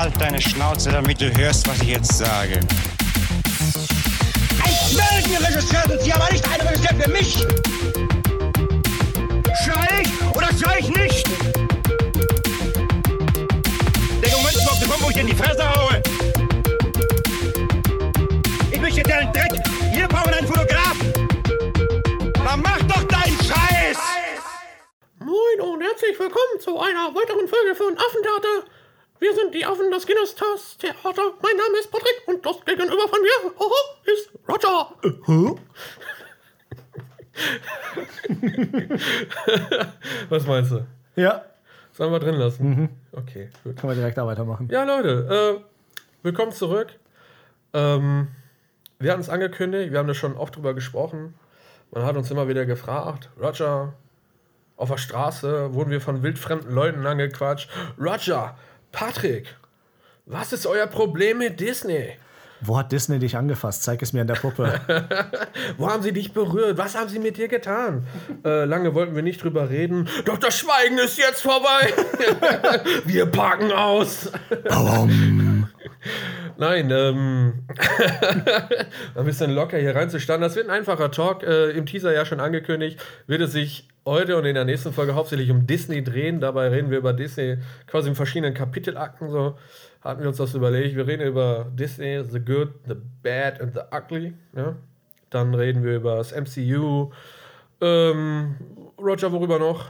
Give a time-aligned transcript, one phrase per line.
[0.00, 2.58] Halt deine Schnauze, damit du hörst, was ich jetzt sage.
[4.64, 7.34] Ein Meldenregisseur sind Sie, aber nicht ein Regisseur für mich!
[9.62, 11.28] Schrei ich oder schrei ich nicht?
[14.22, 16.02] Der Moment ist auf den Punkt, wo ich in die Fresse haue!
[18.70, 19.52] Ich möchte deinen Dreck!
[19.92, 21.12] Wir brauchen einen Fotografen!
[22.42, 23.98] Dann mach doch deinen Scheiß!
[25.18, 28.79] Moin und herzlich willkommen zu einer weiteren Folge von Affentheater.
[29.20, 31.22] Wir sind die Affen des Kinostas Theater.
[31.42, 33.74] Mein Name ist Patrick und das gegenüber von mir oho,
[34.04, 34.94] ist Roger.
[40.30, 40.86] Was meinst du?
[41.16, 41.44] Ja,
[41.92, 42.88] Sollen wir drin lassen?
[43.12, 43.76] Okay, gut.
[43.76, 44.68] können wir direkt da weitermachen.
[44.70, 45.64] Ja, Leute, äh,
[46.22, 46.88] willkommen zurück.
[47.74, 48.28] Ähm,
[48.98, 51.34] wir hatten es angekündigt, wir haben da schon oft drüber gesprochen.
[51.90, 53.92] Man hat uns immer wieder gefragt, Roger,
[54.78, 57.68] auf der Straße wurden wir von wildfremden Leuten angequatscht.
[58.00, 58.56] Roger,
[58.92, 59.46] Patrick,
[60.26, 62.16] was ist euer Problem mit Disney?
[62.62, 63.82] Wo hat Disney dich angefasst?
[63.82, 64.80] Zeig es mir an der Puppe.
[65.78, 66.76] Wo haben sie dich berührt?
[66.76, 68.06] Was haben sie mit dir getan?
[68.44, 70.08] äh, lange wollten wir nicht drüber reden.
[70.26, 71.94] Doch das Schweigen ist jetzt vorbei.
[73.06, 74.30] wir packen aus.
[76.56, 77.64] Nein, ähm,
[79.14, 80.42] ein bisschen locker hier reinzustarten.
[80.42, 81.42] Das wird ein einfacher Talk.
[81.42, 85.14] Äh, Im Teaser ja schon angekündigt, wird es sich heute und in der nächsten Folge
[85.14, 86.40] hauptsächlich um Disney drehen.
[86.40, 89.30] Dabei reden wir über Disney quasi in verschiedenen Kapitelakten.
[89.30, 89.56] So
[90.00, 90.96] hatten wir uns das überlegt.
[90.96, 94.34] Wir reden über Disney, The Good, The Bad and The Ugly.
[94.56, 94.76] Ja?
[95.30, 97.10] Dann reden wir über das MCU.
[97.80, 98.56] Ähm,
[98.98, 99.86] Roger, worüber noch?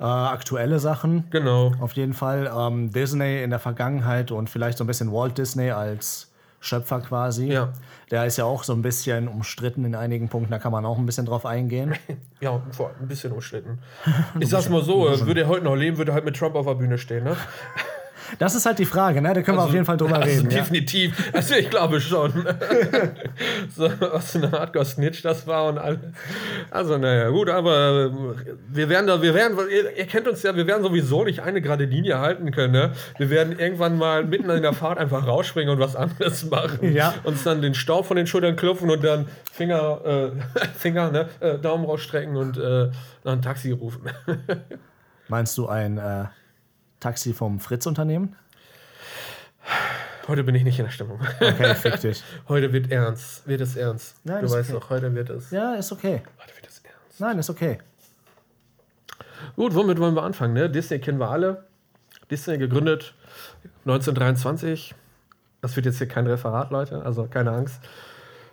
[0.00, 1.72] Äh, aktuelle Sachen, Genau.
[1.80, 2.50] auf jeden Fall.
[2.56, 7.52] Ähm, Disney in der Vergangenheit und vielleicht so ein bisschen Walt Disney als Schöpfer quasi.
[7.52, 7.72] Ja.
[8.10, 10.96] Der ist ja auch so ein bisschen umstritten in einigen Punkten, da kann man auch
[10.98, 11.94] ein bisschen drauf eingehen.
[12.40, 12.60] Ja,
[13.00, 13.78] ein bisschen umstritten.
[14.40, 16.54] Ich sag's mal so, äh, würde er heute noch leben, würde er halt mit Trump
[16.56, 17.36] auf der Bühne stehen, ne?
[18.38, 19.32] Das ist halt die Frage, ne?
[19.34, 20.50] Da können wir auf jeden Fall drüber also reden.
[20.50, 20.58] Ja.
[20.58, 21.30] definitiv.
[21.32, 22.32] Also ich glaube schon.
[23.76, 26.00] so, was für eine Hardcore-Snitch das war und alles.
[26.70, 28.10] Also, naja, gut, aber
[28.68, 31.60] wir werden da, wir werden, ihr, ihr kennt uns ja, wir werden sowieso nicht eine
[31.60, 32.92] gerade Linie halten können, ne?
[33.18, 36.92] Wir werden irgendwann mal mitten in der Fahrt einfach rausspringen und was anderes machen.
[36.92, 37.14] Ja.
[37.24, 40.30] Uns dann den Staub von den Schultern klopfen und dann Finger, äh,
[40.76, 41.28] Finger, ne?
[41.40, 42.90] Äh, Daumen rausstrecken und äh,
[43.22, 44.10] dann ein Taxi rufen.
[45.28, 46.24] Meinst du ein äh,
[47.04, 48.34] Taxi vom Fritz-Unternehmen?
[50.26, 51.20] Heute bin ich nicht in der Stimmung.
[51.38, 52.24] Okay, fick dich.
[52.48, 53.46] Heute wird ernst.
[53.46, 54.16] Wird es ernst.
[54.24, 54.80] Nein, du weißt okay.
[54.80, 55.50] doch, heute wird es.
[55.50, 56.22] Ja, ist okay.
[56.40, 57.20] Heute wird es ernst.
[57.20, 57.76] Nein, ist okay.
[59.54, 60.54] Gut, womit wollen wir anfangen?
[60.54, 60.70] Ne?
[60.70, 61.66] Disney kennen wir alle.
[62.30, 63.12] Disney gegründet
[63.84, 64.94] 1923.
[65.60, 67.80] Das wird jetzt hier kein Referat, Leute, also keine Angst.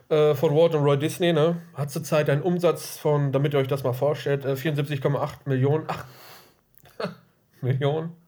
[0.10, 1.56] Äh, von Walt und Roy Disney, ne?
[1.74, 5.86] Hat zurzeit einen Umsatz von, damit ihr euch das mal vorstellt, äh, 74,8 Millionen.
[5.88, 6.04] Ach,
[7.62, 8.21] Millionen.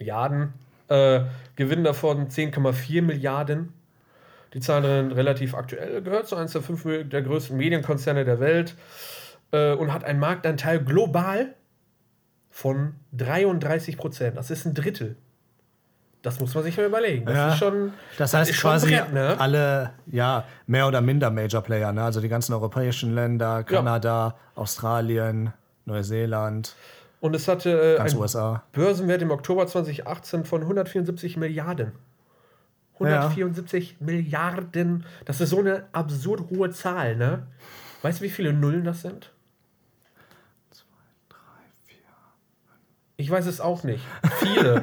[0.00, 0.54] Milliarden.
[0.88, 1.20] Äh,
[1.56, 3.72] Gewinn davon 10,4 Milliarden.
[4.54, 8.74] Die Zahlen sind relativ aktuell, gehört zu eines der fünf der größten Medienkonzerne der Welt
[9.52, 11.54] äh, und hat einen Marktanteil global
[12.50, 14.36] von 33 Prozent.
[14.36, 15.14] Das ist ein Drittel.
[16.22, 17.24] Das muss man sich mal überlegen.
[17.26, 17.48] Das Ja.
[17.52, 17.92] ist schon.
[18.18, 19.36] Das heißt schon quasi Brett, ne?
[19.38, 22.02] alle, ja, mehr oder minder Major Player, ne?
[22.02, 25.52] Also die ganzen europäischen Länder, Kanada, Australien,
[25.86, 26.74] Neuseeland,
[27.20, 28.64] Und es hatte äh, einen USA.
[28.72, 31.92] Börsenwert im Oktober 2018 von 174 Milliarden.
[32.94, 35.04] 174 Milliarden.
[35.24, 37.46] Das ist so eine absurd hohe Zahl, ne?
[38.02, 39.32] Weißt du, wie viele Nullen das sind?
[43.20, 44.02] Ich weiß es auch nicht.
[44.38, 44.82] Viele.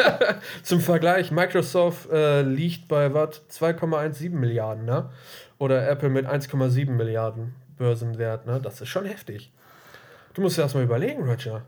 [0.64, 3.48] Zum Vergleich, Microsoft äh, liegt bei was?
[3.50, 5.10] 2,17 Milliarden, ne?
[5.58, 8.60] Oder Apple mit 1,7 Milliarden Börsenwert, ne?
[8.60, 9.52] Das ist schon heftig.
[10.38, 11.62] Du musst dir das mal überlegen, Roger.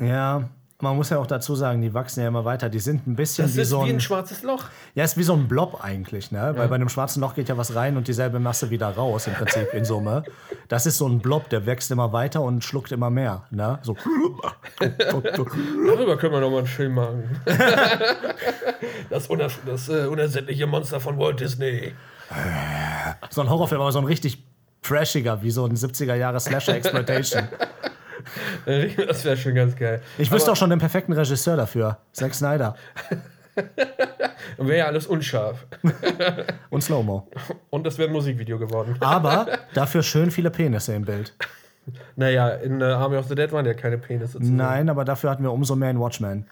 [0.00, 0.48] Ja,
[0.80, 2.70] man muss ja auch dazu sagen, die wachsen ja immer weiter.
[2.70, 4.64] Die sind ein bisschen Das wie ist so wie ein, ein schwarzes Loch.
[4.94, 6.54] ja, ist wie so ein Blob eigentlich, ne?
[6.56, 9.34] Weil bei einem schwarzen Loch geht ja was rein und dieselbe Masse wieder raus, im
[9.34, 10.24] Prinzip in Summe.
[10.68, 13.78] Das ist so ein Blob, der wächst immer weiter und schluckt immer mehr, ne?
[13.82, 13.94] So.
[14.80, 17.42] Darüber können wir noch mal einen Film machen.
[19.10, 21.92] das uner das äh, unersättliche Monster von Walt Disney.
[23.28, 24.42] So ein Horrorfilm, aber so ein richtig
[24.80, 27.48] trashiger, wie so ein 70er Jahre Slasher Exploitation.
[29.06, 30.00] Das wäre schon ganz geil.
[30.18, 31.98] Ich wüsste auch schon den perfekten Regisseur dafür.
[32.12, 32.76] Zack Snyder.
[34.58, 35.66] Wäre ja alles unscharf.
[36.70, 37.28] Und Slow-Mo.
[37.70, 38.96] Und das wäre ein Musikvideo geworden.
[39.00, 41.34] Aber dafür schön viele Penisse im Bild.
[42.16, 44.56] Naja, in äh, Army of the Dead waren ja keine Penisse zu sehen.
[44.56, 46.46] Nein, aber dafür hatten wir umso mehr in Watchmen.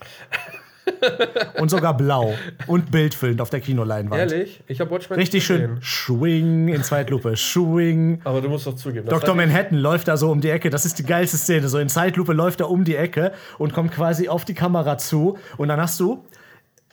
[1.58, 2.34] Und sogar blau.
[2.66, 4.20] Und bildfüllend auf der Kinoleinwand.
[4.32, 4.62] Ehrlich?
[4.66, 5.78] Ich habe Watchmen Richtig schön.
[5.80, 7.36] Schwing in Zeitlupe.
[7.36, 8.20] Schwing.
[8.24, 9.08] Aber du musst doch zugeben.
[9.08, 9.28] Dr.
[9.30, 10.70] hat- Manhattan läuft da so um die Ecke.
[10.70, 11.68] Das ist die geilste Szene.
[11.68, 15.38] So in Zeitlupe läuft er um die Ecke und kommt quasi auf die Kamera zu.
[15.56, 16.24] Und dann hast du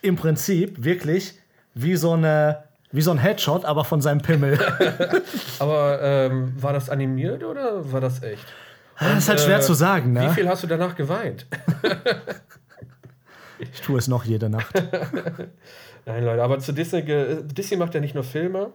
[0.02, 1.34] im Prinzip wirklich
[1.74, 4.58] wie so eine wie so ein Headshot, aber von seinem Pimmel.
[5.60, 8.44] Aber ähm, war das animiert oder war das echt?
[9.00, 10.32] das ist halt schwer äh, zu sagen, Wie ne?
[10.32, 11.46] viel hast du danach geweint?
[13.60, 14.74] Ich tue es noch jede Nacht.
[16.06, 17.04] Nein, Leute, aber zu Disney,
[17.44, 18.72] Disney macht ja nicht nur Filme.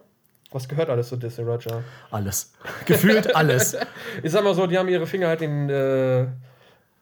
[0.51, 1.83] Was gehört alles zu Disney, Roger?
[2.11, 2.53] Alles.
[2.85, 3.75] Gefühlt alles.
[4.23, 6.21] Ich sag mal so, die haben ihre Finger halt in äh,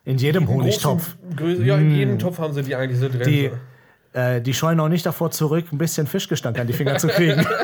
[0.06, 1.15] In jedem Honigtopf.
[1.35, 1.65] großen.
[1.65, 3.21] Ja, in jedem Topf haben sie die eigentlich so drin.
[3.24, 3.51] Die,
[4.13, 7.45] äh, die scheuen auch nicht davor zurück, ein bisschen Fischgestank an die Finger zu kriegen.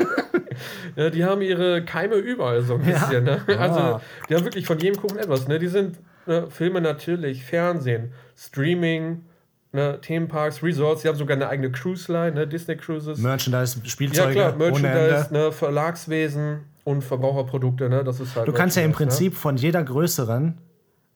[0.96, 3.24] Ja, die haben ihre Keime überall so ein bisschen.
[3.24, 3.40] Ne?
[3.58, 5.48] Also, die haben wirklich von jedem Kuchen etwas.
[5.48, 5.58] Ne?
[5.58, 5.96] Die sind
[6.26, 9.24] ne, Filme natürlich, Fernsehen, Streaming,
[9.72, 11.02] ne, Themenparks, Resorts.
[11.02, 12.46] Die haben sogar eine eigene Cruise-Line, ne?
[12.46, 13.18] Disney Cruises.
[13.18, 17.88] Merchandise, ja, Spielzeuge, klar, ohne Merchandise, ne, Verlagswesen und Verbraucherprodukte.
[17.88, 18.04] Ne?
[18.04, 20.58] Das ist halt Du kannst ja im Merchandise, Prinzip von jeder größeren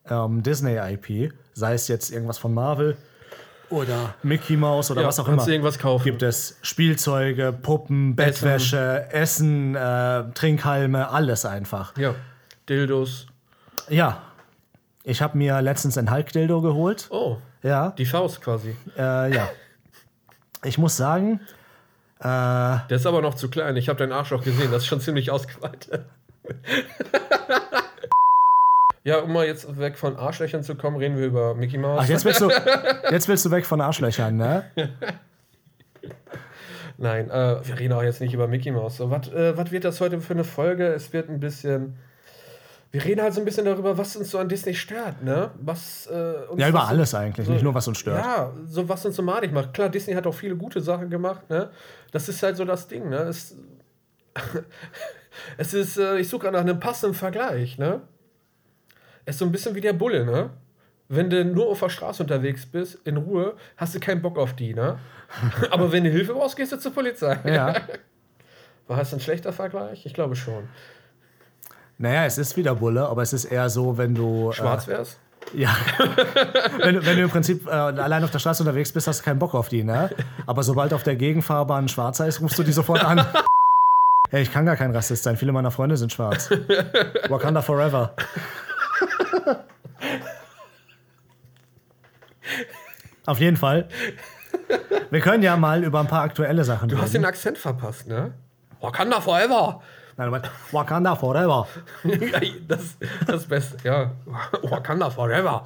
[0.08, 2.96] ähm, Disney-IP, sei es jetzt irgendwas von Marvel
[3.70, 5.02] oder Mickey Mouse oder Ne?
[5.04, 6.04] Ja, was auch immer, irgendwas kaufen.
[6.04, 11.96] gibt es Spielzeuge, Puppen, Bettwäsche, Essen, äh, Trinkhalme, alles einfach.
[11.96, 12.14] Ja,
[12.68, 13.26] Dildos.
[13.88, 14.22] Ja,
[15.02, 17.08] ich habe mir letztens ein Hulk-Dildo geholt.
[17.10, 18.76] Oh, Ja, die Faust quasi.
[18.96, 19.49] äh, ja.
[20.62, 21.40] Ich muss sagen,
[22.20, 23.76] äh, Der ist aber noch zu klein.
[23.76, 24.70] Ich habe deinen Arsch auch gesehen.
[24.70, 26.05] Das ist schon ziemlich ausgeweitet.
[29.05, 32.00] ja, um mal jetzt weg von Arschlöchern zu kommen, reden wir über Mickey Mouse.
[32.05, 32.50] ach, jetzt willst du,
[33.11, 34.64] jetzt willst du weg von Arschlöchern, ne?
[36.99, 38.99] Nein, äh, wir reden auch jetzt nicht über Mickey Mouse.
[38.99, 40.87] So, was äh, was wird das heute für eine Folge?
[40.87, 41.96] Es wird ein bisschen.
[42.94, 45.50] Wir reden halt so ein bisschen darüber, was uns so an Disney stört, ne?
[45.61, 48.25] Was, äh, uns Ja, über alles eigentlich, nicht nur was uns stört.
[48.25, 49.75] Ja, so was uns so madig macht.
[49.75, 51.73] Klar, Disney hat auch viele gute Sachen gemacht, ne?
[52.12, 53.17] Das ist halt so das Ding, ne?
[53.17, 53.56] Es,
[55.56, 58.02] es ist, äh, ich suche nach einem passenden Vergleich, ne?
[59.25, 60.50] Es ist so ein bisschen wie der Bulle, ne?
[61.08, 64.55] Wenn du nur auf der Straße unterwegs bist, in Ruhe, hast du keinen Bock auf
[64.55, 65.00] die, ne?
[65.73, 67.40] Aber wenn du Hilfe brauchst, gehst du zur Polizei.
[67.44, 67.75] Ja.
[68.87, 70.06] War das ein schlechter Vergleich?
[70.06, 70.69] Ich glaube schon.
[72.04, 74.52] Naja, es ist wieder Bulle, aber es ist eher so, wenn du.
[74.52, 75.18] Schwarz wär's?
[75.54, 75.74] Äh, ja.
[76.82, 79.24] wenn, du- wenn du im Prinzip äh, allein auf der Straße unterwegs bist, hast du
[79.24, 80.10] keinen Bock auf die, ne?
[80.46, 83.24] Aber sobald auf der Gegenfahrbahn schwarzer ist, rufst du die sofort an.
[84.30, 85.36] Hey, ich kann gar kein Rassist sein.
[85.36, 86.50] Viele meiner Freunde sind schwarz.
[87.28, 88.14] Wakanda forever.
[93.26, 93.86] Auf jeden Fall.
[95.10, 97.22] Wir können ja mal über ein paar aktuelle Sachen Du hast reden.
[97.22, 98.32] den Akzent verpasst, ne?
[98.80, 99.82] Wakanda forever!
[100.16, 101.66] Nein, du meinst, Wakanda forever.
[102.69, 102.96] Das,
[103.26, 104.12] das Beste, ja.
[104.62, 105.64] Wakanda forever.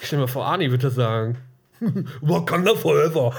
[0.00, 1.38] Ich stell mir vor, Arnie würde sagen.
[2.20, 3.32] Wakanda forever.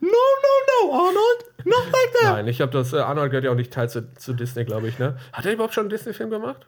[0.00, 1.44] No, no, no, Arnold.
[1.64, 2.34] Not like that.
[2.36, 4.88] Nein, ich habe das, äh, Arnold gehört ja auch nicht teil zu, zu Disney, glaube
[4.88, 5.18] ich, ne?
[5.32, 6.66] Hat er überhaupt schon einen Disney-Film gemacht?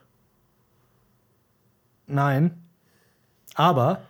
[2.07, 2.61] Nein.
[3.55, 4.01] Aber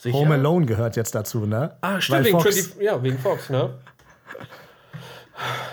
[0.00, 0.16] Sicher?
[0.16, 1.76] Home Alone gehört jetzt dazu, ne?
[1.82, 3.70] Ah, stimmt, Weil wegen, Fox 20 ja, wegen Fox, ne?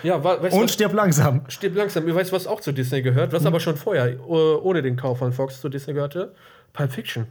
[0.03, 1.41] Ja, weißt und was, stirb langsam.
[1.47, 2.07] stirb langsam.
[2.07, 5.19] Ihr weißt, was auch zu Disney gehört, was aber schon vorher, äh, ohne den Kauf
[5.19, 6.33] von Fox zu Disney gehörte?
[6.74, 7.27] Pulp Fiction.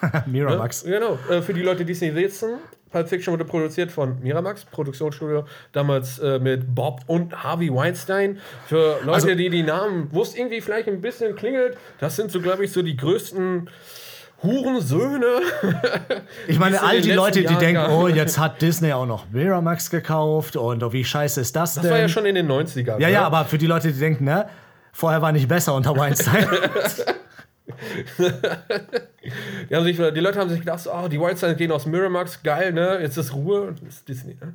[0.26, 0.84] Miramax.
[0.84, 2.58] Genau, äh, für die Leute, die es nicht wissen,
[2.90, 8.38] Pulp Fiction wurde produziert von Miramax, Produktionsstudio, damals äh, mit Bob und Harvey Weinstein.
[8.66, 12.40] Für Leute, Also- die die Namen, es irgendwie vielleicht ein bisschen klingelt, das sind so,
[12.40, 13.68] glaube ich, so die größten
[14.42, 15.26] Hurensöhne.
[16.48, 19.30] Ich meine, all die Leute, die letzten denken, Jahren oh, jetzt hat Disney auch noch
[19.30, 21.92] Miramax gekauft und oh, wie scheiße ist das, Das denn?
[21.92, 22.98] war ja schon in den 90ern.
[22.98, 23.12] ja, ne?
[23.12, 24.48] ja, aber für die Leute, die denken, ne?
[24.92, 26.46] Vorher war nicht besser unter Weinstein.
[29.70, 32.42] Die, haben sich, die Leute haben sich gedacht, so, oh, die Weinsteins gehen aus Miramax,
[32.42, 32.98] geil, ne?
[33.00, 34.54] Jetzt ist Ruhe und das ist Disney, ne?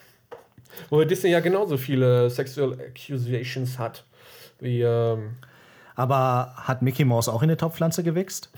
[0.90, 4.04] Wo Disney ja genauso viele Sexual Accusations hat.
[4.60, 5.36] Wie, ähm,
[5.96, 8.50] aber hat Mickey Mouse auch in eine Topfpflanze gewichst?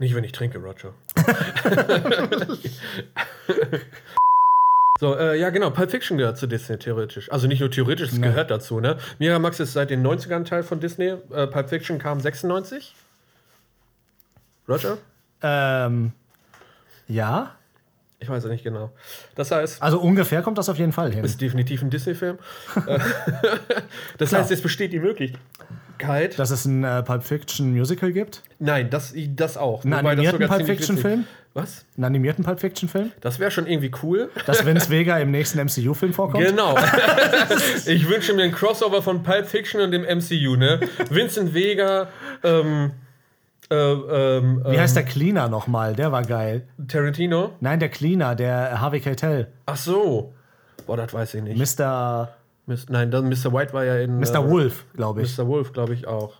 [0.00, 0.94] Nicht, wenn ich trinke, Roger.
[4.98, 5.68] so, äh, ja, genau.
[5.68, 7.30] Pulp Fiction gehört zu Disney theoretisch.
[7.30, 8.96] Also nicht nur theoretisch, es gehört dazu, ne?
[9.18, 11.16] Miramax ist seit den 90ern Teil von Disney.
[11.30, 12.96] Äh, Pulp Fiction kam 96.
[14.66, 14.96] Roger?
[15.42, 16.12] Ähm,
[17.06, 17.56] ja.
[18.22, 18.90] Ich weiß es nicht genau.
[19.34, 21.24] Das heißt, Also ungefähr kommt das auf jeden Fall hin.
[21.24, 22.38] ist definitiv ein Disney-Film.
[22.86, 22.98] Äh,
[24.18, 26.38] das heißt, es besteht die Möglichkeit.
[26.38, 28.42] Dass es ein äh, Pulp Fiction Musical gibt?
[28.58, 29.84] Nein, das, das auch.
[29.84, 31.24] Einen das animierten Pulp Fiction Film?
[31.54, 31.84] Was?
[31.96, 33.10] Einen animierten Pulp Fiction Film?
[33.20, 34.30] Das wäre schon irgendwie cool.
[34.46, 36.44] Dass Vince Vega im nächsten MCU-Film vorkommt?
[36.46, 36.76] Genau.
[37.86, 40.80] ich wünsche mir ein Crossover von Pulp Fiction und dem MCU, ne?
[41.08, 42.08] Vincent Vega,
[42.44, 42.92] ähm,
[43.70, 43.74] äh,
[44.38, 45.94] ähm, Wie heißt der Cleaner nochmal?
[45.94, 46.66] Der war geil.
[46.88, 47.50] Tarantino.
[47.60, 49.48] Nein, der Cleaner, der Harvey Keitel.
[49.66, 50.32] Ach so.
[50.86, 51.58] Boah, das weiß ich nicht.
[51.78, 52.28] Mr.
[52.66, 53.52] Mis- Nein, dann Mr.
[53.52, 54.18] White war ja in.
[54.18, 54.36] Mr.
[54.44, 55.38] äh, Wolf, glaube ich.
[55.38, 55.46] Mr.
[55.46, 56.34] Wolf, glaube ich auch.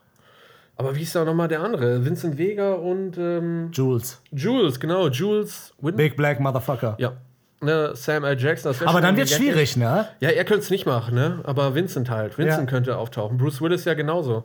[0.77, 2.05] Aber wie ist da nochmal der andere?
[2.05, 4.23] Vincent Vega und ähm, Jules.
[4.33, 6.95] Jules, genau, Jules Win Big Black Motherfucker.
[6.99, 7.13] Ja.
[7.61, 8.39] Ne, Sam L.
[8.41, 8.75] Jackson.
[8.87, 10.09] Aber dann wird schwierig, ne?
[10.21, 11.41] Ja, er könnte es nicht machen, ne?
[11.45, 12.39] Aber Vincent halt.
[12.39, 12.67] Vincent Ja.
[12.71, 13.37] könnte auftauchen.
[13.37, 14.45] Bruce Willis ja genauso.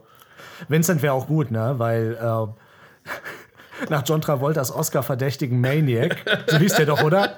[0.68, 1.76] Vincent wäre auch gut, ne?
[1.78, 2.48] Weil äh,
[3.90, 7.38] nach John Travoltas Oscar-verdächtigen Maniac, so hieß der doch, oder?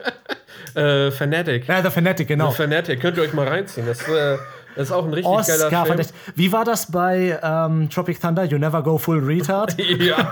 [0.75, 1.67] Äh, Fanatic.
[1.67, 2.51] Ja, The Fanatic, genau.
[2.51, 3.87] Fanatic, könnt ihr euch mal reinziehen.
[3.87, 4.37] Das, äh,
[4.77, 5.85] das ist auch ein richtig geiler Oscar Film.
[5.85, 6.15] verdächtig.
[6.35, 8.43] Wie war das bei ähm, Tropic Thunder?
[8.45, 9.75] You never go full retard?
[9.99, 10.29] Ja,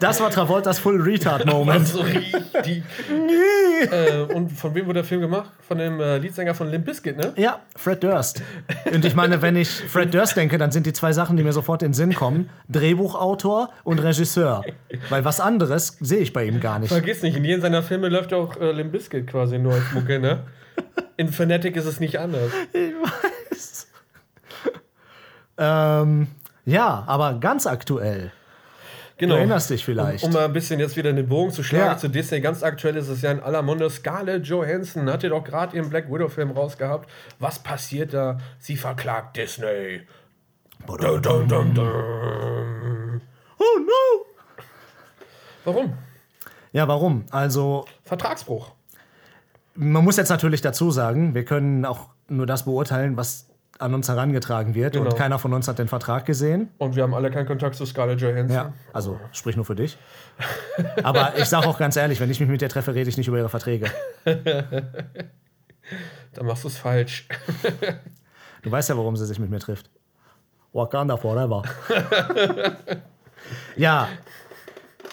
[0.00, 1.86] Das war Travoltas full retard Moment.
[1.88, 2.82] so richtig.
[3.90, 5.50] äh, und von wem wurde der Film gemacht?
[5.66, 7.32] Von dem äh, Leadsänger von Limp Bizkit, ne?
[7.36, 8.42] Ja, Fred Durst.
[8.92, 11.52] Und ich meine, wenn ich Fred Durst denke, dann sind die zwei Sachen, die mir
[11.52, 14.62] sofort in den Sinn kommen: Drehbuchautor und Regisseur.
[15.08, 16.90] Weil was anderes sehe ich bei ihm gar nicht.
[16.90, 20.18] Vergiss nicht, in jedem seiner Filme läuft auch äh, Limp Bizkit quasi nur als Mucke,
[20.18, 20.40] ne?
[21.22, 22.50] In Fanatic ist es nicht anders.
[25.58, 26.28] Ähm,
[26.64, 28.32] ja, aber ganz aktuell.
[29.18, 29.34] Genau.
[29.34, 30.24] Du erinnerst dich vielleicht.
[30.24, 31.98] Um, um mal ein bisschen jetzt wieder den Bogen zu schlagen Ja.
[31.98, 32.40] zu Disney.
[32.40, 33.88] Ganz aktuell ist es ja in aller Munde.
[33.90, 37.08] Scarlett Johansson hat ja doch gerade ihren Black Widow-Film rausgehabt.
[37.38, 38.38] Was passiert da?
[38.58, 40.00] Sie verklagt Disney.
[40.86, 43.20] Dun, dun, dun.
[43.58, 44.26] Oh no!
[45.64, 45.92] Warum?
[46.72, 47.26] Ja, warum?
[47.30, 48.72] Also, Vertragsbruch.
[49.74, 53.48] Man muss jetzt natürlich dazu sagen, wir können auch nur das beurteilen, was
[53.78, 54.94] an uns herangetragen wird.
[54.94, 55.10] Genau.
[55.10, 56.68] Und keiner von uns hat den Vertrag gesehen.
[56.78, 58.54] Und wir haben alle keinen Kontakt zu Scarlett Johansson.
[58.54, 59.98] Ja, also sprich nur für dich.
[61.02, 63.28] Aber ich sage auch ganz ehrlich, wenn ich mich mit dir treffe, rede ich nicht
[63.28, 63.90] über ihre Verträge.
[64.24, 67.26] Dann machst du es falsch.
[68.62, 69.90] Du weißt ja, warum sie sich mit mir trifft.
[70.72, 71.62] Wakanda forever.
[73.76, 74.08] ja,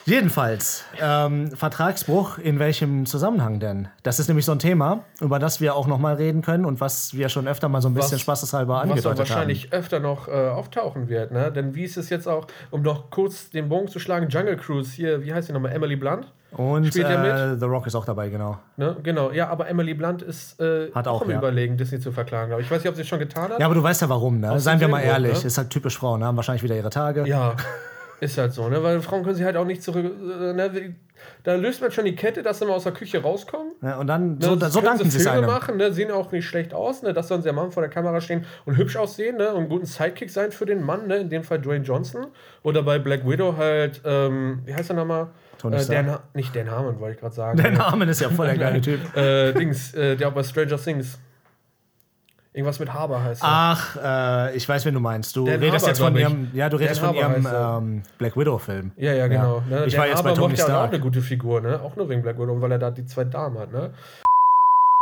[0.09, 3.87] jedenfalls, ähm, Vertragsbruch, in welchem Zusammenhang denn?
[4.03, 6.81] Das ist nämlich so ein Thema, über das wir auch noch mal reden können und
[6.81, 9.19] was wir schon öfter mal so ein bisschen Was- spaßeshalber Was auch angedeutet haben.
[9.29, 11.51] wahrscheinlich öfter noch äh, auftauchen wird, ne?
[11.51, 14.91] Denn wie ist es jetzt auch, um noch kurz den Bogen zu schlagen, Jungle Cruise
[14.91, 15.71] hier, wie heißt die nochmal?
[15.71, 16.31] Emily Blunt?
[16.51, 18.57] Und äh, The Rock ist auch dabei, genau.
[18.75, 18.97] Ne?
[19.03, 21.37] Genau, ja, aber Emily Blunt ist äh, Hat auch, im ja.
[21.37, 22.47] Überlegen, Disney zu verklagen.
[22.47, 22.67] glaube ich.
[22.67, 23.59] Ich weiß nicht, ob sie es schon getan hat.
[23.59, 24.59] Ja, aber du weißt ja warum, ne?
[24.59, 25.47] Seien wir mal ehrlich, ne?
[25.47, 27.27] ist halt typisch Frauen, haben wahrscheinlich wieder ihre Tage.
[27.27, 27.53] Ja,
[28.21, 28.81] ist halt so, ne?
[28.83, 30.05] Weil Frauen können sie halt auch nicht zurück.
[30.05, 30.69] Äh, ne?
[30.73, 30.95] wie-
[31.43, 33.73] Da löst man schon die Kette, dass sie mal aus der Küche rauskommen.
[33.81, 34.45] Ja, und dann, Ne?
[34.45, 35.45] so, Das so danken sie Filme einem.
[35.47, 35.91] machen, ne?
[35.93, 37.13] sehen auch nicht schlecht aus, ne?
[37.13, 39.49] das sollen sie am Mann vor der Kamera stehen und hübsch aussehen ne?
[39.49, 41.17] und einen guten Sidekick sein für den Mann, ne?
[41.17, 42.27] in dem Fall Dwayne Johnson.
[42.63, 45.27] Oder bei Black Widow halt, ähm, wie heißt er nochmal?
[45.57, 45.85] Tony Äh.
[45.85, 47.57] Dan, nicht Dan Harmon, wollte ich gerade sagen.
[47.61, 48.99] Der Name ist ja voll der geile Typ.
[49.17, 51.19] äh, Dings, äh, der auch bei Stranger Things.
[52.59, 53.47] Irgendwas mit Haber heißt er.
[53.49, 53.95] Ach,
[54.51, 55.33] äh, ich weiß, wen du meinst.
[55.33, 58.35] Du Dan redest Harbour, jetzt von ihrem, ja, du redest Dan von ihrem ähm, Black
[58.35, 58.91] Widow-Film.
[58.97, 59.63] Ja, ja, genau.
[59.69, 59.85] Ne?
[59.85, 60.89] Ich Der war jetzt bei Haber Tony macht ja auch Stark.
[60.93, 61.79] eine gute Figur, ne?
[61.81, 63.93] Auch nur wegen Black Widow, weil er da die zwei Damen hat, ne?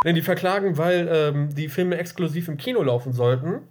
[0.05, 3.61] Denn die verklagen, weil ähm, die Filme exklusiv im Kino laufen sollten.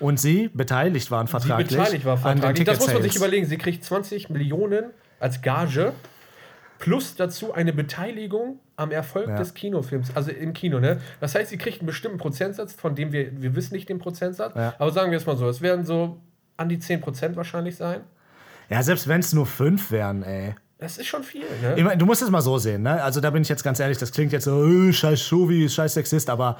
[0.00, 1.68] Und sie beteiligt waren Sie vertraglich.
[1.68, 2.66] beteiligt war vertraglich.
[2.66, 3.46] Das muss man sich überlegen.
[3.46, 5.94] Sie kriegt 20 Millionen als Gage
[6.80, 9.36] plus dazu eine Beteiligung am Erfolg Ja.
[9.36, 10.98] des Kinofilms, also im Kino, ne?
[11.20, 14.54] Das heißt, sie kriegt einen bestimmten Prozentsatz, von dem wir, wir wissen nicht den Prozentsatz,
[14.56, 14.74] Ja.
[14.78, 16.18] aber sagen wir es mal so, es werden so
[16.56, 18.00] an die 10% wahrscheinlich sein.
[18.68, 20.54] Ja, selbst wenn es nur fünf wären, ey.
[20.78, 21.74] Das ist schon viel, ne?
[21.76, 23.02] Ich mein, du musst es mal so sehen, ne?
[23.02, 25.92] Also da bin ich jetzt ganz ehrlich, das klingt jetzt so, äh, scheiß Chauvi, scheiß
[25.94, 26.58] Sexist, aber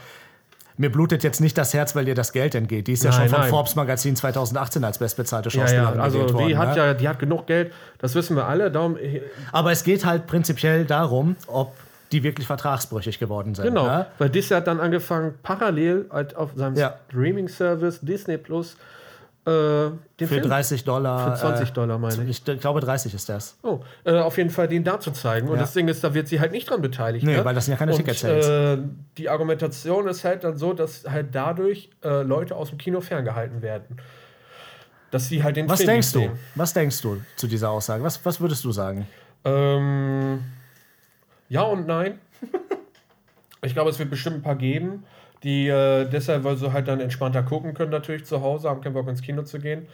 [0.81, 2.87] mir blutet jetzt nicht das Herz, weil dir das Geld entgeht.
[2.87, 3.51] Die ist ja Nein, schon vom nein.
[3.51, 6.49] Forbes Magazin 2018 als bestbezahlte Ja, ja, Schauspielerin also gewählt worden.
[6.49, 6.77] die hat ne?
[6.77, 8.71] ja, die hat genug Geld, das wissen wir alle.
[8.71, 8.97] Darum,
[9.53, 11.75] Aber es geht halt prinzipiell darum, ob
[12.13, 13.67] die wirklich vertragsbrüchig geworden sind.
[13.67, 14.07] genau, Ne?
[14.19, 16.95] weil Disney hat dann angefangen, parallel halt auf seinem Ja.
[17.09, 18.77] Streaming-Service Disney Plus
[19.47, 21.35] äh, Für Film 30 Dollar.
[21.35, 22.47] Für 20 äh, Dollar, meine ich.
[22.47, 23.57] Ich glaube, 30 ist das.
[23.63, 25.49] Oh, äh, auf jeden Fall den da zu zeigen.
[25.49, 25.63] Und Ja.
[25.63, 27.25] das Ding ist, da wird sie halt nicht dran beteiligt.
[27.25, 27.45] Nee, ne?
[27.45, 28.47] weil das sind ja keine Und, Ticket-Sales.
[28.47, 28.79] Äh,
[29.17, 33.63] die Argumentation ist halt dann so, dass halt dadurch äh, Leute aus dem Kino ferngehalten
[33.63, 33.97] werden.
[35.11, 36.31] Dass sie halt den Was Film denkst du?
[36.55, 38.05] Was denkst du zu dieser Aussage?
[38.05, 39.07] Was, was würdest du sagen?
[39.45, 40.41] Ähm,
[41.49, 42.19] ja und nein.
[43.63, 45.05] ich glaube, es wird bestimmt ein paar geben,
[45.43, 48.95] die äh, deshalb, weil sie halt dann entspannter gucken können, natürlich zu Hause, haben keinen
[48.95, 49.89] Bock ins Kino zu gehen,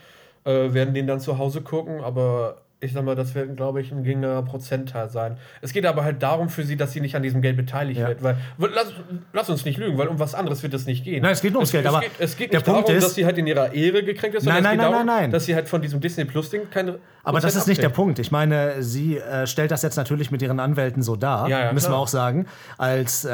[0.45, 3.93] äh, werden den dann zu Hause gucken, aber ich sag mal, das wird, glaube ich,
[3.93, 5.37] ein geringerer Prozentteil sein.
[5.61, 8.09] Es geht aber halt darum für sie, dass sie nicht an diesem Geld beteiligt Ja.
[8.09, 8.93] wird, weil, lass,
[9.35, 11.23] lass uns nicht lügen, weil um was anderes wird es nicht gehen.
[11.23, 12.89] Nein, es geht nur ums es, Geld, es aber geht, es geht der nicht Punkt
[12.89, 14.81] darum, ist- dass sie halt in ihrer Ehre gekränkt ist, Nein, sondern es nein, geht
[14.83, 15.31] nein, darum, nein, nein.
[15.33, 17.89] dass sie halt von diesem Disney Plus Ding keine Aber das ist nicht der.
[17.91, 18.19] Punkt.
[18.19, 21.73] Ich meine, sie äh, stellt das jetzt natürlich mit ihren Anwälten so dar, Ja, ja,
[21.73, 22.01] müssen wir klar.
[22.01, 22.47] auch sagen,
[22.79, 23.29] als äh,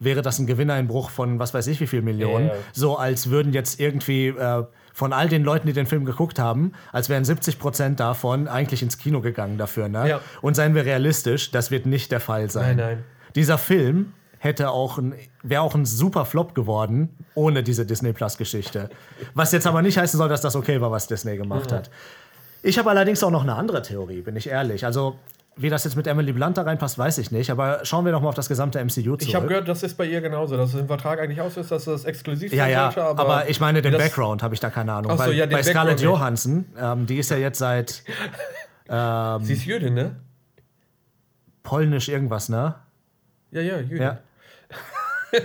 [0.00, 2.50] wäre das ein Gewinneinbruch von was weiß ich wie viel Millionen.
[2.72, 4.64] So als würden jetzt irgendwie äh,
[4.98, 8.82] von all den Leuten, die den Film geguckt haben, als wären 70 Prozent davon eigentlich
[8.82, 9.88] ins Kino gegangen dafür.
[9.88, 10.08] Ne?
[10.08, 10.20] Ja.
[10.42, 12.76] Und seien wir realistisch, das wird nicht der Fall sein.
[12.76, 13.04] Nein, nein.
[13.36, 15.14] Dieser Film hätte auch ein,
[15.44, 18.90] wäre auch ein super Flop geworden ohne diese Disney Plus Geschichte.
[19.34, 21.74] Was jetzt aber nicht heißen soll, dass das okay war, was Disney gemacht Mhm.
[21.76, 21.90] hat.
[22.64, 24.84] Ich habe allerdings auch noch eine andere Theorie, bin ich ehrlich.
[24.84, 25.14] Also,
[25.58, 27.50] wie das jetzt mit Emily Blunt da reinpasst, weiß ich nicht.
[27.50, 29.22] Aber schauen wir doch mal auf das gesamte MCU zurück.
[29.22, 31.70] Ich habe gehört, das ist bei ihr genauso, dass es im Vertrag eigentlich aus ist,
[31.70, 34.70] dass das exklusiv ja, sein ja, sollte, aber, ich meine den Background, habe ich da
[34.70, 35.12] keine Ahnung.
[35.12, 36.00] So, Weil ja, den bei Scarlett.
[36.00, 38.02] Johansson, ähm, die ist ja jetzt seit
[39.42, 40.16] Sie ist Jüdin, ne?
[41.62, 42.74] polnisch irgendwas, ne?
[43.50, 44.02] Ja, ja, Jüdin.
[44.02, 44.18] Ja.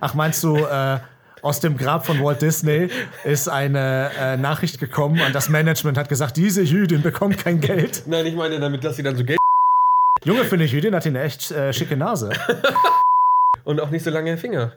[0.00, 0.98] Ach, meinst du, äh,
[1.46, 2.88] aus dem Grab von Walt Disney
[3.22, 8.02] ist eine äh, Nachricht gekommen und das Management hat gesagt, diese Jüdin bekommt kein Geld.
[8.06, 9.38] Nein, ich meine damit, dass sie dann so Geld
[10.24, 12.30] Junge, für eine Jüdin hat eine echt äh, schicke Nase.
[13.64, 14.72] und auch nicht so lange Finger.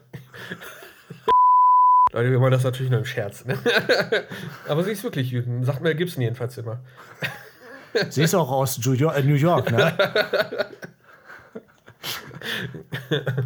[2.14, 3.46] Leute, wir machen das natürlich nur im Scherz.
[3.46, 3.58] Ne?
[4.68, 5.64] aber sie ist wirklich Jüdin.
[5.64, 6.82] Sagt Mel Gibson jedenfalls immer.
[8.10, 9.92] Sie ist auch aus äh, New York, ne?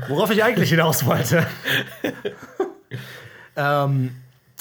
[0.10, 1.48] Worauf ich eigentlich hinaus wollte.
[3.56, 4.16] Ähm,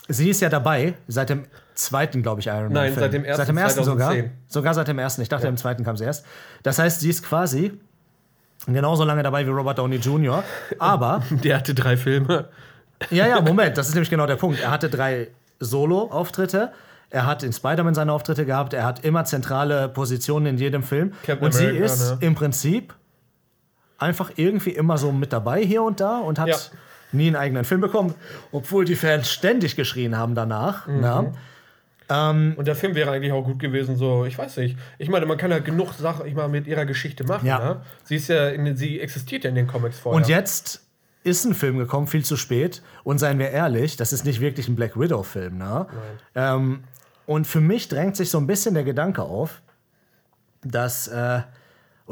[0.08, 1.44] sie ist ja dabei, seit dem
[1.74, 2.72] zweiten, glaube ich, Iron Man.
[2.72, 3.00] Nein, Film.
[3.00, 4.08] seit dem ersten Seit dem ersten sogar.
[4.10, 4.30] 2010.
[4.48, 5.22] Sogar seit dem ersten.
[5.22, 6.24] Ich dachte, im zweiten kam sie erst.
[6.62, 7.72] Das heißt, sie ist quasi
[8.66, 10.44] genauso lange dabei wie Robert Downey Jr.
[10.78, 12.48] Aber Der hatte drei Filme.
[13.10, 14.60] ja, ja, Moment, das ist nämlich genau der Punkt.
[14.60, 15.28] Er hatte drei
[15.60, 16.72] Solo-Auftritte.
[17.10, 18.72] Er hat in Spider-Man seine Auftritte gehabt.
[18.72, 21.12] Er hat immer zentrale Positionen in jedem Film.
[21.24, 22.18] Captain und sie America, ist ne?
[22.20, 22.94] im Prinzip
[23.98, 26.56] einfach irgendwie immer so mit dabei hier und da und hat Ja.
[27.12, 28.14] Nie einen eigenen Film bekommen,
[28.50, 30.86] obwohl die Fans ständig geschrien haben danach.
[30.86, 31.00] Mhm.
[31.00, 31.32] Na?
[32.10, 34.76] Und der Film wäre eigentlich auch gut gewesen, so, ich weiß nicht.
[34.98, 37.46] Ich meine, man kann ja genug Sachen ich mal, mit ihrer Geschichte machen.
[37.46, 37.58] Ja.
[37.58, 37.80] Ne?
[38.04, 40.20] Sie ist ja, in, sie existiert ja in den Comics vorher.
[40.20, 40.82] Und jetzt
[41.24, 42.82] ist ein Film gekommen, viel zu spät.
[43.04, 45.56] Und seien wir ehrlich, das ist nicht wirklich ein Black Widow-Film.
[45.56, 45.86] Ne?
[46.34, 46.84] Ähm,
[47.24, 49.62] und für mich drängt sich so ein bisschen der Gedanke auf,
[50.62, 51.40] dass äh,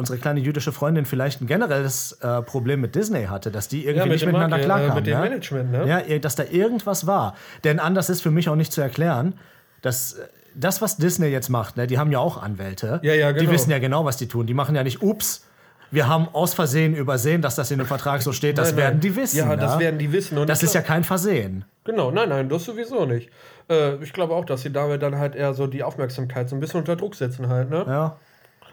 [0.00, 3.98] unsere kleine jüdische Freundin vielleicht ein generelles äh, Problem mit Disney hatte, dass die irgendwie
[3.98, 4.92] Ja, mit nicht miteinander Marke- klarkamen.
[4.92, 5.22] äh, mit dem ne?
[5.22, 5.86] Management, ne?
[6.08, 7.36] Ja, dass da irgendwas war.
[7.62, 9.34] Denn anders ist für mich auch nicht zu erklären,
[9.82, 12.98] dass äh, das, was Disney jetzt macht, ne, die haben ja auch Anwälte.
[13.04, 13.52] Ja, ja, Die genau.
[13.52, 14.46] wissen ja genau, was die tun.
[14.48, 15.46] Die machen ja nicht, ups,
[15.92, 18.58] wir haben aus Versehen übersehen, dass das in dem Vertrag so steht.
[18.58, 18.84] Das Nein, nein.
[18.84, 19.36] werden die wissen.
[19.38, 19.80] Ja, das ne?
[19.80, 20.38] werden die wissen.
[20.38, 21.64] Und Das ist ja kein Versehen.
[21.84, 23.30] Genau, nein, nein, das sowieso nicht.
[23.68, 26.60] Äh, ich glaube auch, dass sie damit dann halt eher so die Aufmerksamkeit so ein
[26.60, 27.84] bisschen unter Druck setzen halt, ne?
[27.88, 28.16] Ja.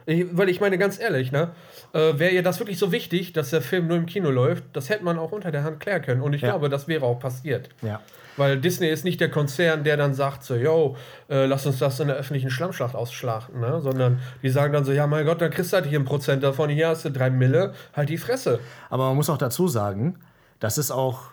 [0.07, 1.49] Weil ich meine, ganz ehrlich, ne?
[1.93, 4.89] Äh, Wäre ihr das wirklich so wichtig, dass der Film nur im Kino läuft, das
[4.89, 6.21] hätte man auch unter der Hand klären können.
[6.21, 6.49] Und ich Ja.
[6.51, 7.69] glaube, das wäre auch passiert.
[7.81, 7.99] Ja.
[8.37, 10.95] Weil Disney ist nicht der Konzern, der dann sagt so, yo,
[11.29, 13.81] äh, lass uns das in der öffentlichen Schlammschlacht ausschlachten, ne?
[13.81, 16.41] Sondern die sagen dann so, ja, mein Gott, dann kriegst du halt hier ein Prozent
[16.43, 18.59] davon, hier hast du drei Mille, halt die Fresse.
[18.89, 20.19] Aber man muss auch dazu sagen,
[20.59, 21.31] das ist auch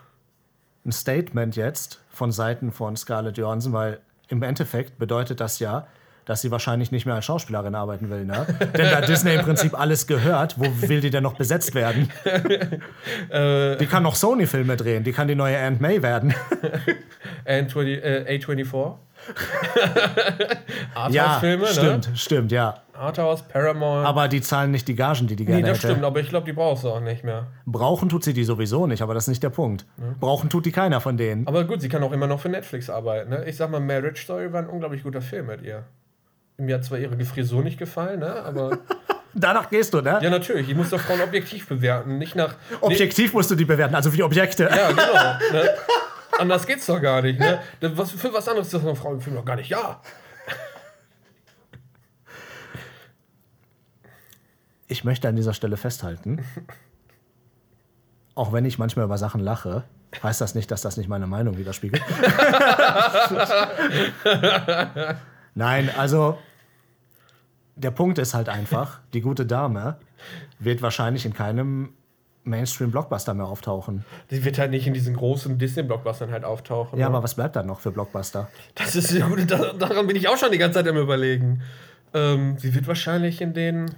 [0.85, 5.87] ein Statement jetzt von Seiten von Scarlett Johansson, weil im Endeffekt bedeutet das ja,
[6.25, 8.25] dass sie wahrscheinlich nicht mehr als Schauspielerin arbeiten will.
[8.25, 8.45] Ne?
[8.77, 12.09] Denn da Disney im Prinzip alles gehört, wo will die denn noch besetzt werden?
[13.79, 16.33] die kann noch Sony-Filme drehen, die kann die neue Aunt May werden.
[17.45, 18.95] A20, äh, A24.
[21.09, 22.17] ja, Arthouse-Filme, stimmt, ne?
[22.17, 22.81] stimmt, ja.
[22.93, 24.07] Arthouse, Paramount.
[24.07, 25.93] Aber die zahlen nicht die Gagen, die die nee, gerne das hätte.
[25.93, 27.47] stimmt, aber ich glaube, die brauchst du auch nicht mehr.
[27.65, 29.85] Brauchen tut sie die sowieso nicht, aber das ist nicht der Punkt.
[30.19, 31.45] Brauchen tut die keiner von denen.
[31.47, 33.29] Aber gut, sie kann auch immer noch für Netflix arbeiten.
[33.29, 33.45] Ne?
[33.45, 35.83] Ich sag mal, Marriage Story war ein unglaublich guter Film mit ihr.
[36.57, 38.43] Mir hat zwar ihre Frisur nicht gefallen, ne?
[38.43, 38.79] aber
[39.37, 40.17] Danach gehst du, ne?
[40.21, 40.69] ja, natürlich.
[40.69, 42.55] Ich muss doch Frauen objektiv bewerten, nicht nach.
[42.79, 44.63] Objektiv musst du die bewerten, also wie Objekte.
[44.63, 45.03] Ja, genau.
[45.51, 45.69] Ne?
[46.37, 47.39] Anders geht's doch gar nicht.
[47.39, 47.59] Ne?
[47.81, 49.69] Was, für was anderes ist das eine Frau im Film doch gar nicht.
[49.69, 50.01] Ja.
[54.87, 56.45] Ich möchte an dieser Stelle festhalten,
[58.35, 59.83] auch wenn ich manchmal über Sachen lache,
[60.21, 62.03] heißt das nicht, dass das nicht meine Meinung widerspiegelt.
[65.55, 66.37] Nein, also
[67.75, 69.97] der Punkt ist halt einfach, die gute Dame
[70.59, 71.93] wird wahrscheinlich in keinem
[72.43, 74.05] Mainstream-Blockbuster mehr auftauchen.
[74.31, 76.99] Die wird halt nicht in diesen großen Disney-Blockbustern halt auftauchen.
[76.99, 77.15] Ja, ne?
[77.15, 78.49] aber was bleibt dann noch für Blockbuster?
[78.75, 81.61] Das ist ja gut, da, daran bin ich auch schon die ganze Zeit am überlegen.
[82.13, 83.91] Ähm, sie wird wahrscheinlich in den.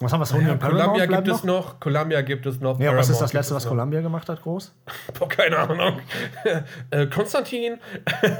[0.00, 0.26] Was haben wir?
[0.26, 1.78] Sony Ja, und Paramount Columbia gibt es noch.
[1.78, 2.80] Columbia gibt es noch.
[2.80, 3.70] Ja, was ist Paramount das letzte, was noch.
[3.72, 4.72] Columbia gemacht hat, groß?
[5.18, 6.00] Boah, keine Ahnung.
[6.90, 7.78] äh, Konstantin,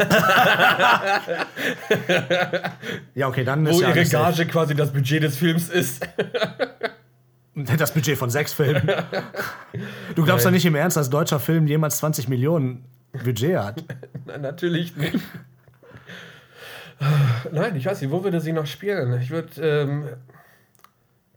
[3.14, 4.36] Ja, okay, dann ist wo ja ihre alles safe.
[4.36, 6.06] Gage quasi das Budget des Films ist.
[7.54, 8.90] Das Budget von sechs Filmen.
[10.14, 12.84] Du glaubst doch nicht im Ernst, dass deutscher Film jemals 20 Millionen
[13.24, 13.84] Budget hat.
[14.26, 15.18] Nein, natürlich nicht.
[17.50, 19.20] Nein, ich weiß nicht, wo würde sie noch spielen?
[19.20, 20.04] Ich würde, ähm,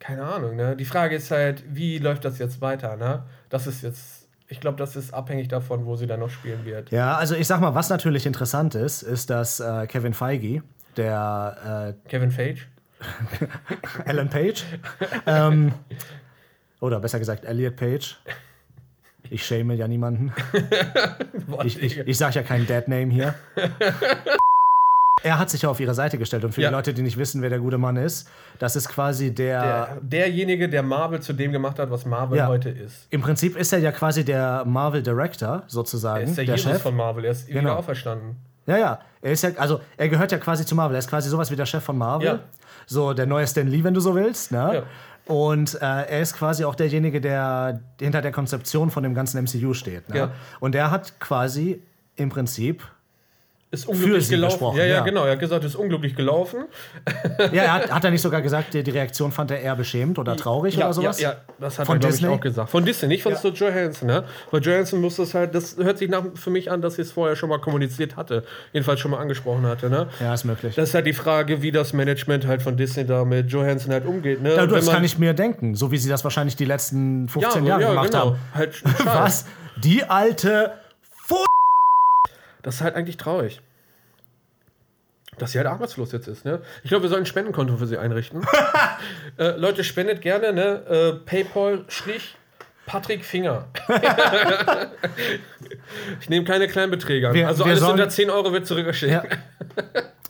[0.06, 0.76] keine Ahnung, ne?
[0.76, 3.24] Die Frage ist halt, wie läuft das jetzt weiter, ne?
[3.50, 6.91] Das ist jetzt, ich glaube, das ist abhängig davon, wo sie dann noch spielen wird.
[6.91, 10.62] Ja, also ich sag mal, was natürlich interessant ist, ist, dass äh, Kevin Feige,
[10.96, 12.62] der Kevin Feige?
[13.39, 14.63] äh, Alan Page,
[15.26, 15.74] ähm,
[16.80, 18.18] oder besser gesagt Elliot Page,
[19.30, 20.34] Ich shame ja niemanden.
[21.63, 23.34] ich ich, ich sage ja keinen Dead Name hier.
[25.26, 26.70] Er hat sich ja auf ihre Seite gestellt und für Ja.
[26.70, 29.62] die Leute, die nicht wissen, wer der gute Mann ist, das ist quasi der.
[29.62, 32.48] Der, derjenige, der Marvel zu dem gemacht hat, was Marvel Ja.
[32.48, 33.08] heute ist.
[33.10, 36.72] Im Prinzip ist er ja quasi der Marvel Director sozusagen, Er ist der, der Jesus
[36.74, 36.82] Chef.
[36.84, 37.26] von Marvel.
[37.26, 37.60] Er ist Genau.
[37.62, 38.36] wieder auferstanden.
[38.68, 39.00] Ja, ja.
[39.22, 40.96] Er ist ja, also er gehört ja quasi zu Marvel.
[40.96, 42.28] Er ist quasi sowas wie der Chef von Marvel.
[42.28, 42.40] Ja.
[42.86, 44.52] So der neue Stan Lee, wenn du so willst.
[44.52, 44.58] Ne?
[45.28, 45.34] Ja.
[45.34, 49.74] Und äh, er ist quasi auch derjenige, der hinter der Konzeption von dem ganzen MCU
[49.74, 50.08] steht.
[50.10, 50.18] Ne?
[50.18, 50.32] Ja.
[50.60, 51.82] Und er hat quasi
[52.16, 52.84] im Prinzip,
[53.82, 54.78] Ist unglücklich gelaufen.
[54.78, 55.02] ja, ja, ja.
[55.02, 55.26] genau.
[55.26, 56.66] Er hat gesagt, ist unglücklich gelaufen.
[57.52, 60.18] ja, er hat, hat er nicht sogar gesagt, die, die Reaktion fand er eher beschämt
[60.18, 61.20] oder traurig ja, oder sowas?
[61.20, 62.70] Ja, ja, das hat Von er, glaube ich, auch gesagt.
[62.70, 63.38] Von Disney, nicht von Ja.
[63.38, 64.08] Sir Johansson.
[64.08, 64.24] Ne?
[64.52, 67.12] Weil Johansson muss das halt, das hört sich nach, für mich an, dass sie es
[67.12, 68.44] vorher schon mal kommuniziert hatte.
[68.74, 69.90] Jedenfalls schon mal angesprochen hatte.
[69.90, 70.08] Ne?
[70.20, 70.76] Ja, ist möglich.
[70.76, 74.06] Das ist halt die Frage, wie das Management halt von Disney da mit Johansson halt
[74.06, 74.42] umgeht.
[74.42, 74.56] Ne?
[74.56, 77.28] ja, du, das man- kann ich mir denken, so wie sie das wahrscheinlich die letzten
[77.30, 78.26] 15 ja, Jahre ja, gemacht genau.
[78.26, 78.40] haben.
[78.54, 78.84] Halt.
[79.06, 79.46] Was?
[79.78, 80.72] Die alte
[82.66, 83.62] Das ist halt eigentlich traurig.
[85.38, 86.45] Dass sie halt arbeitslos jetzt ist.
[86.45, 86.62] Ne?
[86.84, 88.45] Ich glaube, wir sollen ein Spendenkonto für sie einrichten.
[89.38, 90.54] äh, Leute, spendet gerne.
[90.54, 90.86] Ne?
[90.88, 92.36] Äh, Paypal Strich
[92.86, 93.67] Patrick Finger.
[96.19, 97.34] ich nehme keine kleinen Beträge an.
[97.34, 99.12] Wir- also wir alles sollen- unter 10 Euro wird zurückgeschickt.
[99.12, 99.24] Ja.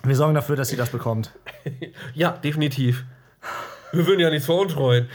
[0.03, 1.31] Wir sorgen dafür, dass sie das bekommt.
[2.13, 3.03] Ja, definitiv.
[3.91, 5.09] Wir würden ja nichts veruntreuen.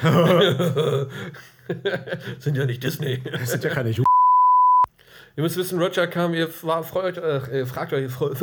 [2.38, 3.22] Sind ja nicht Disney.
[3.44, 4.04] Sind ja keine Ju
[5.40, 8.36] Ihr müsst wissen, Roger kam, ihr freut, äh, fragt euch, ich habe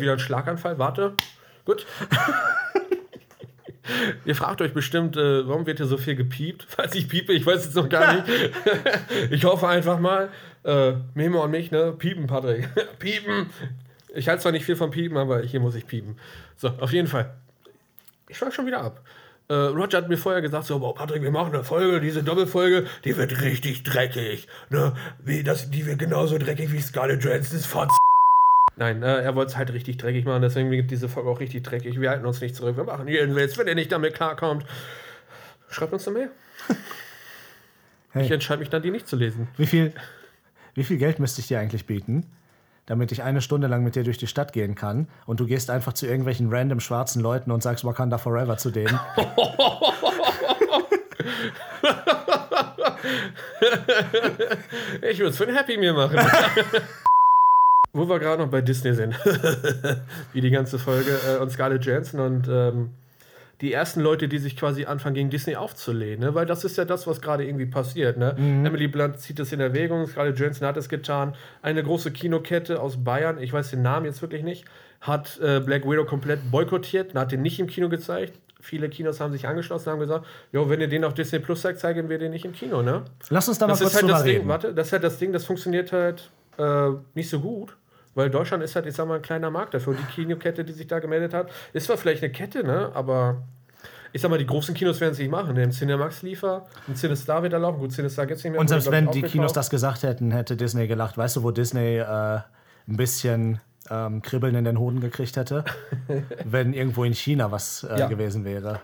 [0.00, 1.12] wieder einen Schlaganfall, warte.
[1.66, 1.84] Gut.
[4.24, 6.64] ihr fragt euch bestimmt, äh, warum wird hier so viel gepiept?
[6.70, 8.24] Falls ich piepe, ich weiß es noch gar nicht.
[9.30, 10.30] ich hoffe einfach mal,
[10.64, 11.92] äh, Memo und mich, ne?
[11.92, 12.66] Piepen, Patrick.
[12.98, 13.50] piepen.
[14.14, 16.16] Ich halte zwar nicht viel von Piepen, aber hier muss ich piepen.
[16.56, 17.34] So, auf jeden Fall.
[18.28, 19.02] Ich schweife schon wieder ab.
[19.50, 22.86] Äh, Roger hat mir vorher gesagt, so, boah, Patrick, wir machen eine Folge, diese Doppelfolge,
[23.04, 24.46] die wird richtig dreckig.
[24.68, 24.94] Ne?
[25.18, 27.96] Wie, das, die wird genauso dreckig wie Scarlett Johansson's Fotz.
[28.76, 31.64] Nein, äh, er wollte es halt richtig dreckig machen, deswegen wird diese Folge auch richtig
[31.64, 32.00] dreckig.
[32.00, 34.64] Wir halten uns nicht zurück, wir machen jeden Witz, wenn ihr nicht damit klarkommt.
[35.68, 36.30] Schreibt uns eine Mail.
[38.12, 38.24] Hey.
[38.24, 39.48] Ich entscheide mich dann, die nicht zu lesen.
[39.56, 39.92] Wie viel,
[40.74, 42.24] wie viel Geld müsste ich dir eigentlich bieten,
[42.86, 45.70] damit ich eine Stunde lang mit dir durch die Stadt gehen kann und du gehst
[45.70, 48.98] einfach zu irgendwelchen random schwarzen Leuten und sagst Wakanda Forever zu denen?
[55.02, 56.18] Ich würde es für ein Happy Meal machen.
[57.92, 59.14] Wo wir gerade noch bei Disney sind.
[60.32, 61.10] Wie die ganze Folge.
[61.28, 62.90] Äh, und Scarlett Johansson und ähm,
[63.60, 66.20] die ersten Leute, die sich quasi anfangen, gegen Disney aufzulehnen.
[66.20, 66.34] Ne?
[66.34, 68.16] Weil das ist ja das, was gerade irgendwie passiert.
[68.16, 68.34] Ne?
[68.38, 70.06] Emily Blunt zieht das in Erwägung.
[70.06, 71.34] Scarlett Johansson hat es getan.
[71.60, 74.64] Eine große Kinokette aus Bayern, ich weiß den Namen jetzt wirklich nicht,
[75.02, 78.38] hat äh, Black Widow komplett boykottiert und hat den nicht im Kino gezeigt.
[78.62, 81.62] Viele Kinos haben sich angeschlossen und haben gesagt, jo, wenn ihr den auf Disney Plus
[81.62, 83.02] zeigt, zeigen wir den nicht im Kino, ne?
[83.30, 84.48] Lass uns da mal Das kurz ist halt drüber das Ding, reden.
[84.48, 87.74] warte, das ist halt das Ding, das funktioniert halt äh, nicht so gut.
[88.14, 89.94] Weil Deutschland ist halt, ich sag mal, ein kleiner Markt dafür.
[89.94, 92.90] Die Kinokette, die sich da gemeldet hat, ist zwar vielleicht eine Kette, ne?
[92.94, 93.42] Aber
[94.12, 95.56] ich sag mal, die großen Kinos werden es nicht machen.
[95.56, 97.78] Im Cinemax liefer, im Cinestar wird er laufen.
[97.78, 98.60] Gut, Cinestar gibt es nicht mehr.
[98.60, 99.22] Und selbst ich, wenn die.
[99.22, 101.16] Kinos das gesagt hätten, hätte Disney gelacht.
[101.16, 102.42] Weißt du, wo Disney äh, ein
[102.86, 105.64] bisschen ähm, Kribbeln in den Hoden gekriegt hätte?
[106.44, 108.08] wenn irgendwo in China was äh, Ja.
[108.08, 108.80] gewesen wäre.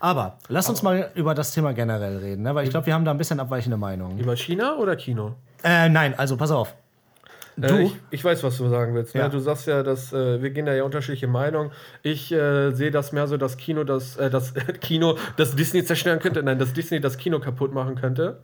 [0.00, 2.54] Aber lass uns mal über das Thema generell reden, ne?
[2.54, 4.18] weil ich glaube, wir haben da ein bisschen abweichende Meinungen.
[4.18, 5.34] Über China oder Kino?
[5.62, 6.74] Äh, nein, also pass auf.
[7.60, 7.74] Du?
[7.74, 9.14] Äh, ich, ich weiß, was du sagen willst.
[9.14, 9.24] Ja.
[9.24, 9.30] Ne?
[9.30, 11.70] Du sagst ja, dass äh, wir gehen da ja unterschiedliche Meinungen.
[12.02, 16.18] Ich äh, sehe das mehr so, dass Kino das, äh, das Kino das Disney zerstören
[16.18, 16.42] könnte.
[16.42, 18.40] Nein, dass Disney das Kino kaputt machen könnte.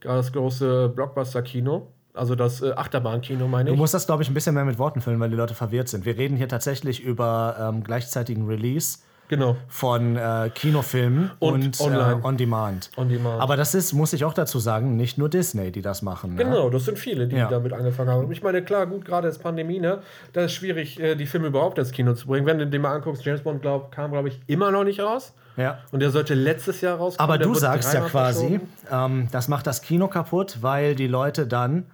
[0.00, 1.88] Gerade das große Blockbuster-Kino.
[2.14, 3.78] Also das äh, Achterbahn-Kino, meine Du ich.
[3.78, 6.04] musst das, glaube ich, ein bisschen mehr mit Worten füllen, weil die Leute verwirrt sind.
[6.04, 8.98] Wir reden hier tatsächlich über ähm, gleichzeitigen Release
[9.32, 9.56] Genau.
[9.66, 12.20] von äh, Kinofilmen Und und, online.
[12.22, 12.90] Äh, on demand.
[12.98, 13.40] On Demand.
[13.40, 16.34] Aber das ist, muss ich auch dazu sagen, nicht nur Disney, die das machen.
[16.34, 16.44] Ne?
[16.44, 17.48] Genau, das sind viele, die Ja.
[17.48, 18.30] damit angefangen haben.
[18.30, 20.00] Ich meine, klar, gut, gerade ist Pandemie, ne?
[20.34, 22.44] Da ist schwierig, äh, die Filme überhaupt ins Kino zu bringen.
[22.44, 25.32] Wenn du den mal anguckst, James Bond glaub, kam, glaube ich, immer noch nicht raus.
[25.56, 25.78] Ja.
[25.92, 27.30] Und der sollte letztes Jahr rauskommen.
[27.32, 31.86] Aber du sagst ja quasi, ähm, das macht das Kino kaputt, weil die Leute dann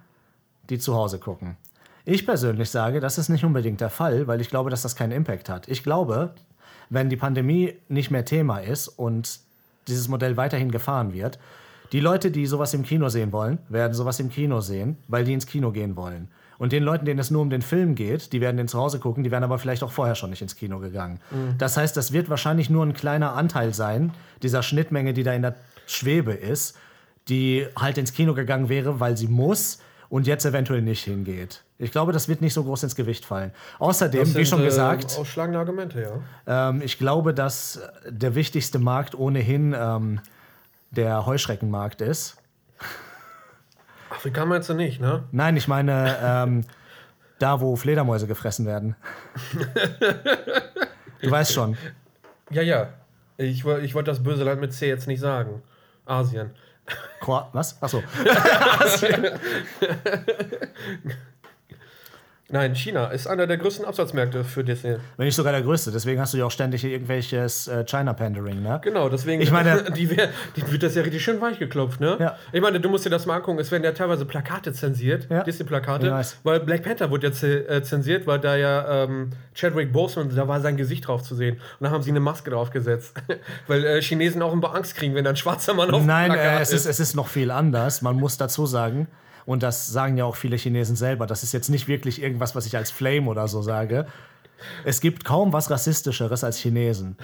[0.69, 1.55] die zu Hause gucken.
[2.03, 5.11] Ich persönlich sage, das ist nicht unbedingt der Fall, weil ich glaube, dass das keinen
[5.13, 5.67] Impact hat.
[5.69, 6.31] Ich glaube,
[6.89, 9.39] wenn die Pandemie nicht mehr Thema ist und
[9.87, 11.39] dieses Modell weiterhin gefahren wird,
[11.91, 15.33] die Leute, die sowas im Kino sehen wollen, werden sowas im Kino sehen, weil die
[15.33, 16.27] ins Kino gehen wollen.
[16.59, 18.99] Und den Leuten, denen es nur um den Film geht, die werden den zu Hause
[18.99, 21.19] gucken, die werden aber vielleicht auch vorher schon nicht ins Kino gegangen.
[21.57, 24.11] Das heißt, das wird wahrscheinlich nur ein kleiner Anteil sein,
[24.43, 25.55] dieser Schnittmenge, die da in der
[25.87, 26.77] Schwebe ist,
[27.29, 31.63] die halt ins Kino gegangen wäre, weil sie muss und jetzt eventuell nicht hingeht.
[31.77, 33.51] Ich glaube, das wird nicht so groß ins Gewicht fallen.
[33.77, 36.69] Außerdem, Das wie sind, schon äh, gesagt, Ausschlagende Argumente, ja.
[36.69, 40.19] ähm, ich glaube, dass der wichtigste Markt ohnehin ähm,
[40.91, 42.37] der Heuschreckenmarkt ist.
[44.09, 45.23] Afrika meinst du nicht, ne?
[45.31, 46.65] Nein, ich meine ähm,
[47.37, 48.95] da, wo Fledermäuse gefressen werden.
[51.21, 51.77] Du weißt schon.
[52.49, 52.93] Ja, ja.
[53.35, 55.61] Ich, ich wollte das böse Land mit C jetzt nicht sagen.
[56.05, 56.51] Asien.
[57.19, 57.75] Kroat was?
[57.81, 58.01] Achso.
[62.51, 64.95] Nein, China ist einer der größten Absatzmärkte für Disney.
[65.17, 65.91] Wenn nicht sogar der größte.
[65.91, 68.79] Deswegen hast du ja auch ständig irgendwelches äh, China-Pandering, ne?
[68.83, 72.17] Genau, deswegen Ich meine- die, wär, die wird das ja richtig schön weich geklopft, ne?
[72.19, 72.37] Ja.
[72.51, 75.43] Ich meine, du musst dir das mal angucken, es werden ja teilweise Plakate zensiert, Ja.
[75.43, 76.37] Disney-Plakate, weiß.
[76.43, 80.59] weil Black Panther wurde ja äh, zensiert, weil da ja ähm, Chadwick Boseman, da war
[80.59, 81.57] sein Gesicht drauf zu sehen.
[81.79, 83.13] Und da haben sie eine Maske draufgesetzt.
[83.67, 86.31] weil äh, Chinesen auch immer Angst kriegen, wenn da ein schwarzer Mann auf dem Nein,
[86.31, 88.01] Plakat äh, es, ist, es ist noch viel anders.
[88.01, 89.07] Man muss dazu sagen,
[89.49, 92.67] und das sagen ja auch viele Chinesen selber, das ist jetzt nicht wirklich irgendwas, was
[92.67, 94.05] ich als Flame oder so sage.
[94.85, 97.15] Es gibt kaum was Rassistischeres als Chinesen.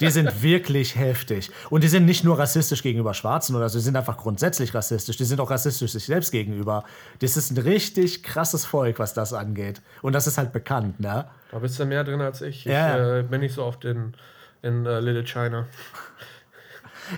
[0.00, 1.52] Die sind wirklich heftig.
[1.68, 5.18] Und die sind nicht nur rassistisch gegenüber Schwarzen oder so, die sind einfach grundsätzlich rassistisch.
[5.18, 6.82] Die sind auch rassistisch sich selbst gegenüber.
[7.20, 9.82] Das ist ein richtig krasses Volk, was das angeht.
[10.02, 11.26] Und das ist halt bekannt, ne?
[11.52, 12.66] Da bist du mehr drin als ich.
[12.66, 13.18] Ich Ja.
[13.18, 14.14] äh, bin nicht so oft in,
[14.62, 15.66] in äh, Little China.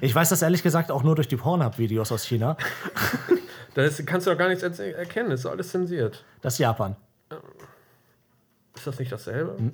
[0.02, 2.56] Ich weiß das ehrlich gesagt auch nur durch die Pornhub-Videos aus China.
[3.74, 6.24] Da kannst du doch gar nichts erkennen, ist alles zensiert.
[6.42, 6.94] Das ist Japan.
[8.74, 9.56] Ist das nicht dasselbe?
[9.58, 9.72] Hm.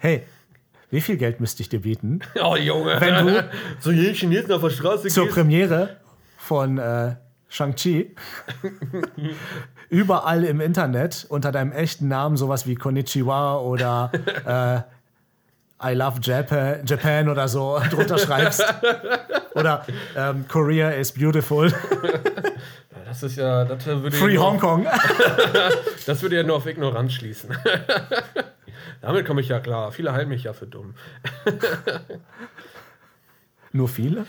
[0.00, 0.26] Hey,
[0.90, 2.20] wie viel Geld müsste ich dir bieten?
[2.42, 3.00] Oh, Junge.
[3.00, 3.50] Wenn du-
[3.80, 5.36] so jeden Chinesen auf der Straße zur gehst.
[5.36, 5.96] Premiere
[6.38, 7.14] von äh,
[7.48, 8.14] Shang-Chi
[9.90, 14.10] überall im Internet unter deinem echten Namen sowas wie Konnichiwa oder
[15.80, 18.62] äh, I love Japan, Japan oder so drunter schreibst.
[19.54, 19.86] Oder
[20.16, 21.72] ähm, Korea is beautiful.
[23.12, 24.86] Das ist ja, das würde, Free ja Hong Kong.
[26.06, 27.54] das würde ja nur auf Ignoranz schließen.
[29.02, 29.92] Damit komme ich ja klar.
[29.92, 30.94] Viele halten mich ja für dumm.
[33.70, 34.24] Nur viele?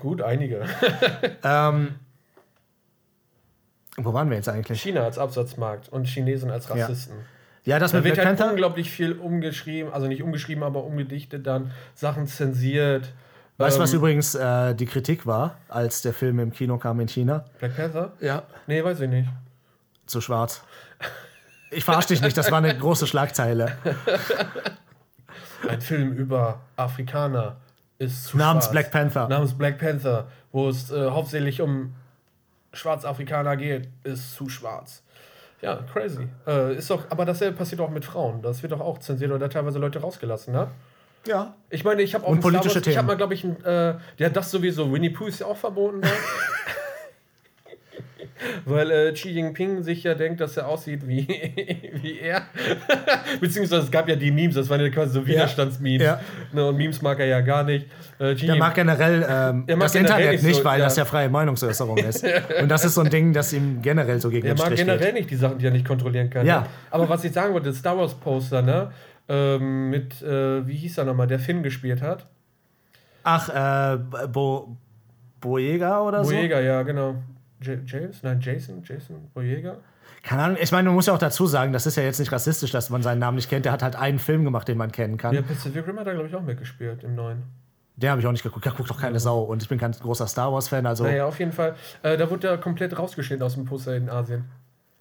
[0.00, 0.66] Gut, einige.
[1.42, 1.96] Ähm,
[3.96, 4.80] wo waren wir jetzt eigentlich?
[4.80, 7.16] China als Absatzmarkt und Chinesen als Rassisten.
[7.64, 12.28] Ja, das Da wird halt unglaublich viel umgeschrieben, also nicht umgeschrieben, aber umgedichtet dann, Sachen
[12.28, 13.12] zensiert.
[13.58, 17.00] Weißt du, was Ähm, übrigens äh, die Kritik war, als der Film im Kino kam
[17.00, 17.44] in China?
[17.58, 18.12] Black Panther?
[18.20, 18.44] Ja.
[18.68, 19.28] Nee, weiß ich nicht.
[20.06, 20.62] Zu schwarz.
[21.70, 23.76] Ich verarsche dich nicht, das war eine große Schlagzeile.
[25.68, 27.56] Ein Film über Afrikaner
[27.98, 28.72] ist zu Namens schwarz.
[28.72, 29.28] Black Panther.
[29.28, 31.94] Namens Black Panther, wo es äh, hauptsächlich um
[32.72, 35.02] Schwarzafrikaner geht, ist zu schwarz.
[35.60, 36.28] Ja, crazy.
[36.46, 38.40] Äh, ist doch, aber dasselbe passiert auch mit Frauen.
[38.40, 40.68] Das wird doch auch zensiert oder teilweise Leute rausgelassen, ne?
[41.28, 41.54] Ja.
[41.70, 43.06] Ich meine, ich habe auch Und politische Wars- Ich habe Themen.
[43.06, 44.90] mal, glaube ich, ein, äh, ja, das sowieso.
[44.92, 46.00] Winnie Pooh ist ja auch verboten.
[46.00, 46.08] Ne?
[48.64, 51.26] Weil äh, Xi Jinping sich ja denkt, dass er aussieht wie,
[52.02, 52.42] wie er.
[53.40, 56.04] Beziehungsweise es gab ja die Memes, das waren ja quasi so Widerstandsmemes.
[56.06, 56.20] Ja.
[56.52, 57.86] Ne, und Memes mag er ja gar nicht.
[58.20, 60.84] Äh, Der mag generell ähm, Er mag das generell Internet nicht so, weil ja.
[60.84, 62.24] das ja freie Meinungsäußerung ist.
[62.60, 64.80] Und das ist so ein Ding, das ihm generell so gegen er den mag Strich
[64.80, 65.14] generell geht.
[65.14, 66.46] nicht die Sachen, die er nicht kontrollieren kann.
[66.46, 66.60] Ja.
[66.60, 66.66] Ne?
[66.90, 68.92] Aber was ich sagen wollte, das Star Wars Poster, ne?
[69.28, 72.26] Ähm, mit, äh, wie hieß er nochmal, der Finn gespielt hat.
[73.24, 74.76] Ach, äh, Bo
[75.40, 76.30] Boyega oder so?
[76.30, 77.16] Boyega, ja, genau.
[77.60, 78.22] J James?
[78.22, 78.82] Nein, Jason?
[78.82, 79.76] Jason Boyega?
[80.22, 82.32] Keine Ahnung, ich meine, man muss ja auch dazu sagen, das ist ja jetzt nicht
[82.32, 83.64] rassistisch, dass man seinen Namen nicht kennt.
[83.64, 85.34] Der hat halt einen Film gemacht, den man kennen kann.
[85.34, 87.42] Ja, Pacific Rim hat er, glaube ich, auch mitgespielt im neuen.
[87.96, 88.64] Den habe ich auch nicht geguckt.
[88.64, 89.42] Da guckt doch keine Sau.
[89.42, 91.04] Und ich bin kein großer Star Wars-Fan, also.
[91.04, 91.74] Naja, auf jeden Fall.
[92.02, 94.44] Äh, da wurde er komplett rausgeschnitten aus dem Poster in Asien.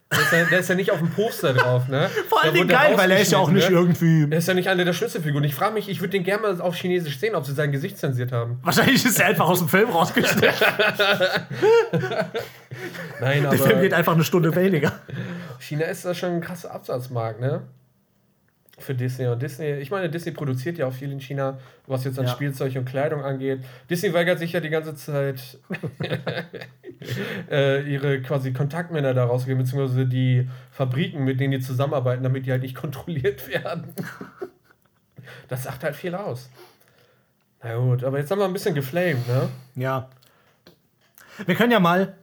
[0.10, 2.10] Der ist ja, der ist ja nicht auf dem Poster drauf, ne?
[2.30, 4.26] Vor wurde geil, weil er ist ja auch nicht rausgeschnitten, irgendwie.
[4.28, 4.36] Ne?
[4.36, 5.44] Er ist ja nicht eine der Schlüsselfiguren.
[5.44, 7.98] Ich frage mich, ich würde den gerne mal auf Chinesisch sehen, ob sie sein Gesicht
[7.98, 8.60] zensiert haben.
[8.64, 10.50] Wahrscheinlich ist er einfach aus dem Film rausgeschnitten.
[13.20, 14.94] Nein, Der Film geht aber einfach eine Stunde weniger.
[15.60, 17.64] China ist da schon ein krasser Absatzmarkt, ne?
[18.80, 19.26] Für Disney.
[19.28, 22.32] Und Disney, ich meine, Disney produziert ja auch viel in China, was jetzt an Ja.
[22.32, 23.66] Spielzeug und Kleidung angeht.
[23.90, 25.58] Disney weigert sich ja die ganze Zeit,
[27.50, 32.52] äh, ihre quasi Kontaktmänner da rauszugeben, beziehungsweise die Fabriken, mit denen die zusammenarbeiten, damit die
[32.52, 33.94] halt nicht kontrolliert werden.
[35.48, 36.50] Das sagt halt viel aus.
[37.64, 39.50] Na gut, aber jetzt haben wir ein bisschen geflamed, ne?
[39.76, 40.10] Ja.
[41.46, 42.16] Wir können ja mal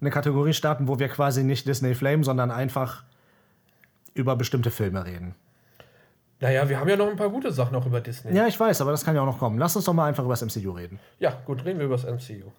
[0.00, 3.02] eine Kategorie starten, wo wir quasi nicht Disney Flame, sondern einfach
[4.14, 5.34] über bestimmte Filme reden.
[6.40, 8.32] Naja, wir haben ja noch ein paar gute Sachen auch über Disney.
[8.32, 9.58] Ja, ich weiß, aber das kann ja auch noch kommen.
[9.58, 11.00] Lass uns doch mal einfach über das MCU reden.
[11.18, 12.50] Ja, gut, reden wir über das MCU.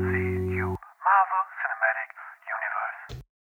[0.00, 2.10] MCU, Marvel Cinematic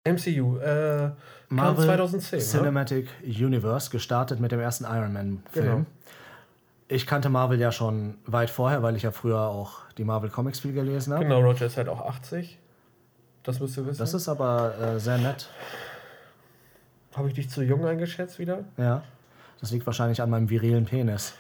[0.06, 0.30] Universe.
[0.30, 1.12] MCU, äh,
[1.50, 2.40] Marvel kam 2010.
[2.40, 2.46] ne?
[2.46, 5.66] Cinematic Universe, gestartet mit dem ersten Iron Man-Film.
[5.66, 5.86] Genau.
[6.88, 10.60] Ich kannte Marvel ja schon weit vorher, weil ich ja früher auch die Marvel Comics
[10.60, 11.24] viel gelesen habe.
[11.24, 12.58] Genau, Roger ist halt auch 80.
[13.44, 13.98] Das müsst ihr wissen.
[14.00, 15.50] Das ist aber äh, sehr nett.
[17.16, 18.66] Habe ich dich zu jung eingeschätzt wieder?
[18.78, 19.04] Ja.
[19.60, 21.34] Das liegt wahrscheinlich an meinem virilen Penis.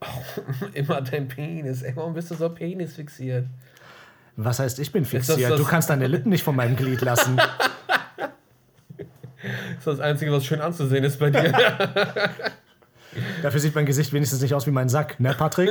[0.74, 1.82] Immer dein Penis.
[1.82, 3.46] Ey, warum bist du so Penis fixiert?
[4.36, 5.50] Was heißt, ich bin das fixiert?
[5.52, 7.36] das- Du kannst deine Lippen nicht von meinem Glied lassen.
[7.36, 8.26] Das
[9.78, 11.52] ist das Einzige, was schön anzusehen ist bei dir.
[13.42, 15.70] Dafür sieht mein Gesicht wenigstens nicht aus wie mein Sack, ne, Patrick?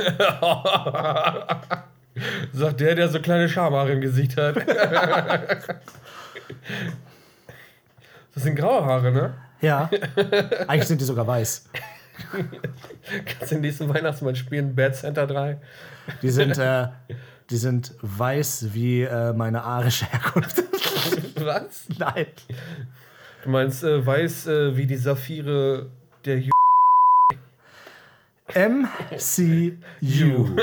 [2.52, 4.56] Sagt der, der so kleine Schamhaare im Gesicht hat.
[8.34, 9.34] Das sind graue Haare, ne?
[9.60, 9.90] Ja.
[10.66, 11.68] Eigentlich sind die sogar weiß.
[13.24, 14.74] Kannst du den nächsten Weihnachtsmann spielen?
[14.74, 15.58] Bad Center 3?
[16.22, 16.88] Die sind, äh,
[17.50, 20.62] die sind weiß wie äh, meine arische Herkunft.
[21.36, 21.86] Was?
[21.98, 22.26] Nein.
[23.44, 25.90] Du meinst äh, weiß äh, wie die Saphire
[26.24, 26.50] der Ju
[28.54, 29.76] MCU.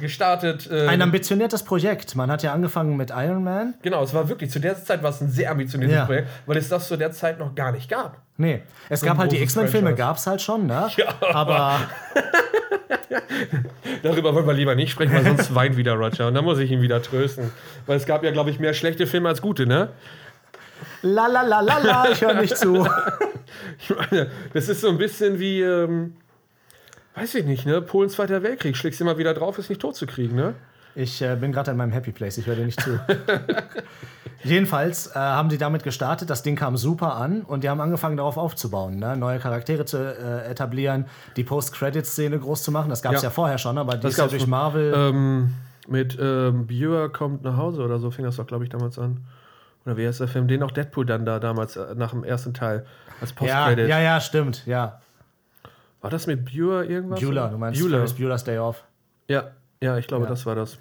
[0.00, 0.68] gestartet.
[0.70, 2.16] Äh, Ein ambitioniertes Projekt.
[2.16, 3.74] Man hat ja angefangen mit Iron Man.
[3.82, 6.04] genau, es war wirklich, zu der Zeit war es ein sehr ambitioniertes Ja.
[6.06, 8.18] Projekt, weil es das zu der Zeit noch gar nicht gab.
[8.36, 10.88] Nee, es So gab halt die X-Men-Filme, gab es halt schon, ne?
[11.32, 11.78] Aber
[14.02, 16.28] Darüber wollen wir lieber nicht sprechen, weil sonst weint wieder Roger.
[16.28, 17.50] Und dann muss ich ihn wieder trösten.
[17.86, 19.90] Weil es gab ja, glaube ich, mehr schlechte Filme als gute, ne?
[21.02, 22.86] la la la la la, ich höre nicht zu.
[23.78, 26.14] Ich meine, das ist so ein bisschen wie, ähm,
[27.20, 27.82] weiß ich nicht, ne?
[27.82, 28.76] Polens Zweiter Weltkrieg.
[28.76, 30.54] Schlägst immer wieder drauf, ist nicht tot zu kriegen, ne?
[30.94, 32.98] Ich äh, bin gerade in meinem Happy Place, ich höre dir nicht zu.
[34.42, 38.16] Jedenfalls äh, haben die damit gestartet, das Ding kam super an und die haben angefangen
[38.16, 39.16] darauf aufzubauen, ne?
[39.16, 41.06] neue Charaktere zu äh, etablieren,
[41.36, 42.90] die Post-Credit-Szene groß zu machen.
[42.90, 43.28] Das gab es ja.
[43.28, 43.32] Ja.
[43.32, 44.46] vorher schon, aber die Das ist ja durch.
[44.46, 44.92] Marvel.
[44.96, 45.54] Ähm,
[45.86, 49.24] mit ähm, Björ kommt nach Hause oder so fing das doch, glaube ich, damals an.
[49.84, 50.48] Oder wie heißt der Film?
[50.48, 52.84] Den auch Deadpool dann da damals äh, nach dem ersten Teil
[53.20, 53.88] als ja, Post-Credit.
[53.88, 55.00] ja, ja, stimmt, ja.
[56.00, 57.20] War das mit Björ irgendwas?
[57.20, 57.98] Bueller, du meinst Bueller.
[57.98, 58.84] Ferris Bueller's Day Off.
[59.28, 59.50] Ja,
[59.82, 60.30] ja, ich glaube, Ja.
[60.30, 60.78] das war das.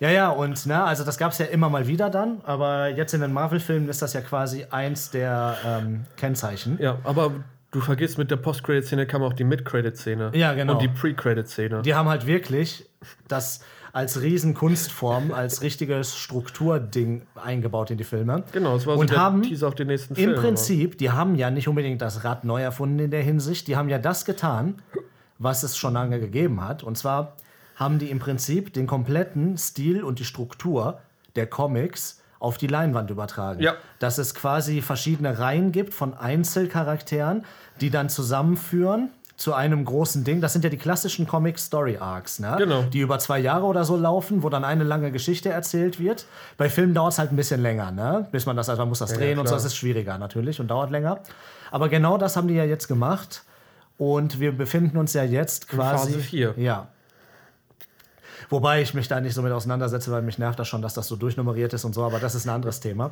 [0.00, 3.14] Ja, ja, und ne, also das gab es ja immer mal wieder dann, aber jetzt
[3.14, 6.78] in den Marvel-Filmen ist das ja quasi eins der ähm, Kennzeichen.
[6.80, 7.32] Ja, aber
[7.72, 10.30] du vergisst, mit der Post-Credit-Szene kam auch die Mid-Credit-Szene.
[10.34, 10.74] Ja, genau.
[10.74, 11.82] Und die Pre-Credit-Szene.
[11.82, 12.88] Die haben halt wirklich
[13.26, 13.60] das
[13.92, 18.44] als Riesenkunstform, als richtiges Strukturding eingebaut in die Filme.
[18.52, 20.40] Genau, es war so Und der haben Teaser auf den nächsten Im Film.
[20.40, 23.88] Prinzip, die haben ja nicht unbedingt das Rad neu erfunden in der Hinsicht, die haben
[23.88, 24.76] ja das getan,
[25.38, 26.82] was es schon lange gegeben hat.
[26.82, 27.36] Und zwar
[27.76, 30.98] haben die im Prinzip den kompletten Stil und die Struktur
[31.36, 33.62] der Comics auf die Leinwand übertragen.
[33.62, 33.74] Ja.
[33.98, 37.44] Dass es quasi verschiedene Reihen gibt von Einzelcharakteren,
[37.80, 40.40] die dann zusammenführen zu einem großen Ding.
[40.40, 42.56] Das sind ja die klassischen Comic-Story-Arcs, ne?
[42.58, 42.82] Genau.
[42.82, 46.26] die über zwei Jahre oder so laufen, wo dann eine lange Geschichte erzählt wird.
[46.56, 48.26] Bei Filmen dauert es halt ein bisschen länger, ne?
[48.32, 50.68] bis man das, also man muss das drehen und so, das ist schwieriger natürlich und
[50.68, 51.20] dauert länger.
[51.70, 53.44] Aber genau das haben die ja jetzt gemacht
[53.96, 56.12] und wir befinden uns ja jetzt quasi...
[56.12, 56.54] Phase vier.
[56.56, 56.88] Ja.
[58.48, 61.08] Wobei ich mich da nicht so mit auseinandersetze, weil mich nervt das schon, dass das
[61.08, 63.10] so durchnummeriert ist und so, aber das ist ein anderes Thema.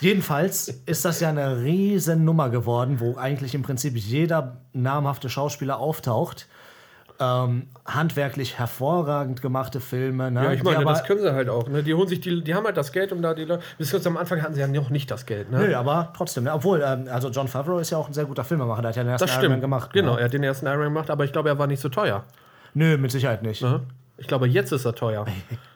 [0.00, 5.78] Jedenfalls ist das ja eine riesen Nummer geworden, wo eigentlich im Prinzip jeder namhafte Schauspieler
[5.78, 6.46] auftaucht.
[7.18, 10.30] Ähm, handwerklich hervorragend gemachte Filme.
[10.30, 10.44] Ne?
[10.44, 11.66] Ja, ich meine, aber, das können sie halt auch.
[11.66, 11.82] Ne?
[11.82, 13.62] Die holen sich die, die haben halt das Geld, um da die Leute.
[13.78, 15.50] Bis kurz am Anfang hatten sie ja noch nicht das Geld.
[15.50, 15.60] Ne?
[15.60, 16.44] Nö, aber trotzdem.
[16.44, 16.52] Ne?
[16.52, 18.82] Obwohl, ähm, also John Favreau ist ja auch ein sehr guter Filmemacher.
[18.82, 19.52] Der hat ja den ersten das Iron stimmt.
[19.54, 19.92] Man gemacht.
[19.94, 20.18] Genau, Ne?
[20.20, 22.24] er hat den ersten Iron Man gemacht, aber ich glaube, er war nicht so teuer.
[22.74, 23.62] Nö, mit Sicherheit nicht.
[23.62, 23.80] Ne?
[24.18, 25.26] Ich glaube, jetzt ist er teuer.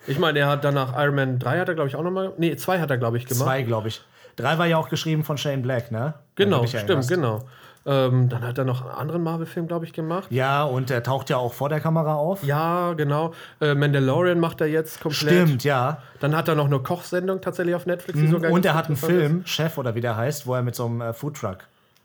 [0.07, 2.33] Ich meine, er hat danach Iron Man 3 hat er, glaube ich, auch nochmal.
[2.39, 3.45] Nee, 2 hat er, glaube ich, gemacht.
[3.45, 4.01] Zwei, glaube ich.
[4.37, 6.15] Drei war ja auch geschrieben von Shane Black, ne?
[6.37, 7.45] Genau, stimmt, genau.
[7.87, 10.29] Ähm, dann hat er noch einen anderen Marvel-Film, glaube ich, gemacht.
[10.31, 12.45] Ja, und er taucht ja auch vor der Kamera auf.
[12.45, 13.33] Ja, genau.
[13.61, 15.47] Äh, Mandalorian macht er jetzt komplett.
[15.47, 16.03] Stimmt, ja.
[16.21, 18.19] Dann hat er noch eine Kochsendung tatsächlich auf Netflix.
[18.19, 19.27] Die sogar Und er hat einen interessant ist.
[19.27, 21.59] Film, Chef oder wie der heißt, wo er mit so einem äh, Foodtruck.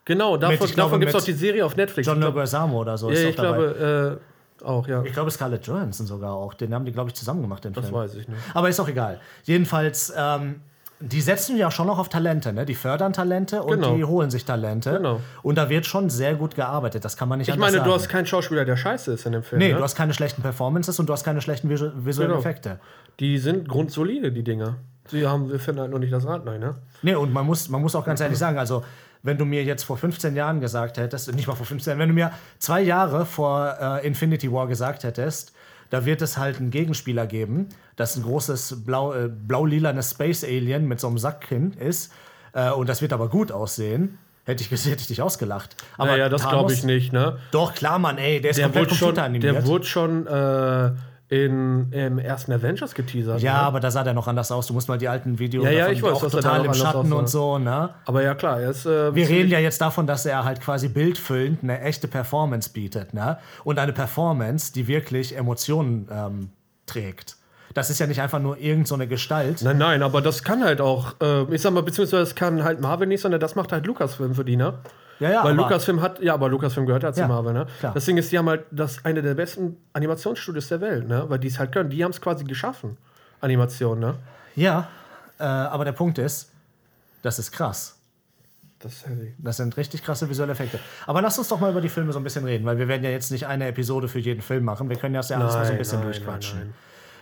[0.06, 2.08] Genau, davon, davon gibt es auch die Serie auf Netflix.
[2.08, 4.35] John Leguizamo oder so ja, ist ich glaube, äh,
[4.66, 5.04] auch, ja.
[5.04, 6.54] ich glaube, Scarlett Johansson sogar auch.
[6.54, 7.96] Den haben die, glaube ich, zusammen gemacht, den Das Film.
[7.98, 8.40] weiß ich nicht.
[8.54, 9.20] Aber ist auch egal.
[9.44, 10.62] Jedenfalls, ähm,
[11.02, 12.66] die setzen ja schon noch auf Talente, ne?
[12.66, 13.96] Die fördern Talente und Genau.
[13.96, 14.92] die holen sich Talente.
[14.94, 15.20] Genau.
[15.44, 17.04] Und da wird schon sehr gut gearbeitet.
[17.04, 17.90] Das kann man nicht Ich anders meine, sagen.
[17.90, 19.60] du hast keinen Schauspieler, der scheiße ist in dem Film.
[19.60, 19.78] Nee, ne?
[19.78, 22.40] du hast keine schlechten Performances und du hast keine schlechten visu visuellen Genau.
[22.40, 22.80] Effekte.
[23.20, 24.76] Die sind grundsolide, die Dinger.
[25.08, 26.76] Sie haben, wir finden halt nur nicht das Rad neu, ne?
[27.04, 28.84] Nee, und man muss, man muss auch ganz ehrlich sagen, also
[29.26, 32.14] wenn du mir jetzt vor 15 Jahren gesagt hättest, nicht mal vor 15, wenn du
[32.16, 35.54] mir zwei Jahre vor äh, Infinity War gesagt hättest,
[35.90, 40.88] da wird es halt einen Gegenspieler geben, das ein großes blau, äh, blau-lilanes Space Alien
[40.88, 42.14] mit so einem Sackkinn ist
[42.54, 45.76] äh, und das wird aber gut aussehen, hätte ich, hätte ich dich ausgelacht.
[45.98, 47.40] Aber naja, das glaube ich nicht, ne?
[47.52, 50.92] Doch, klar, Mann, ey, der ist Der komplett schon, der wurde schon äh,
[51.28, 53.42] in, im ersten Avengers geteasert.
[53.42, 53.60] ja, ne?
[53.60, 54.68] aber da sah der noch anders aus.
[54.68, 57.28] Du musst mal die alten Videos Ja, ja, ich weiß, auch total im Schatten und
[57.28, 57.90] so, ne?
[58.06, 58.86] aber ja, klar, er ist.
[58.86, 63.14] Äh, Wir reden ja jetzt davon, dass er halt quasi bildfüllend eine echte Performance bietet,
[63.14, 63.38] ne?
[63.64, 66.50] Und eine Performance, die wirklich Emotionen ähm,
[66.86, 67.38] trägt.
[67.74, 69.62] Das ist ja nicht einfach nur irgendeine so eine Gestalt.
[69.64, 72.80] Nein, nein, aber das kann halt auch, äh, ich sag mal, beziehungsweise das kann halt
[72.80, 74.76] Marvel nicht, sondern das macht halt Lucasfilm für die, ne?
[75.20, 77.68] Ja, ja, Weil Lucasfilm hat, ja, aber Lucasfilm gehört ja zu Ja, Marvel, ne?
[77.80, 77.94] klar.
[77.94, 81.24] Das Ding ist, die haben halt das eine der besten Animationsstudios der Welt, ne?
[81.28, 81.90] Weil die es halt können.
[81.90, 82.98] Die haben es quasi geschaffen.
[83.40, 84.16] Animation, ne?
[84.56, 84.90] Ja,
[85.40, 86.52] äh, aber der Punkt ist,
[87.22, 87.98] das ist krass.
[88.80, 89.34] Das ist heavy.
[89.38, 90.80] Das sind richtig krasse visuelle Effekte.
[91.08, 93.04] Aber lass uns doch mal über die Filme so ein bisschen reden, weil wir werden
[93.04, 94.90] ja jetzt nicht eine Episode für jeden Film machen.
[94.90, 96.74] Wir können das ja alles mal so ein bisschen durchquatschen.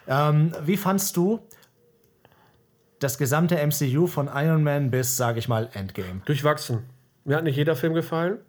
[0.08, 1.40] Ähm, wie fandst du
[3.00, 6.22] das gesamte MCU von Iron Man bis, sage ich mal, Endgame?
[6.26, 6.84] Durchwachsen.
[7.26, 8.40] Mir hat nicht jeder Film gefallen.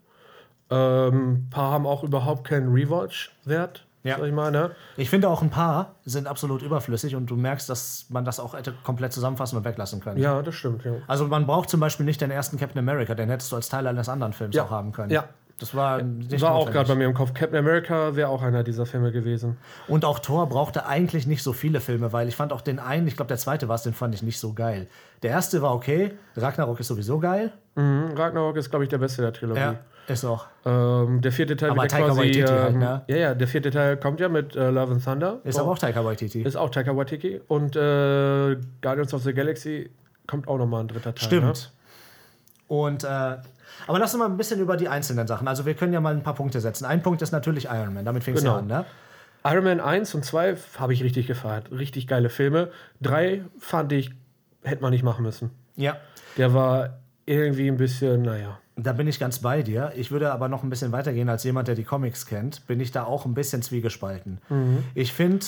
[0.71, 4.17] Ähm, paar haben auch überhaupt keinen Rewatch-Wert, Ja.
[4.19, 4.71] sag ich mal, ne?
[4.97, 8.55] Ich finde auch ein paar sind absolut überflüssig und du merkst, dass man das auch
[8.55, 10.19] hätte komplett zusammenfassen und weglassen können.
[10.19, 10.93] Ja, das stimmt, ja.
[11.07, 13.87] Also man braucht zum Beispiel nicht den ersten Captain America, den hättest du als Teil
[13.87, 14.65] eines anderen Films Ja.
[14.65, 15.11] auch haben können.
[15.11, 15.25] Ja.
[15.61, 17.33] Das war nicht War auch gerade bei mir im Kopf.
[17.33, 19.57] Captain America wäre auch einer dieser Filme gewesen.
[19.87, 23.07] Und auch Thor brauchte eigentlich nicht so viele Filme, weil ich fand auch den einen,
[23.07, 24.89] ich glaube der zweite war es, den fand ich nicht so geil.
[25.23, 27.53] Der erste war okay, Ragnarok ist sowieso geil.
[27.77, 28.15] Mhm.
[28.17, 29.61] Ragnarok ist, glaube ich, der beste der Trilogie.
[29.61, 29.77] Ja,
[30.09, 30.47] ist auch.
[30.67, 32.21] Ähm, der vierte Teil Aber Taika quasi.
[32.21, 33.03] Waititi halt, ähm, ne?
[33.07, 35.41] Ja, ja, der vierte Teil kommt ja mit äh, Love and Thunder.
[35.45, 36.43] Ist aber auch Taika Waititi.
[36.43, 37.41] Ist auch Taika Waititi.
[37.47, 39.91] Und äh, Guardians of the Galaxy
[40.27, 41.27] kommt auch nochmal ein dritter Teil.
[41.27, 41.73] Stimmt.
[42.69, 42.77] Ne?
[42.77, 43.37] Und, äh,
[43.87, 45.49] aber lass uns mal ein bisschen über die einzelnen Sachen.
[45.49, 46.85] Also wir können ja mal ein paar Punkte setzen.
[46.85, 48.55] Ein Punkt ist natürlich Iron Man, damit fing es Genau.
[48.55, 48.85] ja an, ne?
[49.47, 51.71] Iron Man 1 und 2 habe ich richtig gefeiert.
[51.71, 52.71] Richtig geile Filme.
[53.03, 54.11] 3 fand ich,
[54.63, 55.51] hätte man nicht machen müssen.
[55.77, 55.97] Ja.
[56.39, 58.59] Der war irgendwie ein bisschen, naja.
[58.77, 59.93] Da bin ich ganz bei dir.
[59.97, 62.67] Ich würde aber noch ein bisschen weitergehen als jemand, der die Comics kennt.
[62.67, 64.39] Bin ich da auch ein bisschen zwiegespalten.
[64.49, 64.83] Mhm.
[64.95, 65.45] Ich finde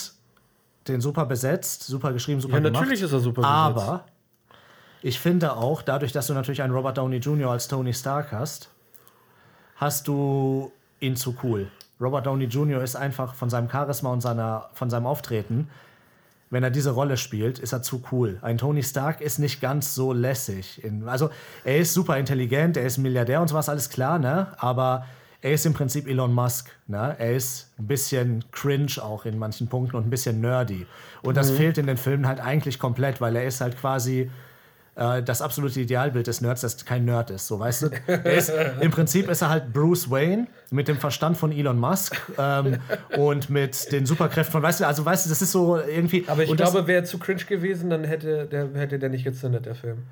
[0.89, 2.75] den super besetzt, super geschrieben, super Ja, gemacht.
[2.83, 3.89] natürlich ist er super besetzt.
[3.89, 4.05] Aber
[5.03, 7.51] ich finde auch, dadurch, dass du natürlich einen Robert Downey Jr.
[7.51, 8.71] als Tony Stark hast,
[9.77, 11.71] hast du ihn zu cool.
[12.01, 12.83] Robert Downey Jr.
[12.83, 15.69] ist einfach von seinem Charisma und seiner, von seinem Auftreten,
[16.51, 18.39] wenn er diese Rolle spielt, ist er zu cool.
[18.43, 20.81] Ein Tony Stark ist nicht ganz so lässig.
[21.07, 21.31] Also
[21.65, 24.49] er ist super intelligent, er ist Milliardär und sowas, alles klar, ne?
[24.59, 25.07] Aber
[25.43, 26.71] er ist im Prinzip Elon Musk.
[26.87, 27.15] Ne?
[27.19, 30.87] Er ist ein bisschen cringe auch in manchen Punkten und ein bisschen nerdy.
[31.23, 34.31] Und das fehlt in den Filmen halt eigentlich komplett, weil er ist halt quasi
[34.97, 37.47] äh, das absolute Idealbild des Nerds, das kein Nerd ist.
[37.47, 37.87] So, weißt du?
[38.25, 42.79] Ist, Im Prinzip ist er halt Bruce Wayne mit dem Verstand von Elon Musk ähm,
[43.17, 46.25] und mit den Superkräften von, weißt du, also weißt du, das ist so irgendwie.
[46.27, 49.75] Aber ich glaube, wäre zu cringe gewesen, dann hätte der, hätte der nicht gezündet, der
[49.75, 50.05] Film.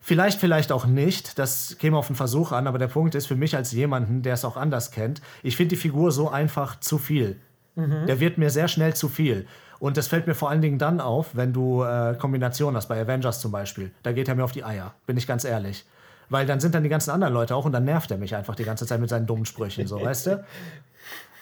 [0.00, 1.38] Vielleicht, vielleicht auch nicht.
[1.38, 4.34] Das käme auf den Versuch an, aber der Punkt ist für mich als jemanden, der
[4.34, 7.36] es auch anders kennt, ich finde die Figur so einfach zu viel.
[7.78, 9.46] Der wird mir sehr schnell zu viel.
[9.80, 13.00] Und das fällt mir vor allen Dingen dann auf, wenn du äh, Kombinationen hast, bei
[13.00, 13.92] Avengers zum Beispiel.
[14.02, 15.84] Da geht er mir auf die Eier, bin ich ganz ehrlich.
[16.30, 18.54] Weil dann sind dann die ganzen anderen Leute auch und dann nervt er mich einfach
[18.54, 20.44] die ganze Zeit mit seinen dummen Sprüchen, so, weißt du?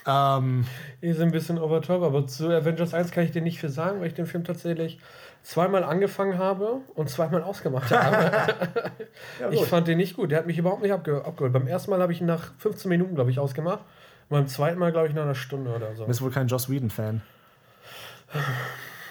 [0.09, 0.67] Ähm,
[1.01, 4.01] sind ein bisschen over top, aber zu Avengers 1 kann ich dir nicht viel sagen,
[4.01, 5.01] weil ich den Film tatsächlich
[5.43, 8.55] zweimal angefangen habe und zweimal ausgemacht habe.
[9.51, 10.31] ich fand den nicht gut.
[10.31, 11.53] Der hat mich überhaupt nicht abge abgeholt.
[11.53, 13.81] Beim ersten Mal habe ich ihn nach 15 Minuten, glaube ich, ausgemacht.
[14.29, 16.05] Und beim zweiten Mal, glaube ich, nach einer Stunde oder so.
[16.07, 17.23] bist wohl kein Joss Whedon-Fan.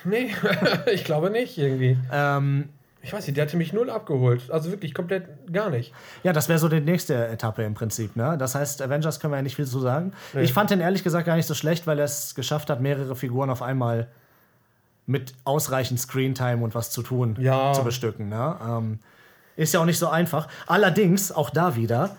[0.03, 0.33] Nee,
[0.93, 1.97] ich glaube nicht irgendwie.
[2.11, 2.69] Ähm,
[3.01, 4.49] Ich weiß nicht, der hatte mich null abgeholt.
[4.51, 5.93] Also wirklich komplett gar nicht.
[6.23, 8.15] Ja, das wäre so die nächste Etappe im Prinzip.
[8.15, 8.35] Ne?
[8.37, 10.13] Das heißt, Avengers können wir ja nicht viel zu sagen.
[10.39, 13.15] Ich fand den ehrlich gesagt gar nicht so schlecht, weil er es geschafft hat, mehrere
[13.15, 14.07] Figuren auf einmal
[15.07, 17.73] mit ausreichend Screentime und was zu tun Ja.
[17.73, 18.27] zu bestücken.
[18.29, 18.55] Ne?
[18.67, 18.99] Ähm,
[19.55, 20.47] ist ja auch nicht so einfach.
[20.65, 22.17] Allerdings, auch da wieder,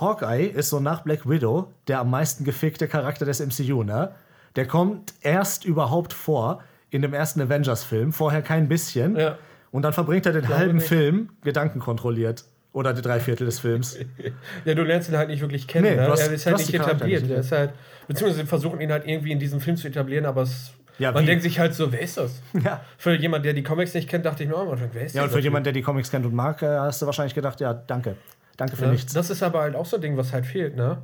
[0.00, 3.82] Hawkeye ist so nach Black Widow der am meisten gefickte Charakter des MCU.
[3.82, 4.12] Ne?
[4.56, 9.16] Der kommt erst überhaupt vor in dem ersten Avengers-Film, vorher kein bisschen.
[9.16, 9.36] Ja.
[9.70, 10.86] Und dann verbringt er den halben nicht.
[10.88, 12.44] Film gedankenkontrolliert.
[12.72, 13.98] Oder die drei Viertel des Films.
[14.64, 15.84] Ja, du lernst ihn halt nicht wirklich kennen.
[15.86, 16.08] Nee, ne?
[16.08, 17.22] hast- er ist halt nicht etabliert.
[17.22, 17.72] nicht, er ist halt,
[18.06, 21.26] beziehungsweise versuchen ihn halt irgendwie in diesem Film zu etablieren, aber es, Ja, man wie?
[21.26, 22.40] denkt sich halt so, wer ist das?
[22.64, 22.80] ja.
[22.98, 25.22] Für jemanden, der die Comics nicht kennt, dachte ich mir auch Anfang, wer ist ja,
[25.22, 25.44] und dieser für Typ?
[25.44, 28.16] jemanden, der die Comics kennt und mag, äh, hast du wahrscheinlich gedacht, ja, danke.
[28.56, 29.12] Danke für Ja, nichts.
[29.12, 30.98] Das ist aber halt auch so ein Ding, was halt fehlt, ne?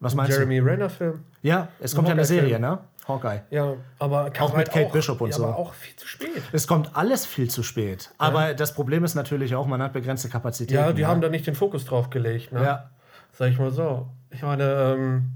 [0.00, 1.12] Was meinst Jeremy Renner-Film.
[1.42, 1.48] du?
[1.48, 2.24] Ja, es kommt ja eine.
[2.24, 2.78] Serie, ne?
[3.06, 3.42] Hawkeye.
[3.50, 5.44] Ja, aber Auch mit Kate auch, Bishop und ja, so.
[5.44, 6.42] aber auch viel zu spät.
[6.52, 8.10] Es kommt alles viel zu spät.
[8.18, 10.74] Aber das Problem ist natürlich auch, man hat begrenzte Kapazitäten.
[10.80, 11.08] Ja, die ne?
[11.08, 12.62] haben da nicht den Fokus drauf gelegt, ne?
[12.62, 12.90] Ja.
[13.32, 14.06] Sag ich mal so.
[14.30, 14.64] Ich meine,
[14.96, 15.30] ähm,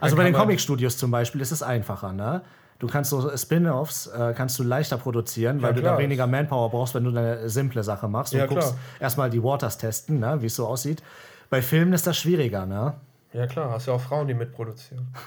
[0.00, 2.42] Also bei den Comic-Studios zum Beispiel ist es einfacher, ne?
[2.78, 6.70] Du kannst so Spin-offs äh, kannst du leichter produzieren, weil Ja, du da weniger Manpower
[6.70, 10.40] brauchst, wenn du eine simple Sache machst und Ja, guckst erstmal die Waters testen, ne,
[10.42, 11.02] wie es so aussieht.
[11.48, 12.94] Bei Filmen ist das schwieriger, ne?
[13.36, 15.08] Ja klar, hast ja auch Frauen, die mitproduzieren.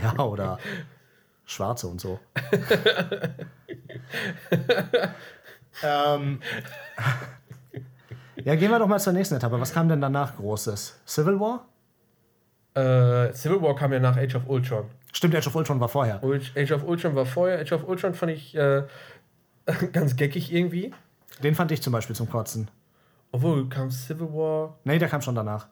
[0.00, 0.58] Ja, oder
[1.44, 2.20] Schwarze und so.
[5.82, 6.40] ähm,
[8.36, 9.60] ja, gehen wir doch mal zur nächsten Etappe.
[9.60, 11.00] Was kam denn danach Großes?
[11.04, 11.66] Civil War?
[12.74, 14.84] Äh, Civil War kam ja nach Age of Ultron.
[15.12, 16.22] Stimmt, Age of Ultron war vorher.
[16.22, 17.58] Age of Ultron war vorher.
[17.58, 18.84] Age of Ultron fand ich äh,
[19.92, 20.94] ganz geckig irgendwie.
[21.42, 22.70] Den fand ich zum Beispiel zum Kotzen.
[23.32, 24.78] Obwohl, kam Civil War.
[24.84, 25.66] Nee, der kam schon danach.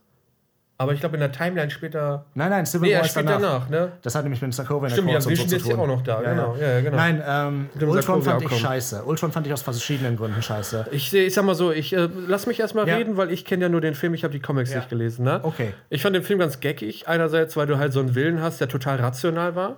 [0.78, 2.26] Aber ich glaube, in der Timeline später.
[2.34, 3.40] Nein, nein, Civil Nee, War ist danach.
[3.40, 3.92] danach, ne?
[4.02, 6.20] Das hat nämlich mit Sokovia Stimmt, ja, Vision ist ja auch noch da.
[6.20, 6.96] Genau, ja, ja, genau.
[6.96, 8.60] Nein, ähm, Ultron Sokovia fand ich abkommen.
[8.60, 9.04] scheiße.
[9.04, 10.88] Ultron fand ich aus verschiedenen Gründen scheiße.
[10.90, 12.96] Ich, ich sag mal so, ich äh, lass mich erstmal Ja.
[12.96, 14.76] reden, weil ich kenne ja nur den Film, ich habe die Comics Ja.
[14.78, 15.24] nicht gelesen.
[15.24, 15.40] Ne?
[15.42, 15.72] Okay.
[15.88, 17.08] Ich fand den Film ganz geckig.
[17.08, 19.76] Einerseits, weil du halt so einen Willen hast, der total rational war.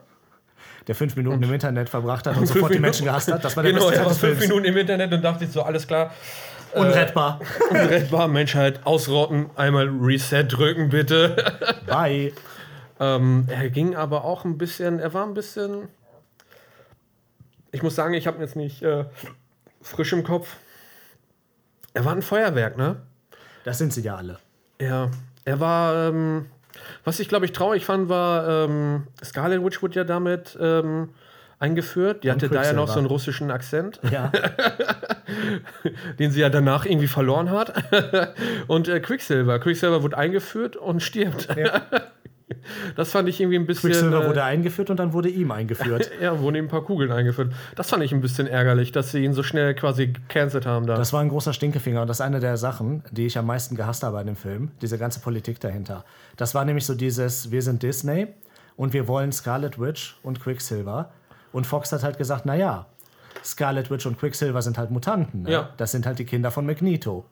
[0.88, 3.44] Der fünf Minuten im Internet verbracht hat und Fünf sofort die Minuten- Menschen gehasst hat.
[3.44, 4.48] Das war der genau, beste Teil war des fünf Films.
[4.48, 6.10] Minuten im Internet und dachte ich so, alles klar.
[6.74, 7.40] Unrettbar.
[7.70, 11.36] Unrettbar, Menschheit, ausrotten, einmal Reset drücken, bitte.
[11.86, 12.32] Bye.
[13.00, 15.88] ähm, er ging aber auch ein bisschen, er war ein bisschen.
[17.72, 19.04] Ich muss sagen, ich habe ihn jetzt nicht äh,
[19.82, 20.56] frisch im Kopf.
[21.94, 22.96] Er war ein Feuerwerk, ne?
[23.64, 24.38] Das sind sie ja alle.
[24.80, 25.10] Ja,
[25.44, 26.46] er war, ähm,
[27.04, 31.10] was ich glaube ich traurig fand, war, ähm, Scarlet Witch wurde ja damit ähm,
[31.58, 32.24] eingeführt.
[32.24, 34.30] Die hatte da ja noch so einen russischen Akzent, Ja.
[36.18, 37.72] den sie ja danach irgendwie verloren hat.
[38.66, 41.48] und äh, Quicksilver, Quicksilver wurde eingeführt und stirbt.
[42.96, 43.90] Das fand ich irgendwie ein bisschen.
[43.90, 46.10] Quicksilver äh, wurde eingeführt und dann wurde ihm eingeführt.
[46.20, 47.52] ja, wurden ihm ein paar Kugeln eingeführt.
[47.76, 50.96] Das fand ich ein bisschen ärgerlich, dass sie ihn so schnell quasi gecancelt haben da.
[50.96, 53.76] Das war ein großer Stinkefinger und das ist eine der Sachen, die ich am meisten
[53.76, 54.70] gehasst habe an dem Film.
[54.80, 56.04] Diese ganze Politik dahinter.
[56.36, 58.28] Das war nämlich so dieses, wir sind Disney
[58.76, 61.10] und wir wollen Scarlet Witch und Quicksilver.
[61.52, 62.86] Und Fox hat halt gesagt, naja,
[63.44, 65.42] Scarlet Witch und Quicksilver sind halt Mutanten.
[65.42, 65.52] Ne?
[65.52, 65.68] Ja.
[65.76, 67.24] Das sind halt die Kinder von Magneto.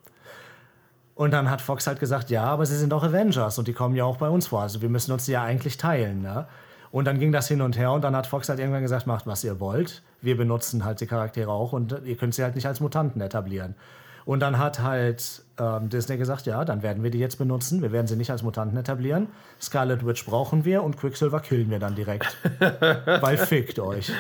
[1.15, 3.97] Und dann hat Fox halt gesagt, ja, aber sie sind auch Avengers und die kommen
[3.97, 4.63] ja auch bei uns vor.
[4.63, 6.21] Also wir müssen uns die ja eigentlich teilen.
[6.21, 6.47] Ne?
[6.91, 9.27] Und dann ging das hin und her und dann hat Fox halt irgendwann gesagt, macht
[9.27, 10.03] was ihr wollt.
[10.21, 13.75] Wir benutzen halt die Charaktere auch und ihr könnt sie halt nicht als Mutanten etablieren.
[14.27, 17.81] Und dann hat halt ähm, Disney gesagt, ja, dann werden wir die jetzt benutzen.
[17.81, 19.29] Wir werden sie nicht als Mutanten etablieren.
[19.63, 22.37] Scarlet Witch brauchen wir und Quicksilver killen wir dann direkt.
[22.59, 24.13] Weil fickt euch.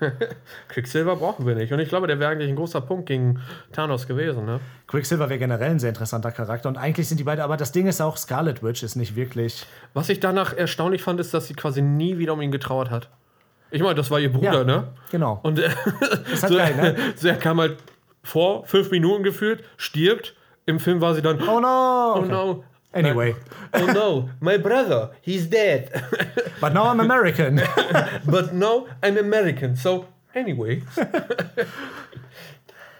[0.68, 1.72] Quicksilver brauchen wir nicht.
[1.72, 3.40] Und ich glaube, der wäre eigentlich ein großer Punkt gegen
[3.72, 4.44] Thanos gewesen.
[4.44, 4.58] Ne?
[4.88, 7.86] Quicksilver wäre generell ein sehr interessanter Charakter und eigentlich sind die beide, aber das Ding
[7.86, 9.64] ist auch, Scarlet Witch ist nicht wirklich.
[9.94, 13.08] Was ich danach erstaunlich fand, ist, dass sie quasi nie wieder um ihn getrauert hat.
[13.70, 14.88] Ich meine, das war ihr Bruder, Ja, ne?
[15.12, 15.38] Genau.
[15.44, 15.68] Und äh,
[16.32, 16.96] ist halt so, geil, ne?
[17.16, 17.76] so, er kam halt
[18.24, 20.34] vor, fünf Minuten gefühlt, stirbt.
[20.66, 22.14] Im Film war sie dann, Oh no!
[22.16, 22.28] oh Okay.
[22.28, 22.64] no.
[22.92, 23.34] Anyway,
[23.72, 25.90] Oh no, my brother, he's dead.
[26.60, 27.60] but now I'm American.
[28.24, 30.82] But no, I'm American, so anyway.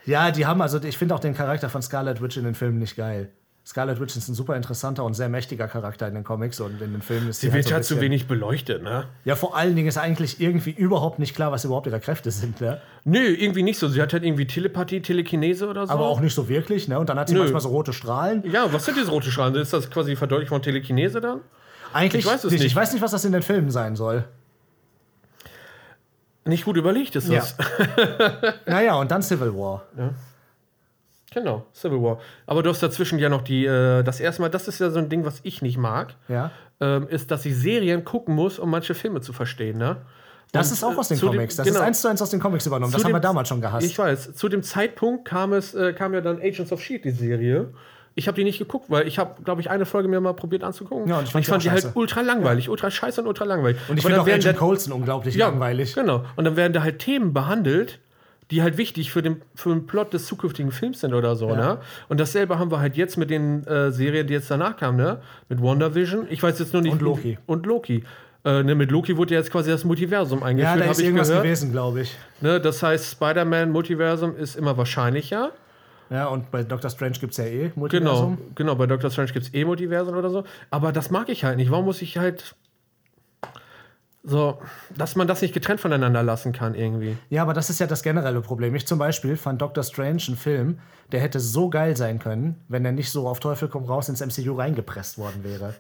[0.05, 2.79] ja, die haben also, ich finde auch den Charakter von Scarlet Witch in den Filmen
[2.79, 3.31] nicht geil.
[3.67, 6.93] Scarlet Witch ist ein super interessanter und sehr mächtiger Charakter in den Comics und in
[6.93, 9.07] den Filmen ist Sie halt wird so halt zu bisschen- wenig beleuchtet, ne?
[9.25, 12.61] Ja, vor allen Dingen ist eigentlich irgendwie überhaupt nicht klar, was überhaupt ihre Kräfte sind,
[12.61, 12.81] ne?
[13.05, 13.89] Nö, irgendwie nicht so.
[13.89, 15.93] Sie hat halt irgendwie Telepathie, Telekinese oder so.
[15.95, 16.99] Aber auch nicht so wirklich, ne?
[16.99, 17.41] Und dann hat sie Nö.
[17.41, 18.43] manchmal so rote Strahlen.
[18.51, 19.55] Ja, was sind diese rote Strahlen?
[19.55, 21.41] Ist das quasi die Verdeutlichung von Telekinese dann?
[21.95, 22.65] Eigentlich Ich weiß es nicht.
[22.65, 24.25] Ich weiß nicht, was das in den Filmen sein soll.
[26.45, 27.37] Nicht gut überlegt ist Ja.
[27.41, 27.57] das.
[28.67, 29.85] Naja, und dann Civil War.
[31.35, 32.19] Genau, Civil War.
[32.47, 34.99] Aber du hast dazwischen ja noch die, äh, das erste Mal, das ist ja so
[35.01, 36.51] ein Ding, was ich nicht mag, Ja.
[36.81, 39.97] ähm, ist, dass ich Serien gucken muss, um manche Filme zu verstehen, ne?
[40.53, 41.57] Das Und, ist auch aus den äh, zu dem- Comics.
[41.57, 41.81] Das genau.
[41.81, 42.93] ist eins zu eins aus den Comics übernommen.
[42.93, 43.85] Zu Das haben dem- wir damals schon gehasst.
[43.85, 44.35] Ich weiß.
[44.35, 47.71] Zu dem Zeitpunkt kam es, äh, kam ja dann Agents of Shield, die Serie.
[48.15, 50.63] Ich habe die nicht geguckt, weil ich habe, glaube ich, eine Folge mir mal probiert
[50.63, 51.09] anzugucken.
[51.09, 53.45] Ja, und ich fand die fand auch die halt ultra langweilig, ultra scheiße und ultra
[53.45, 53.79] langweilig.
[53.89, 55.93] und ich finde auch Agent Coulson unglaublich ja, langweilig.
[55.97, 56.25] Genau.
[56.37, 57.99] Und dann werden da halt Themen behandelt,
[58.51, 61.79] die halt wichtig für den, für den Plot des zukünftigen Films sind oder so, ne?
[62.09, 65.21] Und dasselbe haben wir halt jetzt mit den äh, Serien, die jetzt danach kamen, ne?
[65.49, 66.27] Mit WandaVision.
[66.31, 66.93] Ich weiß jetzt nur nicht.
[66.93, 67.39] Und Loki.
[67.47, 68.05] Und Loki.
[68.45, 70.99] Äh, ne, mit Loki wurde ja jetzt quasi das Multiversum Ja, eingeführt, da habe ist
[70.99, 71.45] ich irgendwas gehört.
[71.45, 72.15] gewesen, glaube ich.
[72.43, 72.61] Ne?
[72.61, 75.53] Das heißt, Spider-Man-Multiversum ist immer wahrscheinlicher.
[76.11, 78.39] Ja, und bei Doctor Strange gibt es ja eh Genau, Multiversum.
[78.55, 78.75] genau.
[78.75, 80.45] Bei Doctor Strange gibt es eh Multiversen oder so.
[80.71, 81.71] Aber das mag ich halt nicht.
[81.71, 82.55] Warum muss ich halt
[84.25, 84.59] so,
[84.97, 87.17] dass man das nicht getrennt voneinander lassen kann irgendwie?
[87.29, 88.75] Ja, aber das ist ja das generelle Problem.
[88.75, 90.79] Ich zum Beispiel fand Doctor Strange einen Film,
[91.13, 94.25] der hätte so geil sein können, wenn er nicht so auf Teufel komm raus ins
[94.25, 95.75] MCU reingepresst worden wäre.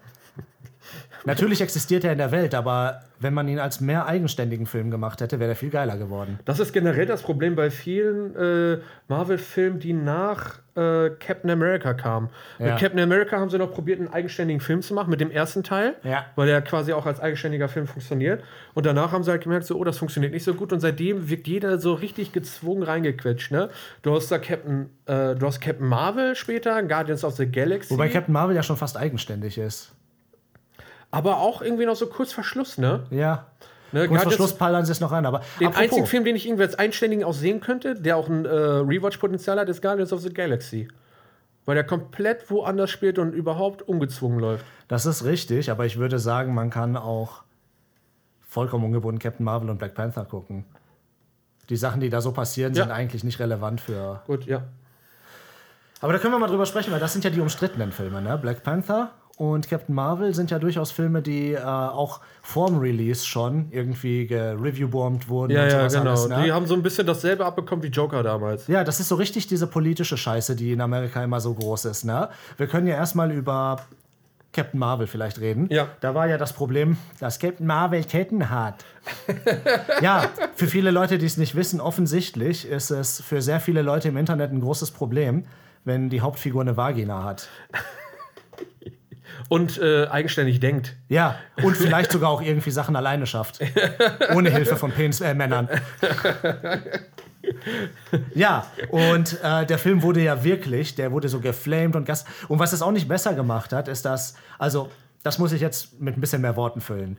[1.26, 5.20] Natürlich existiert er in der Welt, aber wenn man ihn als mehr eigenständigen Film gemacht
[5.22, 6.38] hätte, wäre er viel geiler geworden.
[6.44, 12.28] Das ist generell das Problem bei vielen äh, Marvel-Filmen, die nach äh, Captain America kamen.
[12.58, 12.66] Ja.
[12.72, 15.62] Mit Captain America haben sie noch probiert, einen eigenständigen Film zu machen, mit dem ersten
[15.62, 16.26] Teil, Ja.
[16.36, 18.42] weil der quasi auch als eigenständiger Film funktioniert.
[18.74, 20.72] Und danach haben sie halt gemerkt, so, oh, das funktioniert nicht so gut.
[20.72, 23.50] Und seitdem wirkt jeder so richtig gezwungen reingequetscht.
[23.52, 23.70] Ne?
[24.02, 27.90] Du hast da Captain, äh, du hast Captain Marvel später, Guardians of the Galaxy.
[27.94, 29.92] Wobei Captain Marvel ja schon fast eigenständig ist.
[31.14, 33.04] Aber auch irgendwie noch so kurz vor Schluss, ne?
[33.10, 33.46] Ja.
[33.92, 36.36] ne Kurz vor Schluss pallern sie es noch rein, aber Den apropos, einzigen Film, den
[36.36, 40.12] ich irgendwie als einständigen auch sehen könnte, der auch ein äh, Rewatch-Potenzial hat, ist Guardians
[40.12, 40.88] of the Galaxy.
[41.66, 44.64] Weil der komplett woanders spielt und überhaupt ungezwungen läuft.
[44.88, 47.42] das ist richtig, aber ich würde sagen, man kann auch
[48.46, 50.64] vollkommen ungebunden Captain Marvel und Black Panther gucken.
[51.70, 52.94] Die Sachen, die da so passieren, sind Ja.
[52.94, 54.20] eigentlich nicht relevant für.
[54.26, 54.64] Gut, ja.
[56.02, 58.36] Aber da können wir mal drüber sprechen, weil das sind ja die umstrittenen Filme, ne?
[58.36, 63.66] Black Panther und Captain Marvel sind ja durchaus Filme, die äh, auch vorm Release schon
[63.70, 65.52] irgendwie gereviewbombt wurden.
[65.52, 66.10] Ja, ja, genau.
[66.10, 66.42] alles, ne?
[66.44, 68.68] Die haben so ein bisschen dasselbe abbekommen wie Joker damals.
[68.68, 72.04] Ja, das ist so richtig diese politische Scheiße, die in Amerika immer so groß ist.
[72.04, 72.28] Ne?
[72.58, 73.78] Wir können ja erstmal über
[74.52, 75.66] Captain Marvel vielleicht reden.
[75.68, 75.88] Ja.
[76.00, 78.84] Da war ja das Problem, dass Captain Marvel Ketten hat.
[80.00, 84.08] ja, für viele Leute, die es nicht wissen, offensichtlich ist es für sehr viele Leute
[84.08, 85.44] im Internet ein großes Problem,
[85.84, 87.48] wenn die Hauptfigur eine Vagina hat.
[89.48, 90.96] Und äh, eigenständig denkt.
[91.08, 93.60] Ja, und vielleicht sogar auch irgendwie Sachen alleine schafft.
[94.34, 95.68] Ohne Hilfe von Penis äh, Männern.
[98.34, 102.24] Ja, und äh, der Film wurde ja wirklich, der wurde so geflamed und gas.
[102.48, 104.90] Und was es auch nicht besser gemacht hat, ist dass, also,
[105.22, 107.18] das muss ich jetzt mit ein bisschen mehr Worten füllen.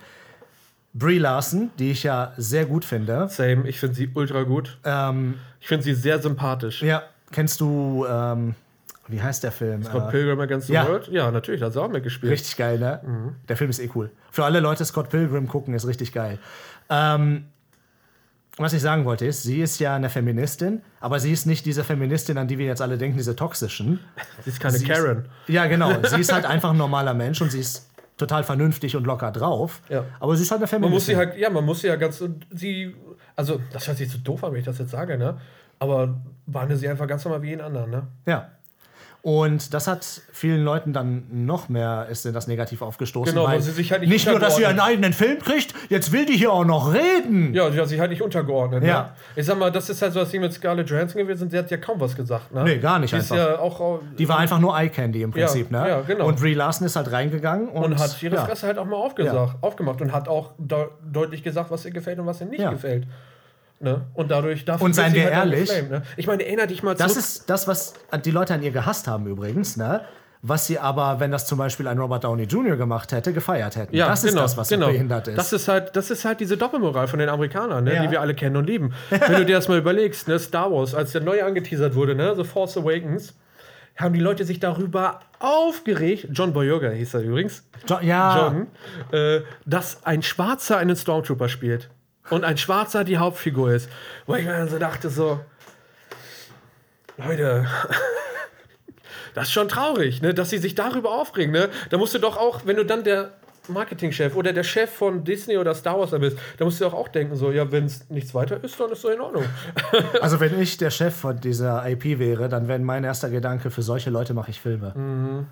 [0.94, 3.28] Brie Larson, die ich ja sehr gut finde.
[3.30, 4.78] Same, ich finde sie ultra gut.
[4.84, 6.82] Ähm, Ich finde sie sehr sympathisch.
[6.82, 8.56] ja, kennst du, ähm,
[9.08, 9.84] wie heißt der Film?
[9.84, 10.88] Scott Äh, Pilgrim Against the ja.
[10.88, 11.08] World?
[11.10, 12.32] Ja, natürlich, hat sie auch mitgespielt.
[12.32, 13.36] Richtig geil, ne?
[13.48, 14.10] Der Film ist eh cool.
[14.32, 16.40] Für alle Leute Scott Pilgrim gucken, ist richtig geil.
[16.90, 17.46] Ähm,
[18.58, 21.84] was ich sagen wollte ist, sie ist ja eine Feministin, aber sie ist nicht diese
[21.84, 24.00] Feministin, an die wir jetzt alle denken, diese toxischen.
[24.44, 25.26] Sie ist keine Sie ist- Karen.
[25.48, 25.92] Ja, genau.
[26.08, 29.82] Sie ist halt einfach ein normaler Mensch und sie ist total vernünftig und locker drauf.
[29.90, 30.06] Ja.
[30.22, 31.14] Aber sie ist halt eine Man muss Feministin.
[31.16, 32.96] sie halt, ja, man muss sie ja ganz, sie,
[33.36, 35.38] also, das hört sich so doof an, wenn ich das jetzt sage, ne?
[35.80, 38.08] Aber behandle sie einfach ganz normal wie jeden anderen, ne?
[38.26, 38.52] ja.
[39.26, 43.34] Und das hat vielen Leuten dann noch mehr ist denn das negativ aufgestoßen.
[43.34, 46.12] Genau, weil sie sich halt nicht nicht nur, dass sie einen eigenen Film kriegt, jetzt
[46.12, 47.52] will die hier auch noch reden.
[47.52, 48.84] Ja, sie hat sich halt nicht untergeordnet.
[48.84, 49.02] Ja.
[49.02, 49.10] Ne?
[49.36, 51.50] Ich sag mal, das ist halt so das Ding mit Scarlett Johansson gewesen.
[51.50, 52.54] Sie hat ja kaum was gesagt.
[52.54, 52.66] Ne?
[52.66, 53.36] Nee, gar nicht Die einfach.
[53.36, 54.02] ja auch.
[54.16, 55.90] Die war einfach nur Eye Candy im Prinzip, Ja, ne?
[55.90, 56.28] ja, genau.
[56.28, 58.46] Und Brie Larson ist halt reingegangen und, und hat ihre ja.
[58.46, 62.20] Fresse halt auch mal aufgesagt, aufgemacht und hat auch deu deutlich gesagt, was ihr gefällt
[62.20, 63.08] und was ihr nicht gefällt.
[63.80, 64.06] Ne?
[64.14, 66.02] Und dadurch darf Und seien wir halt ehrlich, geflamed, ne?
[66.18, 67.26] Ich meine, erinnere dich mal Das zurück.
[67.26, 70.02] ist das, was die Leute an ihr gehasst haben übrigens, ne?
[70.42, 72.78] Was sie aber, wenn das zum Beispiel ein Robert Downey Jr.
[72.78, 73.96] gemacht hätte, gefeiert hätten.
[73.96, 74.88] ja, das genau, ist das, was genau.
[74.88, 75.38] behindert ist.
[75.38, 77.96] Das ist halt, das ist halt diese Doppelmoral von den Amerikanern, ne?
[77.96, 78.04] Ja.
[78.04, 78.94] die wir alle kennen und lieben.
[79.10, 80.40] Wenn du dir das mal überlegst, ne?
[80.40, 82.34] Star Wars, als der neue angeteasert wurde, ne?
[82.36, 83.34] The Force Awakens,
[83.98, 86.28] haben die Leute sich darüber aufgeregt.
[86.32, 87.64] John Boyega hieß er übrigens.
[87.90, 88.68] Jo ja, John,
[89.12, 91.90] äh, dass ein Schwarzer einen Stormtrooper spielt
[92.30, 93.90] und ein Schwarzer die Hauptfigur ist.
[94.26, 95.40] Wo ich mir dann so dachte, so,
[97.18, 97.68] Leute,
[99.34, 101.52] das ist schon traurig, ne, dass sie sich darüber aufregen.
[101.52, 101.70] Ne?
[101.90, 103.32] Da musst du doch auch, wenn du dann der
[103.68, 107.08] Marketingchef oder der Chef von Disney oder Star Wars bist, da musst du doch auch
[107.08, 109.46] denken, so, ja, wenn es nichts weiter ist, dann ist so in Ordnung.
[110.22, 113.82] also wenn ich der Chef von dieser IP wäre, dann wäre mein erster Gedanke, für
[113.82, 114.94] solche Leute mache ich Filme.
[114.96, 115.48] Mhm.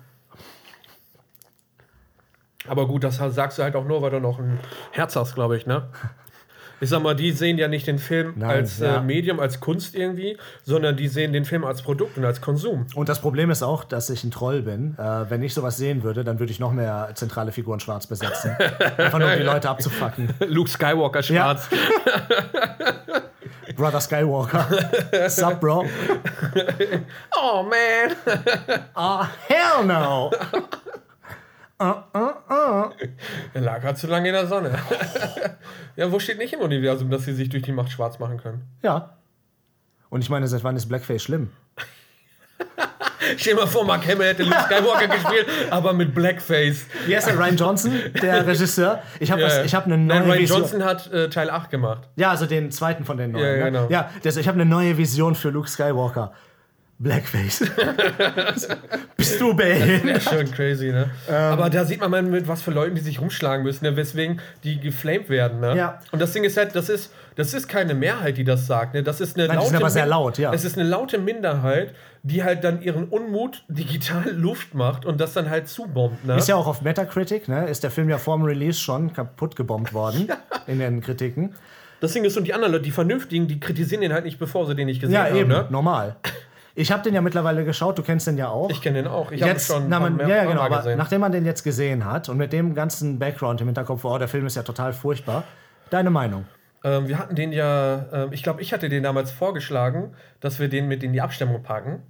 [2.66, 4.58] Aber gut, das sagst du halt auch nur, weil du noch ein
[4.92, 5.88] Herz hast, glaube ich, ne?
[6.84, 8.96] Ich sag mal, die sehen ja nicht den Film Nein, als ja.
[8.96, 12.86] äh, Medium, als Kunst irgendwie, sondern die sehen den Film als Produkt und als Konsum.
[12.94, 14.94] Und das Problem ist auch, dass ich ein Troll bin.
[14.98, 18.50] Äh, wenn ich sowas sehen würde, dann würde ich noch mehr zentrale Figuren schwarz besetzen.
[18.98, 20.28] Einfach nur, um die Leute abzufacken.
[20.46, 21.70] Luke Skywalker schwarz.
[23.76, 24.66] Brother Skywalker.
[25.30, 25.86] Sup, Bro?
[27.34, 28.14] Oh man!
[28.94, 30.30] Oh, hell no!
[31.78, 34.78] Er lag halt zu lange in der Sonne.
[35.96, 38.62] ja, wo steht nicht im Universum, dass sie sich durch die Macht schwarz machen können?
[38.82, 39.16] Ja.
[40.08, 41.50] Und ich meine, seit wann ist Blackface schlimm?
[43.36, 46.86] Stell dir mal vor, Mark Hamill hätte Luke Skywalker gespielt, aber mit Blackface.
[47.06, 47.38] Wie heißt der?
[47.38, 49.02] Ryan Johnson, der Regisseur.
[49.18, 50.60] Ich habe ich hab eine neue Nein, Ryan Vision.
[50.60, 52.08] Johnson hat äh, Teil 8 gemacht.
[52.16, 53.44] Ja, also den zweiten von den neuen.
[53.44, 53.64] Ja, ne?
[53.64, 53.86] genau.
[53.88, 56.32] Ja, das, ich habe eine neue Vision für Luke Skywalker.
[56.98, 57.64] Blackface.
[59.16, 60.22] Bist du behindert?
[60.22, 61.10] Schon crazy, ne?
[61.28, 61.34] Ähm.
[61.34, 63.96] Aber da sieht man mal, mit was für Leuten die sich rumschlagen müssen, ne?
[63.96, 65.76] weswegen die geflamed werden, ne?
[65.76, 66.00] Ja.
[66.12, 69.02] Und das Ding ist halt, das ist, das ist keine Mehrheit, die das sagt, ne?
[69.02, 70.52] Das ist eine Nein, sind aber sehr laut, ja.
[70.52, 75.32] Es ist eine laute Minderheit, die halt dann ihren Unmut digital Luft macht und das
[75.32, 76.36] dann halt zubombt, ne?
[76.36, 77.66] Ist ja auch auf Metacritic, ne?
[77.66, 80.28] Ist der Film ja vorm Release schon kaputt gebombt worden
[80.68, 81.54] in den Kritiken.
[82.00, 84.66] Das Ding ist, und die anderen Leute, die Vernünftigen, die kritisieren den halt nicht, bevor
[84.66, 85.66] sie den nicht gesehen Ja, haben, eben, ne?
[85.70, 86.16] normal.
[86.76, 88.68] Ich habe den ja mittlerele geschaut, du kennst den ja auch.
[88.68, 89.30] Ich kenne den auch.
[89.30, 90.98] Ich habe jetzt, schon na, man, mehr, ja, genau, Mal aber gesehen.
[90.98, 94.26] nachdem man den jetzt gesehen hat und mit dem ganzen Background im Hinterkopf, oh, der
[94.26, 95.44] Film ist ja total furchtbar.
[95.90, 96.46] Deine Meinung?
[96.82, 100.68] Ähm, wir hatten den ja, ähm, ich glaube, ich hatte den damals vorgeschlagen, dass wir
[100.68, 102.02] den mit in die Abstimmung packen.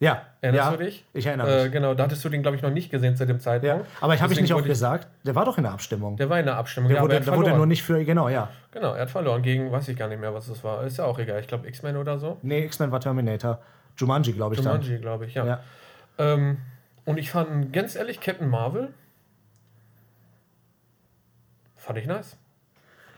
[0.00, 0.22] Ja.
[0.40, 1.04] Erinnerst ja, du dich?
[1.12, 1.72] Ich erinnere Äh, mich.
[1.72, 3.40] genau, da hattest du den, glaube ich, noch nicht gesehen zu dem ja.
[3.40, 3.86] Zeitpunkt.
[4.00, 6.16] Aber ich habe ich Deswegen nicht auch gesagt, der war doch in der Abstimmung.
[6.16, 8.28] Der war in der Abstimmung, Der ja, wurde, aber er wurde nur nicht für, genau,
[8.28, 8.48] ja.
[8.70, 10.84] Genau, er hat verloren gegen, weiß ich gar nicht mehr, was es war.
[10.84, 11.40] Ist ja auch egal.
[11.40, 12.38] Ich glaube, X-Men oder so.
[12.42, 13.58] Nee, X-Men war Terminator.
[13.96, 14.60] Jumanji, glaube ich.
[14.60, 15.44] Jumanji, glaube ich, ja.
[15.44, 15.60] Ja.
[16.18, 16.58] Ähm,
[17.04, 18.90] und ich fand, ganz ehrlich, Captain Marvel
[21.88, 22.36] Fand ich nice.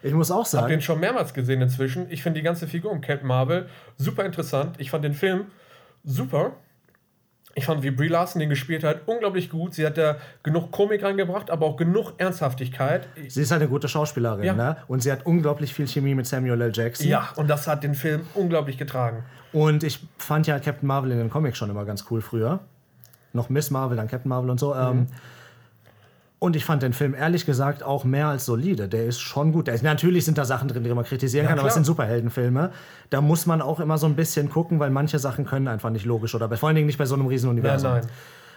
[0.01, 2.07] Ich muss auch Hab sagen, den schon mehrmals gesehen inzwischen.
[2.09, 4.77] Ich finde die ganze Figur um Captain Marvel super interessant.
[4.79, 5.47] Ich fand den Film
[6.05, 6.53] super.
[7.55, 9.75] Ich fand, wie Brie Larson den gespielt hat, unglaublich gut.
[9.75, 13.09] Sie hat da genug Komik reingebracht, aber auch genug Ernsthaftigkeit.
[13.29, 14.55] sie ist halt eine gute Schauspielerin, Ja.
[14.55, 14.77] ne?
[14.89, 16.71] Und sie hat unglaublich viel Chemie mit Samuel L.
[16.73, 17.09] Jackson.
[17.09, 19.25] Ja, und das hat den Film unglaublich getragen.
[19.53, 22.61] Und ich fand ja Captain Marvel in den Comics schon immer ganz cool früher.
[23.33, 24.73] Noch Miss Marvel, dann Captain Marvel und so.
[24.75, 24.81] Mhm.
[24.81, 25.07] Ähm,
[26.41, 28.89] und ich fand den Film ehrlich gesagt auch mehr als solide.
[28.89, 29.69] Der ist schon gut.
[29.69, 31.85] Der ist, natürlich sind da Sachen drin, die man kritisieren Ja, kann, aber es klar.
[31.85, 32.73] sind Superheldenfilme.
[33.11, 36.07] Da muss man auch immer so ein bisschen gucken, weil manche Sachen können einfach nicht
[36.07, 37.91] logisch oder vor allen Dingen nicht bei so einem Riesenuniversum.
[37.93, 38.07] nein.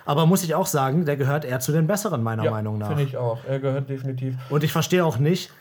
[0.05, 2.87] Aber muss ich auch sagen, der gehört eher zu den besseren, meiner Ja, Meinung nach.
[2.87, 3.39] Finde ich auch.
[3.47, 4.35] Er gehört definitiv.
[4.49, 5.51] Und ich verstehe auch nicht,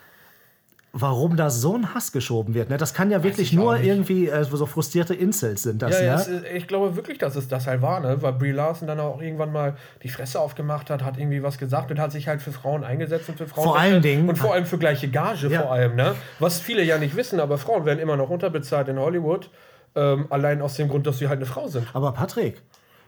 [0.95, 2.69] warum da so ein Hass geschoben wird.
[2.69, 2.77] Ne?
[2.77, 5.99] Das kann ja wirklich nur irgendwie äh, so frustrierte Incels sind das.
[5.99, 6.21] Ja, ja, ne?
[6.23, 8.21] es ich glaube wirklich, dass es das halt war, ne?
[8.21, 11.91] weil Brie Larson dann auch irgendwann mal die Fresse aufgemacht hat, hat irgendwie was gesagt
[11.91, 13.65] und hat sich halt für Frauen eingesetzt und für Frauen.
[13.65, 15.63] Vor allen Dingen- Und vor allem für gleiche Gage, Ja.
[15.63, 15.97] vor allem.
[15.97, 16.15] Ne?
[16.39, 19.49] Was viele ja nicht wissen, aber Frauen werden immer noch unterbezahlt in Hollywood.
[19.95, 21.87] Ähm, allein aus dem Grund, dass sie halt eine Frau sind.
[21.95, 22.61] Aber Patrick,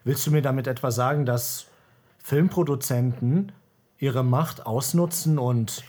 [0.04, 1.66] willst du mir damit etwa sagen, dass
[2.22, 3.52] Filmproduzenten
[3.98, 5.82] ihre Macht ausnutzen und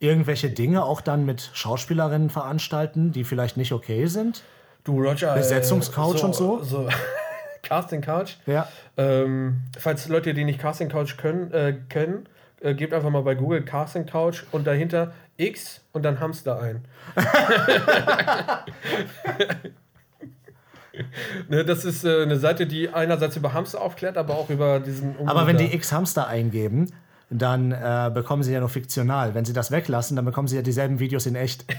[0.00, 4.42] irgendwelche Dinge auch dann mit Schauspielerinnen veranstalten, die vielleicht nicht okay sind?
[4.82, 5.34] Du, Roger.
[5.34, 6.62] Besetzungscouch und so?
[6.62, 6.88] so
[7.62, 8.36] Casting Couch.
[8.46, 8.66] Ja.
[8.96, 12.26] Ähm, falls Leute, die nicht Casting Couch können, äh, kennen,
[12.60, 16.84] äh, gebt einfach mal bei Google Casting Couch und dahinter X und dann Hamster ein.
[21.48, 25.16] ne, das ist äh, eine Seite, die einerseits über Hamster aufklärt, aber auch über diesen.
[25.26, 25.78] Aber wenn die Umgang.
[25.78, 26.90] X-Hamster eingeben,
[27.30, 29.34] dann äh, bekommen sie ja nur fiktional.
[29.34, 31.64] Wenn sie das weglassen, dann bekommen sie ja dieselben Videos in echt.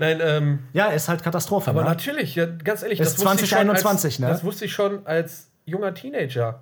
[0.00, 1.70] Nein, ähm, Ja, ist halt Katastrophe.
[1.70, 1.88] aber ne?
[1.88, 4.26] natürlich, ja, ganz ehrlich, Ist schon 2021, als, ne?
[4.28, 6.60] Das wusste ich schon als junger Teenager.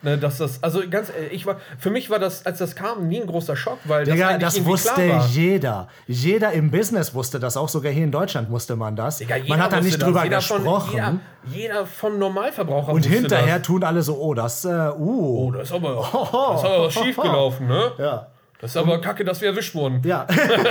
[0.00, 3.08] Ne, dass das, also ganz ehrlich, ich war, für mich war das, als das kam,
[3.08, 5.88] nie ein großer Schock, weil das Digga, eigentlich das wusste jeder.
[6.06, 9.18] Jeder im Business wusste das, auch sogar hier in Deutschland wusste man das.
[9.18, 10.90] Digga, jeder man hat da nicht drüber jeder gesprochen.
[10.90, 11.20] Von, jeder,
[11.52, 13.66] jeder von Normalverbraucher und hinterher das.
[13.66, 15.48] tun alle so, oh, das, äh, uh.
[15.48, 17.92] Oh, das ist aber, das ist aber was schief gelaufen, ne?
[17.98, 18.28] Ja.
[18.60, 20.00] Das ist aber kacke, dass wir erwischt wurden.
[20.04, 20.26] Ja.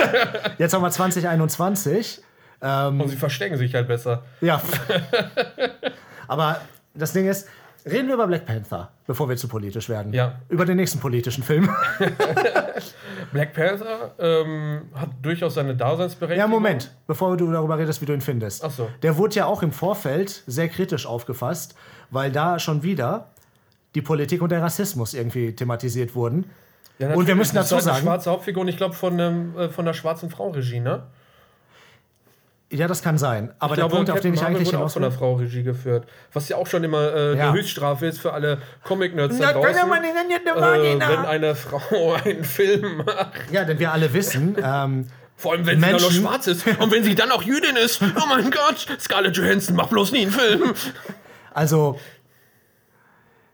[0.58, 2.22] Jetzt haben wir 2021.
[2.60, 4.22] Und sie verstecken sich halt besser.
[4.40, 4.60] Ja.
[6.28, 6.60] Aber
[6.94, 7.48] das Ding ist,
[7.86, 10.12] reden wir über Black Panther, bevor wir zu politisch werden.
[10.12, 10.40] Ja.
[10.48, 11.68] Über den nächsten politischen Film.
[13.32, 16.38] Black Panther ähm, hat durchaus seine Daseinsberechtigung.
[16.38, 18.64] Ja, Moment, bevor du darüber redest, wie du ihn findest.
[18.64, 18.88] Ach so.
[19.02, 21.74] Der wurde ja auch im Vorfeld sehr kritisch aufgefasst,
[22.10, 23.28] weil da schon wieder
[23.94, 26.50] die Politik und der Rassismus irgendwie thematisiert wurden.
[26.98, 29.18] Ja, Und wir müssen das ist dazu eine sagen- schwarze Hauptfigur und ich glaube von,
[29.18, 31.04] ähm, äh, von der schwarzen Frau Regie, ne?
[32.70, 33.50] Ja, das kann sein.
[33.58, 35.62] Aber ich der glaube, Punkt, auf den ich Marvel eigentlich hinaus von der Frau Regie
[35.62, 36.06] geführt.
[36.34, 37.44] Was ja auch schon immer äh, Ja.
[37.44, 39.88] eine Höchststrafe ist für alle Comic-Nerds da Ja, draußen.
[39.88, 43.30] man Äh, wenn eine Frau einen Film macht.
[43.50, 45.06] Ja, denn wir alle wissen, ähm,
[45.36, 46.66] Vor allem, wenn sie dann noch Menschen- schwarz ist.
[46.66, 48.02] Und wenn sie dann auch Jüdin ist.
[48.02, 50.74] Oh mein Gott, Scarlett Johansson, mach bloß nie einen Film.
[51.54, 51.98] also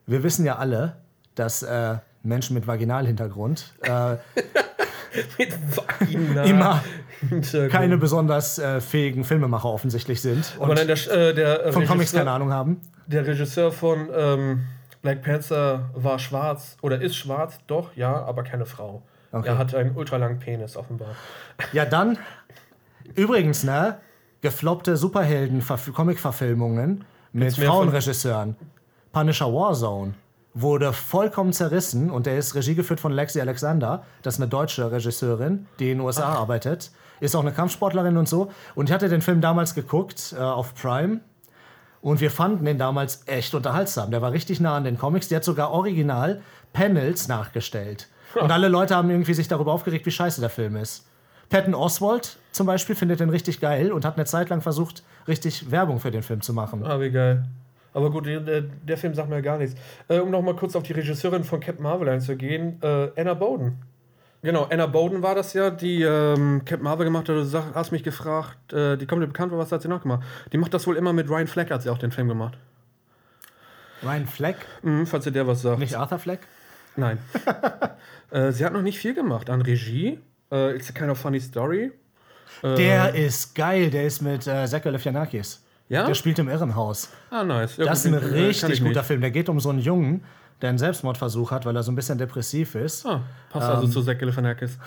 [0.06, 0.96] wir wissen ja alle,
[1.36, 4.16] dass äh, Menschen mit Vaginalhintergrund äh,
[5.38, 6.42] Mit Vagina.
[6.44, 6.82] Immer
[7.70, 11.86] keine besonders äh, fähigen Filmemacher offensichtlich sind und Aber nein, der, äh, der, äh, von
[11.86, 12.80] Comics Regisseur- keine Ahnung haben.
[13.06, 14.64] der Regisseur von ähm,
[15.02, 19.02] Black Panther war schwarz oder ist schwarz, doch, ja, aber keine Frau.
[19.32, 19.48] Okay.
[19.48, 21.16] Er hat einen ultralangen Penis offenbar.
[21.72, 22.18] Ja, dann
[23.14, 23.98] übrigens, ne?
[24.42, 28.56] Gefloppte Superhelden-Comic-Verfilmungen mit von- Frauenregisseuren.
[29.12, 30.14] Punisher Warzone
[30.55, 34.05] wurde vollkommen zerrissen und der ist Regie geführt von Lexi Alexander.
[34.22, 36.92] Das ist eine deutsche Regisseurin, die in den USA arbeitet.
[37.20, 38.50] Ist auch eine Kampfsportlerin und so.
[38.74, 41.20] Und ich hatte den Film damals geguckt äh, auf Prime.
[42.00, 44.11] Und wir fanden den damals echt unterhaltsam.
[44.11, 45.28] Der war richtig nah an den Comics.
[45.28, 46.40] Die hat sogar original
[46.72, 48.09] Panels nachgestellt.
[48.34, 51.07] Und alle Leute haben irgendwie sich darüber aufgeregt, wie scheiße der Film ist.
[51.48, 55.70] Patton Oswald zum Beispiel findet den richtig geil und hat eine Zeit lang versucht, richtig
[55.70, 56.84] Werbung für den Film zu machen.
[56.84, 57.44] Ah, wie geil.
[57.95, 59.80] Aber gut, der, der Film sagt mir gar nichts.
[60.09, 63.78] Äh, um noch mal kurz auf die Regisseurin von Captain Marvel einzugehen, äh, Anna Bowden.
[64.42, 67.36] Genau, Anna Bowden war das ja, die ähm, Captain Marvel gemacht hat.
[67.36, 70.03] Du sag, hast mich gefragt, äh, die kommt dir bekannt vor, was hat sie noch
[70.03, 70.22] gemacht?
[70.53, 72.59] Die macht das wohl immer mit Ryan Fleck, hat sie auch den Film gemacht.
[74.03, 75.78] Ryan Fleck, Mhm, falls ihr der was sagt.
[75.78, 76.40] nicht Arthur Fleck?
[76.97, 77.18] Nein.
[78.30, 80.18] äh, sie hat noch nicht viel gemacht an Regie.
[80.53, 81.92] Äh, It's a kind of funny story.
[82.62, 85.63] Der ist geil, der ist mit äh, Zach Galifianakis.
[85.89, 86.07] Ja?
[86.07, 87.11] Der spielt im Irrenhaus.
[87.30, 87.76] Ah, nice.
[87.76, 89.07] Ja, Das ist ein den, äh, richtig ich guter nicht.
[89.07, 89.20] Film.
[89.20, 90.24] Der geht um so einen Jungen,
[90.62, 93.05] der einen Selbstmordversuch hat, weil er so ein bisschen depressiv ist.
[93.07, 93.20] Ah,
[93.51, 93.74] passt Ähm.
[93.76, 94.78] also zu Zach Galifianakis.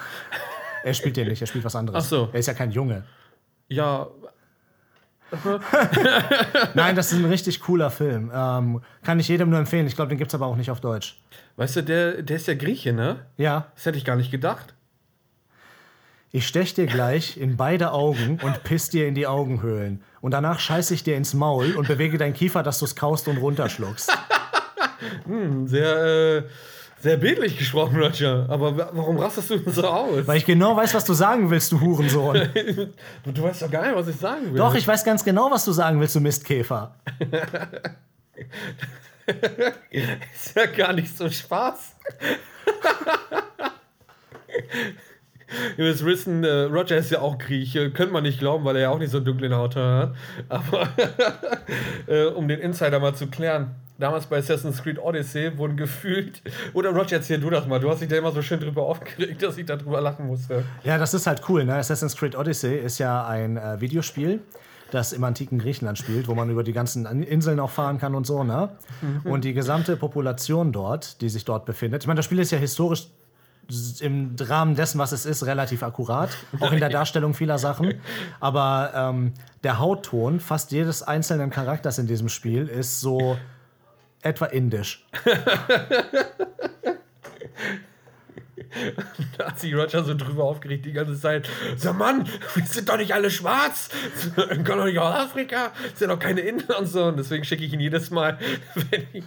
[0.83, 2.03] Er spielt den nicht, er spielt was anderes.
[2.05, 2.29] Ach so.
[2.33, 3.03] Er ist ja kein Junge.
[3.67, 4.07] Ja,
[6.73, 8.31] Nein, das ist ein richtig cooler Film.
[8.33, 9.85] Ähm, kann ich jedem nur empfehlen.
[9.87, 11.19] Ich glaube, den gibt es aber auch nicht auf Deutsch.
[11.57, 13.17] Weißt du, der, der ist ja Grieche, ne?
[13.35, 14.73] Ja, Das hätte ich gar nicht gedacht.
[16.31, 20.03] Ich stech dir gleich in beide Augen und piss dir in die Augenhöhlen.
[20.21, 23.27] Und danach scheiße ich dir ins Maul und bewege deinen Kiefer, dass du es kaust
[23.27, 24.11] und runterschluckst.
[25.65, 25.95] Sehr,
[26.37, 26.43] äh,
[26.99, 28.47] sehr bildlich gesprochen, Roger.
[28.49, 30.25] Aber wa- warum rastest du so aus?
[30.25, 32.49] Weil ich genau weiß, was du sagen willst, du Hurensohn.
[33.23, 34.57] du, du weißt doch gar nicht, was ich sagen will.
[34.57, 36.95] Doch, ich weiß ganz genau, was du sagen willst, du Mistkäfer.
[39.91, 41.95] ist ja gar nicht so Spaß.
[45.77, 47.91] Müsst wissen, äh, Roger ist ja auch Grieche.
[47.91, 50.13] Könnte man nicht glauben, weil er ja auch nicht so dunkle Haut hat.
[50.49, 50.89] Aber
[52.07, 53.75] äh, um den Insider mal zu klären.
[53.99, 56.41] Damals bei Assassin's Creed Odyssey wurden gefühlt.
[56.73, 57.79] Oder Roger, erzähl du das mal.
[57.79, 60.63] Du hast dich da immer so schön drüber aufgeregt, dass ich darüber lachen musste.
[60.83, 61.65] Ja, das ist halt cool.
[61.65, 61.73] Ne?
[61.75, 64.41] Assassin's Creed Odyssey ist ja ein äh, Videospiel,
[64.91, 68.13] das im antiken Griechenland spielt, wo man über die ganzen An- Inseln auch fahren kann
[68.13, 68.43] und so.
[68.43, 68.69] Ne?
[69.23, 72.03] Und die gesamte Population dort, die sich dort befindet.
[72.03, 73.07] Ich meine, das Spiel ist ja historisch
[74.01, 77.95] im Rahmen dessen, was es ist, relativ akkurat, auch in der Darstellung vieler Sachen.
[78.39, 83.37] Aber ähm, der Hautton fast jedes einzelnen Charakters in diesem Spiel ist so
[84.21, 85.05] etwa indisch.
[89.37, 91.49] Da hat sich Roger so drüber aufgeregt die ganze Zeit.
[91.77, 93.89] So, Mann, wir sind doch nicht alle schwarz.
[94.35, 95.71] Wir kommen doch nicht aus Afrika.
[95.95, 97.05] Sind doch keine Inder und so.
[97.05, 98.37] Und deswegen schicke ich ihn jedes Mal,
[98.75, 99.23] wenn ich.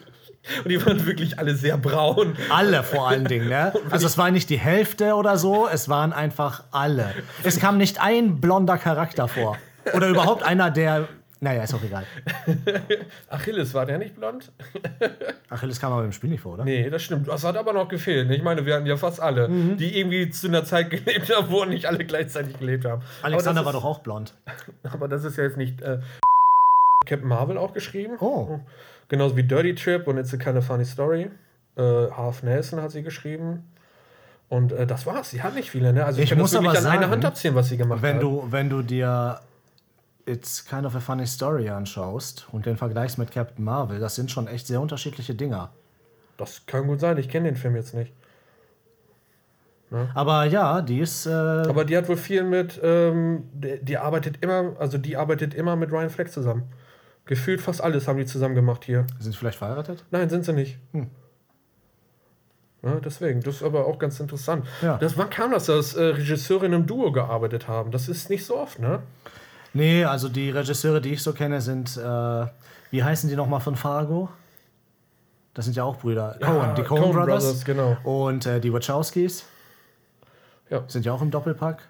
[0.64, 2.36] Und die waren wirklich alle sehr braun.
[2.48, 3.72] Alle vor allen Dingen, ne?
[3.90, 7.14] Also es war nicht die Hälfte oder so, es waren einfach alle.
[7.44, 9.56] Es kam nicht ein blonder Charakter vor.
[9.94, 11.08] Oder überhaupt einer, der.
[11.42, 12.04] Naja, ist auch egal.
[13.28, 14.52] Achilles, war der nicht blond?
[15.48, 16.64] Achilles kam aber im Spiel nicht vor, oder?
[16.64, 17.28] Nee, das stimmt.
[17.28, 18.30] Das hat aber noch gefehlt.
[18.30, 19.76] Ich meine, wir hatten ja fast alle, Mhm.
[19.78, 23.02] die irgendwie zu einer Zeit gelebt haben, wo nicht alle gleichzeitig gelebt haben.
[23.22, 24.34] Alexander war doch auch blond.
[24.90, 25.80] Aber das ist ja jetzt nicht.
[25.80, 26.00] Äh,
[27.06, 28.16] Captain Marvel auch geschrieben.
[28.20, 28.60] Oh.
[29.10, 31.30] Genauso wie Dirty Trip und It's a Kind of Funny Story.
[31.76, 33.64] Äh, Half Nelson hat sie geschrieben.
[34.48, 35.30] Und äh, das war's.
[35.30, 36.04] Sie hat nicht viele, ne?
[36.04, 38.22] Also Ich kann muss aber an sagen, Hand abzählen, was sie gemacht Wenn hat.
[38.22, 39.40] du, wenn du dir
[40.26, 44.30] It's Kind of a Funny Story anschaust und den vergleichst mit Captain Marvel, das sind
[44.30, 45.70] schon echt sehr unterschiedliche Dinger.
[46.36, 47.18] Das kann gut sein.
[47.18, 48.12] Ich kenne den Film jetzt nicht.
[50.14, 51.26] Aber ja, die ist.
[51.26, 52.80] Äh, Aber die hat wohl viel mit.
[52.80, 56.62] Ähm, die, die arbeitet immer, also die arbeitet immer mit Ryan Fleck zusammen.
[57.30, 59.06] Gefühlt fast alles haben die zusammen gemacht hier.
[59.20, 60.04] sind sie vielleicht verheiratet?
[60.10, 60.78] Nein, sind sie nicht.
[60.92, 61.08] Hm.
[62.82, 64.66] Ja, deswegen, das ist aber auch ganz interessant.
[64.82, 64.96] Ja.
[64.98, 67.92] Das, wann kam das, dass äh, Regisseure in einem Duo gearbeitet haben?
[67.92, 69.00] Das ist nicht so oft, ne?
[69.74, 71.96] Nee, also die Regisseure, die ich so kenne, sind.
[71.96, 72.46] Äh,
[72.90, 74.28] wie heißen die nochmal von Fargo?
[75.54, 76.36] Das sind ja auch Brüder.
[76.42, 77.44] Cohen, die Coen Brothers.
[77.44, 77.96] Brothers, genau.
[78.02, 79.44] Und äh, die Wachowskis.
[80.68, 80.82] Ja.
[80.88, 81.86] Sind ja auch im Doppelpack.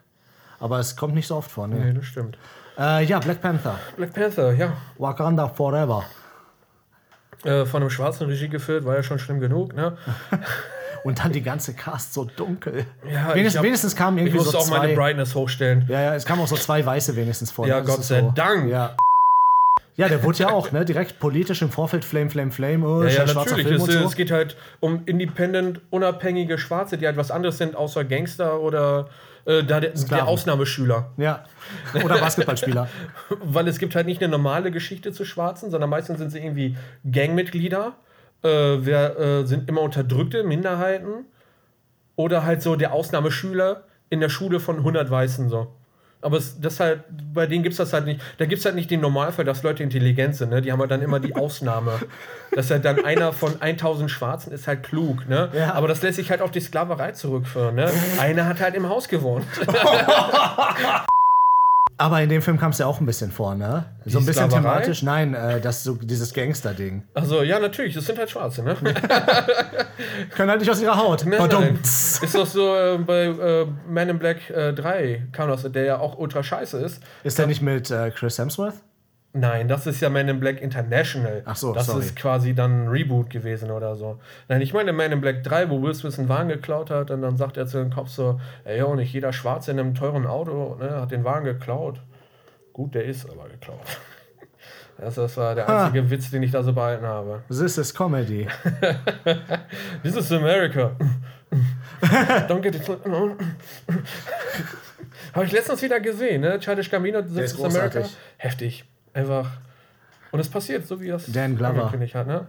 [0.59, 1.66] Aber es kommt nicht so oft vor.
[1.66, 1.95] Nee, Ne?
[1.95, 2.36] das stimmt.
[2.81, 3.78] Äh, ja, Black Panther.
[3.97, 4.72] Black Panther, ja.
[4.99, 6.05] Wakanda Forever.
[7.45, 9.97] Äh, von einem schwarzen Regie geführt, war ja schon schlimm genug, ne?
[11.05, 12.85] Und dann die ganze Cast so dunkel.
[13.11, 14.95] Ja, wenigstens, ich hab- wenigstens kamen Ich irgendwie musste so auch meine.
[14.95, 15.87] Brightness hochstellen.
[15.89, 17.66] Ja, ja, es kamen auch so zwei Weiße wenigstens vor.
[17.66, 18.68] Ja, Gott sei so, Dank.
[18.70, 18.97] Ja.
[19.97, 20.85] ja, der wurde ja auch, ne?
[20.85, 22.87] Direkt politisch im Vorfeld Flame, Flame, Flame.
[22.87, 23.66] Oh, Ja, ja, schwarzer natürlich.
[23.68, 24.09] Film Es, und so.
[24.09, 29.09] es geht halt um independent, unabhängige Schwarze, die halt was anderes sind, außer Gangster oder
[29.51, 30.28] äh, da der, der.
[30.28, 31.11] Ausnahmeschüler.
[31.16, 31.44] Ja.
[32.05, 32.88] Oder Basketballspieler.
[33.42, 36.76] Weil es gibt halt nicht eine normale Geschichte zu Schwarzen, sondern meistens sind sie irgendwie
[37.11, 37.94] Gangmitglieder,
[38.42, 41.26] äh, wer, äh, sind immer unterdrückte Minderheiten
[42.16, 45.74] oder halt so der Ausnahmeschüler in der Schule von 100 Weißen so.
[46.23, 48.21] Aber es, das halt, bei denen gibt es das halt nicht.
[48.39, 50.51] Da gibt es halt nicht den Normalfall, dass Leute intelligent sind.
[50.51, 50.61] Ne?
[50.61, 51.99] Die haben halt dann immer die Ausnahme.
[52.53, 55.29] dass halt dann einer von 1000 Schwarzen ist halt klug.
[55.29, 55.51] Ne?
[55.53, 55.75] Ja.
[55.75, 57.75] Aber das lässt sich halt auf die Sklaverei zurückführen.
[57.75, 57.91] Ne?
[58.18, 59.45] Einer hat halt im Haus gewohnt.
[62.01, 63.84] Aber in dem Film kam es ja auch ein bisschen vor, ne?
[64.07, 64.76] So ein Die bisschen Sklaverei?
[64.78, 65.03] thematisch.
[65.03, 67.03] Nein, äh, das so dieses Gangster-Ding.
[67.12, 68.62] Also ja, natürlich, das sind halt Schwarze.
[68.62, 68.74] Ne?
[70.34, 71.26] Können halt nicht aus ihrer Haut.
[71.26, 71.78] Nein, nein.
[71.82, 75.98] Ist doch so äh, bei äh, Man in Black äh, 3 kam das, der ja
[75.98, 77.03] auch ultra scheiße ist.
[77.22, 78.76] Ist der nicht mit äh, Chris Hemsworth?
[79.33, 81.43] Nein, das ist ja Man in Black International.
[81.45, 82.01] Ach so, Das sorry.
[82.01, 84.18] ist quasi dann ein Reboot gewesen oder so.
[84.49, 87.22] Nein, ich meine Man in Black 3, wo Will Smith einen Wagen geklaut hat und
[87.22, 90.26] dann sagt er zu dem Kopf so, ey, jo, nicht jeder Schwarze in einem teuren
[90.26, 92.01] Auto ne, hat den Wagen geklaut.
[92.72, 93.81] Gut, der ist aber geklaut.
[94.99, 97.43] Das, das war der einzige Witz, den ich da so behalten habe.
[97.49, 98.47] This is Comedy.
[100.03, 100.91] This is America.
[102.49, 102.87] Don't get it.
[105.35, 106.59] Habe ich letztens wieder gesehen, ne?
[106.59, 108.05] Childish Gambino, This is America.
[108.37, 108.85] Heftig.
[109.12, 109.50] Einfach.
[110.30, 111.80] Und es passiert, so wie das Dan Glover.
[111.82, 112.46] angekündigt hat, ne?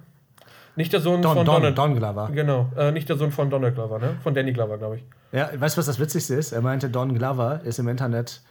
[0.75, 1.77] Nicht der Sohn Don, von Don, Donald.
[1.77, 2.29] Don Glover.
[2.33, 4.15] Genau, äh, nicht der Sohn von Donald Glover, ne?
[4.23, 5.03] Von Danny Glover, glaube ich.
[5.31, 6.51] Ja, weißt du, was das Witzigste ist?
[6.53, 8.41] Er meinte, Don Glover ist im Internet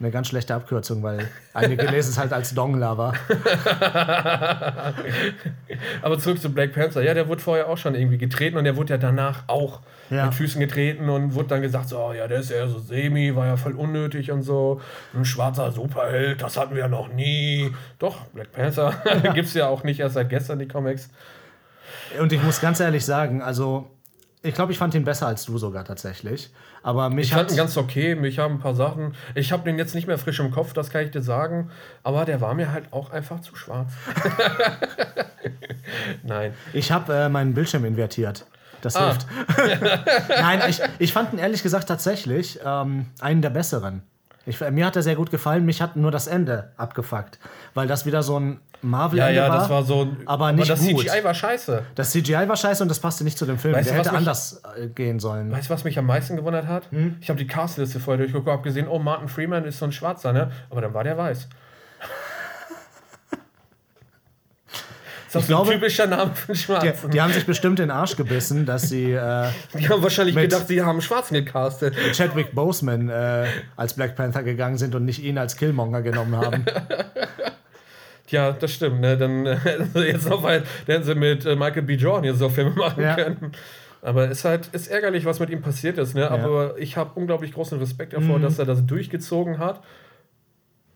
[0.00, 3.14] Eine ganz schlechte Abkürzung, weil einige lesen es halt als Dong Lover.
[6.02, 7.02] Aber zurück zu Black Panther.
[7.02, 9.80] Ja, der wurde vorher auch schon irgendwie getreten und der wurde ja danach auch
[10.10, 10.26] Ja.
[10.26, 13.34] mit Füßen getreten und wurde dann gesagt, so, oh, ja, der ist ja so semi,
[13.34, 14.80] war ja voll unnötig und so.
[15.14, 17.72] Ein schwarzer Superheld, das hatten wir ja noch nie.
[17.98, 18.94] Doch, Black Panther
[19.34, 21.10] gibt es ja auch nicht erst seit gestern, die Comics.
[22.20, 23.90] Und ich muss ganz ehrlich sagen, also
[24.42, 26.50] ich glaube, ich fand ihn besser als du sogar tatsächlich.
[26.82, 29.14] Aber mich Ich hat fand ihn ganz okay, mich haben ein paar Sachen.
[29.34, 31.70] Ich habe den jetzt nicht mehr frisch im Kopf, das kann ich dir sagen.
[32.04, 33.92] Aber der war mir halt auch einfach zu schwarz.
[36.22, 36.54] Nein.
[36.72, 38.44] ich habe äh, meinen Bildschirm invertiert.
[38.80, 39.10] Das Ah.
[39.10, 39.26] hilft.
[40.28, 44.02] Nein, ich, ich fand ihn ehrlich gesagt tatsächlich ähm, einen der besseren.
[44.48, 47.38] Ich, mir hat er sehr gut gefallen, mich hat nur das Ende abgefuckt.
[47.74, 49.58] Weil das wieder so ein Ja, Marvel-Ende ja, war.
[49.58, 50.08] das war so.
[50.24, 51.00] aber nicht das gut.
[51.06, 51.82] CGI war scheiße.
[51.94, 53.74] Das CGI war scheiße und das passte nicht zu dem Film.
[53.74, 55.50] Weißt Der hätte mich- anders äh, gehen sollen.
[55.52, 56.90] Weißt du, was mich am meisten gewundert hat?
[56.90, 57.16] Hm?
[57.20, 60.32] Ich habe die Castliste vorher durchgeguckt, habe gesehen, oh, Martin Freeman ist so ein Schwarzer,
[60.32, 60.50] ne?
[60.70, 61.38] Aber dann war der weiß.
[61.40, 61.48] Ist
[65.10, 67.10] doch Ich so ein glaube- typischer Name für einen Die, Schwarzen.
[67.10, 69.48] die haben sich bestimmt den Arsch gebissen, dass sie äh,
[69.78, 71.94] Die haben wahrscheinlich Mit- gedacht, sie haben Schwarzen gecastet.
[72.14, 76.64] Chadwick Boseman äh, als Black Panther gegangen sind und nicht ihn als Killmonger genommen haben.
[78.30, 79.00] Ja, das stimmt.
[79.00, 79.16] Ne?
[79.16, 79.56] Dann äh,
[80.06, 81.94] jetzt noch weit, hätten sie mit äh, Michael B.
[81.94, 83.14] Jordan jetzt noch Filme machen Ja.
[83.14, 83.52] können.
[84.02, 86.14] Aber es ist halt ist ärgerlich, was mit ihm passiert ist.
[86.14, 86.30] Ne?
[86.30, 88.42] Aber ich habe unglaublich großen Respekt davor, Mhm.
[88.42, 89.80] dass er das durchgezogen hat.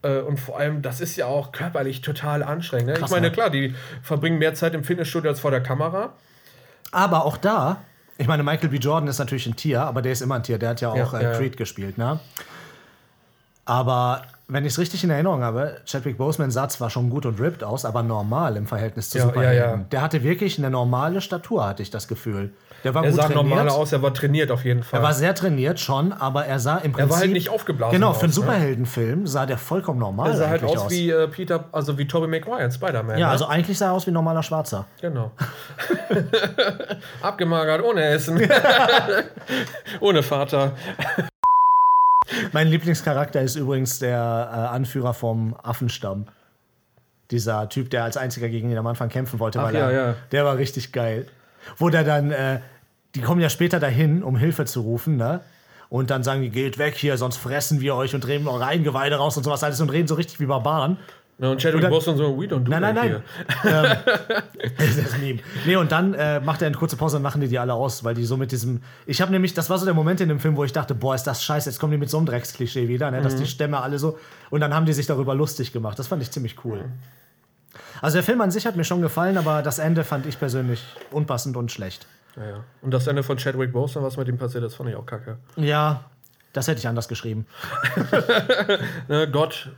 [0.03, 2.89] Äh, Und vor allem, das ist ja auch körperlich total anstrengend.
[2.89, 2.93] Ne?
[2.95, 3.33] Krass, ich meine, ne?
[3.33, 6.13] klar, die verbringen mehr Zeit im Fitnessstudio als vor der Kamera.
[6.91, 7.79] Aber auch da,
[8.19, 8.77] ich meine, Michael B.
[8.77, 10.59] Jordan ist natürlich ein Tier, aber der ist immer ein Tier.
[10.59, 11.37] Der hat ja auch Ja, äh.
[11.37, 12.21] Creed gespielt, ne?
[13.65, 14.23] Aber
[14.53, 17.65] wenn ich es richtig in Erinnerung habe, Chadwick Boseman sah zwar schon gut und ripped
[17.65, 19.57] aus, aber normal im Verhältnis zu Ja, Superhelden.
[19.63, 19.85] ja, ja.
[19.91, 22.51] Der hatte wirklich eine normale Statur, hatte ich das Gefühl.
[22.85, 23.45] Der war Er gut sah trainiert.
[23.49, 25.01] normaler aus, er war trainiert auf jeden Fall.
[25.01, 26.99] Er war sehr trainiert schon, aber er sah im Prinzip.
[26.99, 28.35] Er war halt nicht aufgeblasen Genau, aus, für einen ne?
[28.35, 32.07] Superheldenfilm sah der vollkommen normal er sah halt eigentlich aus, wie äh, Peter, also wie
[32.09, 33.19] Tobey Maguire in Spider-Man.
[33.19, 33.33] Ja, ne?
[33.33, 34.87] also eigentlich sah er aus wie ein normaler Schwarzer.
[35.01, 35.31] Genau.
[37.23, 38.41] Abgemagert, ohne Essen.
[40.01, 40.73] ohne Vater.
[42.53, 46.27] Mein Lieblingscharakter ist übrigens der äh, Anführer vom Affenstamm.
[47.31, 50.07] Dieser Typ, der als einziger gegen ihn am Anfang kämpfen wollte, Ach weil ja, er,
[50.09, 50.15] ja.
[50.33, 51.27] der war richtig geil.
[51.79, 52.61] Wo der dann, äh,
[53.15, 55.41] die kommen ja später dahin, um Hilfe zu rufen, ne?
[55.89, 59.17] Und dann sagen die, geht weg hier, sonst fressen wir euch und drehen eure Eingeweide
[59.17, 60.97] raus und sowas alles und reden so richtig wie Barbaren.
[61.39, 63.23] Ja, und Chadwick Boseman so, we don't do Nein, nein, nein.
[63.63, 63.99] here.
[64.79, 65.41] Das ist das Meme.
[65.67, 68.05] Nee, und dann äh, macht er eine kurze Pause und machen die die alle aus,
[68.05, 68.83] weil die so mit diesem.
[69.07, 71.15] Ich habe nämlich, das war so der Moment in dem Film, wo ich dachte, boah,
[71.17, 73.25] ist das scheiße, jetzt kommen die mit so einem Drecksklischee wieder, ne, Mhm.
[73.25, 74.19] dass die Stämme alle so.
[74.51, 75.99] Und dann haben die sich darüber lustig gemacht.
[75.99, 76.85] Das fand ich ziemlich cool.
[78.03, 80.85] Also der Film an sich hat mir schon gefallen, aber das Ende fand ich persönlich
[81.11, 82.07] unpassend und schlecht.
[82.37, 82.65] Ja, ja.
[82.83, 85.39] Und das Ende von Chadwick Boseman, was mit ihm passiert ist, fand ich auch kacke.
[85.57, 86.05] Ja,
[86.53, 87.47] das hätte ich anders geschrieben.
[89.09, 89.71] Ne, Gott,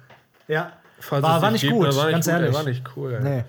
[0.49, 0.73] Ja.
[1.01, 2.55] Falls War- war nicht gibt, gut, ne, war nicht ganz gut, ehrlich.
[2.55, 3.21] War nicht cool.
[3.21, 3.45] Nee.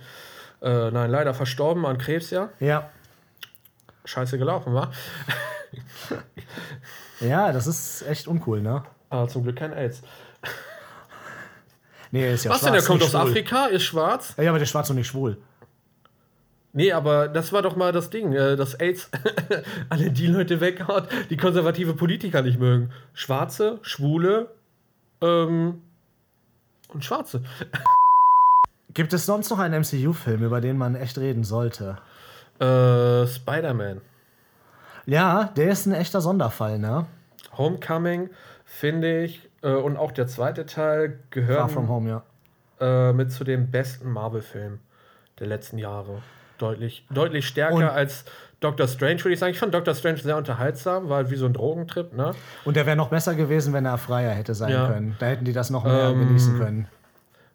[0.61, 2.49] Äh, nein, leider verstorben an Krebs, ja.
[2.59, 2.89] Ja.
[4.05, 4.91] Scheiße gelaufen, war.
[7.21, 8.83] Ja, das ist echt uncool, ne?
[9.09, 10.01] Aber zum Glück kein AIDS.
[12.11, 13.21] Nee, ist ja Was schwarz, denn, der kommt aus schwul.
[13.21, 14.33] Afrika, ist schwarz?
[14.37, 15.37] Ja, aber der ist schwarz und nicht schwul.
[16.73, 19.09] Nee, aber das war doch mal das Ding, äh, dass AIDS
[19.89, 22.91] alle die Leute weghaut, die konservative Politiker nicht mögen.
[23.13, 24.51] Schwarze, Schwule
[25.21, 25.81] ähm,
[26.95, 27.43] und Schwarze.
[28.93, 31.97] Gibt es sonst noch einen MCU-Film, über den man echt reden sollte?
[32.59, 34.01] Äh, Spider-Man.
[35.05, 37.05] Ja, der ist ein echter Sonderfall, ne?
[37.57, 38.29] Homecoming,
[38.63, 43.09] finde ich, äh, und auch der zweite Teil Far gehören From Home, ja.
[43.09, 44.79] äh, mit zu den besten Marvel-Filmen
[45.39, 46.21] der letzten Jahre.
[46.57, 48.23] Deutlich, deutlich stärker Und- als
[48.59, 49.51] Doctor Strange, würde ich sagen.
[49.53, 52.31] Ich fand Doctor Strange sehr unterhaltsam, war halt wie so ein Drogentrip, ne?
[52.63, 54.87] Und der wäre noch besser gewesen, wenn er freier hätte sein Ja.
[54.87, 55.15] können.
[55.19, 56.87] Da hätten die das noch mehr Ähm, genießen können.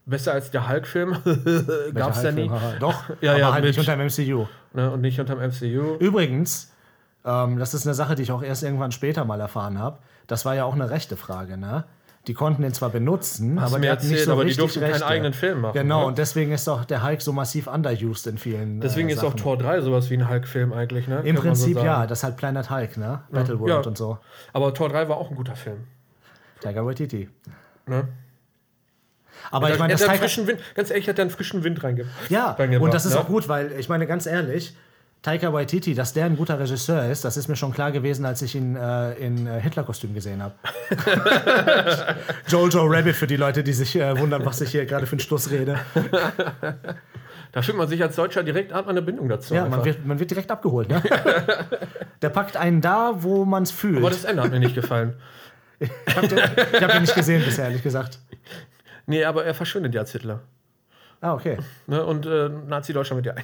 [0.06, 1.16] Besser als der Hulk-Film.
[1.24, 2.50] Welcher Gab's ja nie.
[2.80, 4.46] Doch, Ja, aber ja, halt mit- nicht unter dem MCU.
[4.72, 4.90] Ne?
[4.90, 5.96] Und nicht unterm MCU.
[5.98, 6.72] Übrigens,
[7.24, 9.98] ähm, das ist eine Sache, die ich auch erst irgendwann später mal erfahren habe.
[10.26, 11.84] Das war ja auch eine rechte Frage, ne?
[12.26, 14.80] Die konnten den zwar benutzen, Hast aber die hatten nicht erzählt, so aber die durften
[14.80, 15.06] keinen Rechte.
[15.06, 16.06] eigenen Film machen, Genau, ne?
[16.06, 19.32] und deswegen ist doch der Hulk so massiv underused in vielen Deswegen äh, ist auch.
[19.34, 21.22] Tor 3 sowas wie ein Hulk-Film eigentlich, ne?
[21.24, 21.86] Im so Prinzip sagen.
[21.86, 23.22] ja, das ist halt Planet Hulk, ne?
[23.30, 23.88] Battleworld Ja.
[23.88, 24.18] und so.
[24.52, 25.78] Aber Tor 3 war auch ein guter Film.
[26.60, 27.30] Tiger Waititi.
[27.86, 28.08] Ne?
[29.50, 31.30] Aber Er ich meine, hat das einen Tiger, frischen Wind, ganz ehrlich, hat er einen
[31.30, 32.84] frischen Wind reinge Ja, reingebracht.
[32.84, 33.20] und das ist ne?
[33.20, 34.76] auch gut, weil ich meine, ganz ehrlich,
[35.22, 38.40] Taika Waititi, dass der ein guter Regisseur ist, das ist mir schon klar gewesen, als
[38.40, 40.54] ich ihn äh, in äh, Hitler-Kostüm gesehen habe.
[42.48, 45.20] Jojo Rabbit für die Leute, die sich äh, wundern, was ich hier gerade für einen
[45.20, 45.78] Schluss rede.
[47.52, 49.54] Da fühlt man sich als Deutscher direkt, hat man eine Bindung dazu.
[49.54, 49.78] Ja, einfach.
[49.78, 50.88] man wird, man wird direkt abgeholt.
[50.88, 51.02] Ne?
[52.22, 53.98] Der packt einen da, wo man es fühlt.
[53.98, 55.14] Aber das Ende hat mir nicht gefallen.
[55.80, 58.20] Ich habe den, ich hab den nicht gesehen bisher, ehrlich gesagt.
[59.06, 60.42] Nee, aber er verschwindet ja als Hitler.
[61.20, 61.58] Ah, okay.
[61.88, 62.04] Ne?
[62.04, 63.42] Und äh, Nazi-Deutschland wird ja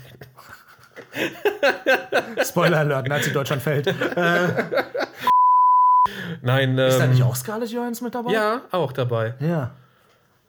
[2.44, 3.94] Spoiler Alert, Nazi-Deutschland fällt.
[6.42, 8.32] Nein, ähm, Ist da nicht auch Scarlett Johansson mit dabei?
[8.32, 9.34] Ja, auch dabei.
[9.40, 9.72] Ja.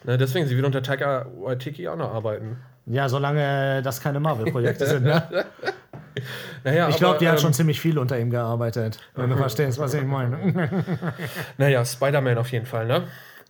[0.03, 2.57] Ne, deswegen, sie will unter Taika Waititi auch noch arbeiten.
[2.85, 5.45] Ja, solange das keine Marvel-Projekte sind, ne?
[6.63, 9.77] Naja, Ich glaube, die hat ähm, schon ziemlich viel unter ihm gearbeitet, wenn du verstehst,
[9.77, 10.81] was ich meine.
[11.59, 13.03] Naja, Spider-Man auf jeden Fall, ne?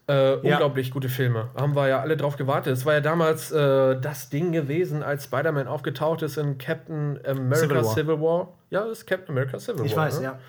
[0.10, 1.50] Äh, unglaublich gute Filme.
[1.56, 2.72] Haben wir ja alle drauf gewartet.
[2.74, 7.56] Es war ja damals äh, das Ding gewesen, als Spider-Man aufgetaucht ist in Captain America
[7.58, 8.40] Civil Civil War.
[8.40, 8.54] War.
[8.70, 10.06] Ja, das ist Captain America Civil Ich War.
[10.06, 10.24] weiß, ne?
[10.26, 10.40] ja.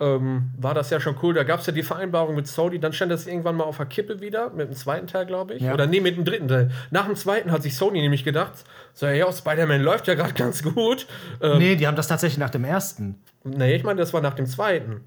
[0.00, 1.32] ähm, war das ja schon cool.
[1.32, 2.80] Da gab es ja die Vereinbarung mit Sony.
[2.80, 5.62] Dann stand das irgendwann mal auf der Kippe wieder, mit dem zweiten Teil, glaube ich.
[5.62, 5.74] Ja.
[5.74, 6.72] Oder nee, mit dem dritten Teil.
[6.90, 10.64] Nach dem zweiten hat sich Sony nämlich gedacht, so, ja, Spider-Man läuft ja gerade ganz
[10.64, 11.06] gut.
[11.40, 13.14] Ähm, Nee, die haben das tatsächlich nach dem ersten.
[13.44, 13.76] nee.
[13.76, 15.02] ich meine, das war nach dem zweiten.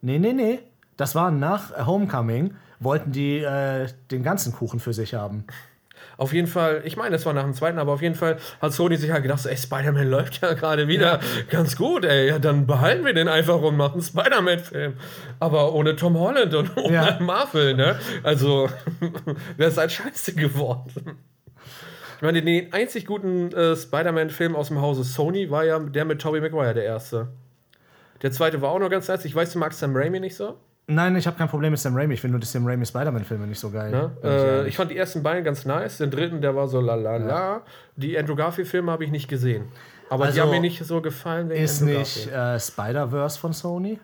[0.00, 0.58] Nee, nee, nee.
[0.96, 2.54] Das war nach Homecoming,
[2.84, 5.44] wollten die äh, den ganzen Kuchen für sich haben.
[6.16, 8.72] Auf jeden Fall, ich meine, das war nach dem zweiten, aber auf jeden Fall hat
[8.72, 11.18] Sony sich halt gedacht, so, ey, Spider-Man läuft ja gerade wieder
[11.50, 12.28] ganz gut, ey.
[12.28, 14.94] Ja, dann behalten wir den einfach und machen einen Spider-Man-Film.
[15.40, 17.18] Aber ohne Tom Holland und ohne Ja.
[17.20, 17.98] Marvel, ne?
[18.22, 18.68] Also,
[19.56, 21.18] wäre es halt scheiße geworden.
[22.16, 26.20] Ich meine, den einzig guten äh, Spider-Man-Film aus dem Hause Sony war ja der mit
[26.20, 27.28] Tobey Maguire, der erste.
[28.22, 29.24] Der zweite war auch noch ganz nice.
[29.24, 30.56] Ich weiß, du magst Sam Raimi nicht so.
[30.86, 32.14] Nein, ich habe kein Problem mit Sam Raimi.
[32.14, 33.90] Ich finde nur die Sam Raimi Spider-Man-Filme nicht so geil.
[33.90, 34.10] Ne?
[34.22, 35.96] Äh, ich fand die ersten beiden ganz nice.
[35.98, 37.62] Den dritten, der war so la la la.
[37.96, 39.64] Die Andrew Garfield-Filme habe ich nicht gesehen.
[40.10, 43.54] Aber die Also, haben mir nicht so gefallen wegen ist Andrew nicht äh, Spider-Verse von
[43.54, 43.98] Sony?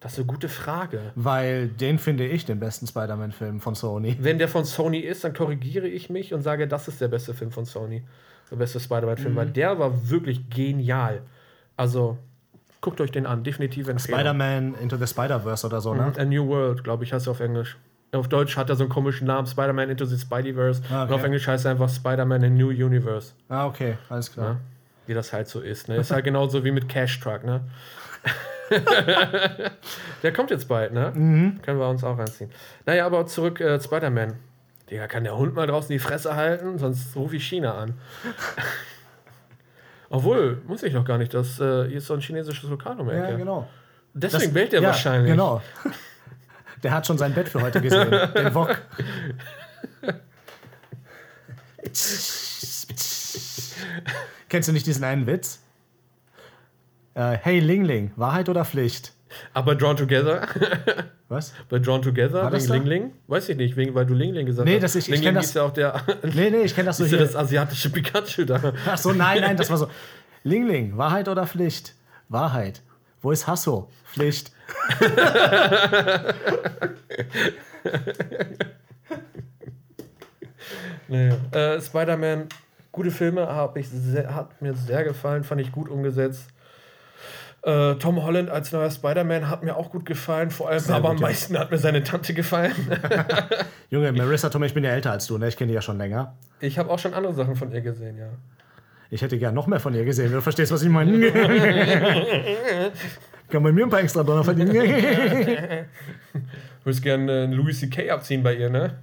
[0.00, 1.12] Das ist eine gute Frage.
[1.16, 4.16] Weil den finde ich den besten Spider-Man-Film von Sony.
[4.20, 7.34] Wenn der von Sony ist, dann korrigiere ich mich und sage, das ist der beste
[7.34, 8.02] Film von Sony.
[8.50, 9.36] Der beste Spider-Man-Film, Mhm.
[9.36, 11.22] weil der war wirklich genial.
[11.76, 12.16] Also,
[12.80, 13.44] guckt euch den an.
[13.44, 13.88] Definitiv.
[13.98, 16.12] Spider-Man Into the Spider-Verse oder so, ne?
[16.16, 17.76] A New World, glaube ich, heißt er auf Englisch.
[18.12, 20.82] Auf Deutsch hat er so einen komischen Namen, Spider-Man Into the Spideyverse.
[20.90, 21.12] Ah, okay.
[21.12, 23.32] Und auf Englisch heißt er einfach Spider-Man A New Universe.
[23.48, 24.52] Ah, okay, alles klar.
[24.52, 24.56] Ja,
[25.06, 25.88] wie das halt so ist.
[25.88, 25.96] Ne?
[25.96, 27.62] Ist halt genauso wie mit Cash Truck, ne?
[30.22, 31.12] der kommt jetzt bald, ne?
[31.14, 31.60] Mhm.
[31.62, 32.50] Können wir uns auch reinziehen.
[32.86, 34.34] Naja, aber zurück äh, Spider-Man.
[34.90, 36.78] Digga, kann der Hund mal draußen die Fresse halten?
[36.78, 37.94] Sonst rufe ich China an.
[40.10, 41.34] Obwohl, muss ich noch gar nicht.
[41.34, 43.30] Das äh, hier ist so ein chinesisches Lokal um die Ecke.
[43.30, 43.68] Ja, genau.
[44.14, 45.30] Deswegen bellt der ja, wahrscheinlich.
[45.30, 45.62] Genau.
[46.82, 48.08] Der hat schon sein Bett für heute gesehen.
[48.36, 48.80] Den Wok.
[54.48, 55.60] Kennst du nicht diesen einen Witz?
[57.14, 59.12] Äh, hey Lingling, Wahrheit oder Pflicht?
[59.54, 60.46] Aber Drawn Together,
[61.28, 61.52] Was?
[61.68, 62.84] bei Drawn Together, War das wegen?
[62.86, 64.82] Ling Ling, weiß ich nicht, wegen, weil du Ling Ling gesagt Nee, hast.
[64.82, 66.96] das ich- ich Ling Ling das- ist ja auch der, Nee, nee, ich kenne das
[66.98, 67.26] so ist ja hier.
[67.26, 68.72] das asiatische Pikachu da.
[68.86, 69.88] Ach so, nein, nein, das war so.
[70.44, 71.94] Lingling, Wahrheit oder Pflicht?
[72.28, 72.80] Wahrheit.
[73.20, 73.90] Wo ist Hasso?
[74.12, 74.52] Pflicht.
[81.08, 81.32] Nee.
[81.52, 82.46] Äh, Spider-Man,
[82.92, 86.48] gute Filme, hab ich sehr, hat mir sehr gefallen, fand ich gut umgesetzt.
[87.62, 91.16] Äh, Tom Holland als neuer Spider-Man hat mir auch gut gefallen, vor allem aber am
[91.16, 91.26] gut, ja.
[91.26, 92.72] meisten hat mir seine Tante gefallen.
[93.90, 95.48] Junge, Marissa Tomei, ich bin ja älter als du, ne?
[95.48, 96.36] Ich kenne die ja schon länger.
[96.60, 98.28] Ich habe auch schon andere Sachen von ihr gesehen, ja.
[99.10, 101.32] Ich hätte gern noch mehr von ihr gesehen, wenn du verstehst, was ich meine.
[103.48, 104.72] Kann bei mir ein paar extra Dollar verdienen.
[104.72, 105.86] Du
[106.84, 108.10] würdest gerne äh, Louis C.K.
[108.10, 108.98] abziehen bei ihr, ne?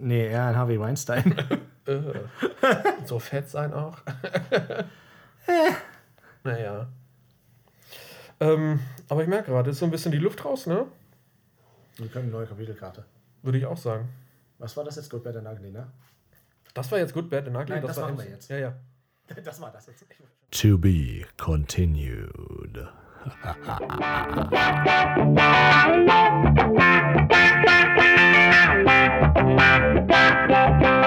[0.00, 1.34] nee, eher ein Harvey Weinstein.
[3.04, 3.98] So fett sein auch.
[6.44, 6.88] Naja.
[8.40, 10.86] Ähm, aber ich merke gerade, ist so ein bisschen die Luft raus, ne?
[11.96, 13.04] Wir können eine neue Kapitelkarte.
[13.42, 14.08] Würde ich auch sagen.
[14.58, 15.10] Was war das jetzt?
[15.10, 15.88] Good, Bad and Ugly, ne?
[16.74, 17.74] Das war jetzt Good, Bad and Ugly.
[17.74, 18.48] Nein, das war machen wir jetzt.
[18.48, 18.74] Ja, ja.
[19.44, 20.04] Das war das jetzt.
[20.50, 22.88] To be continued.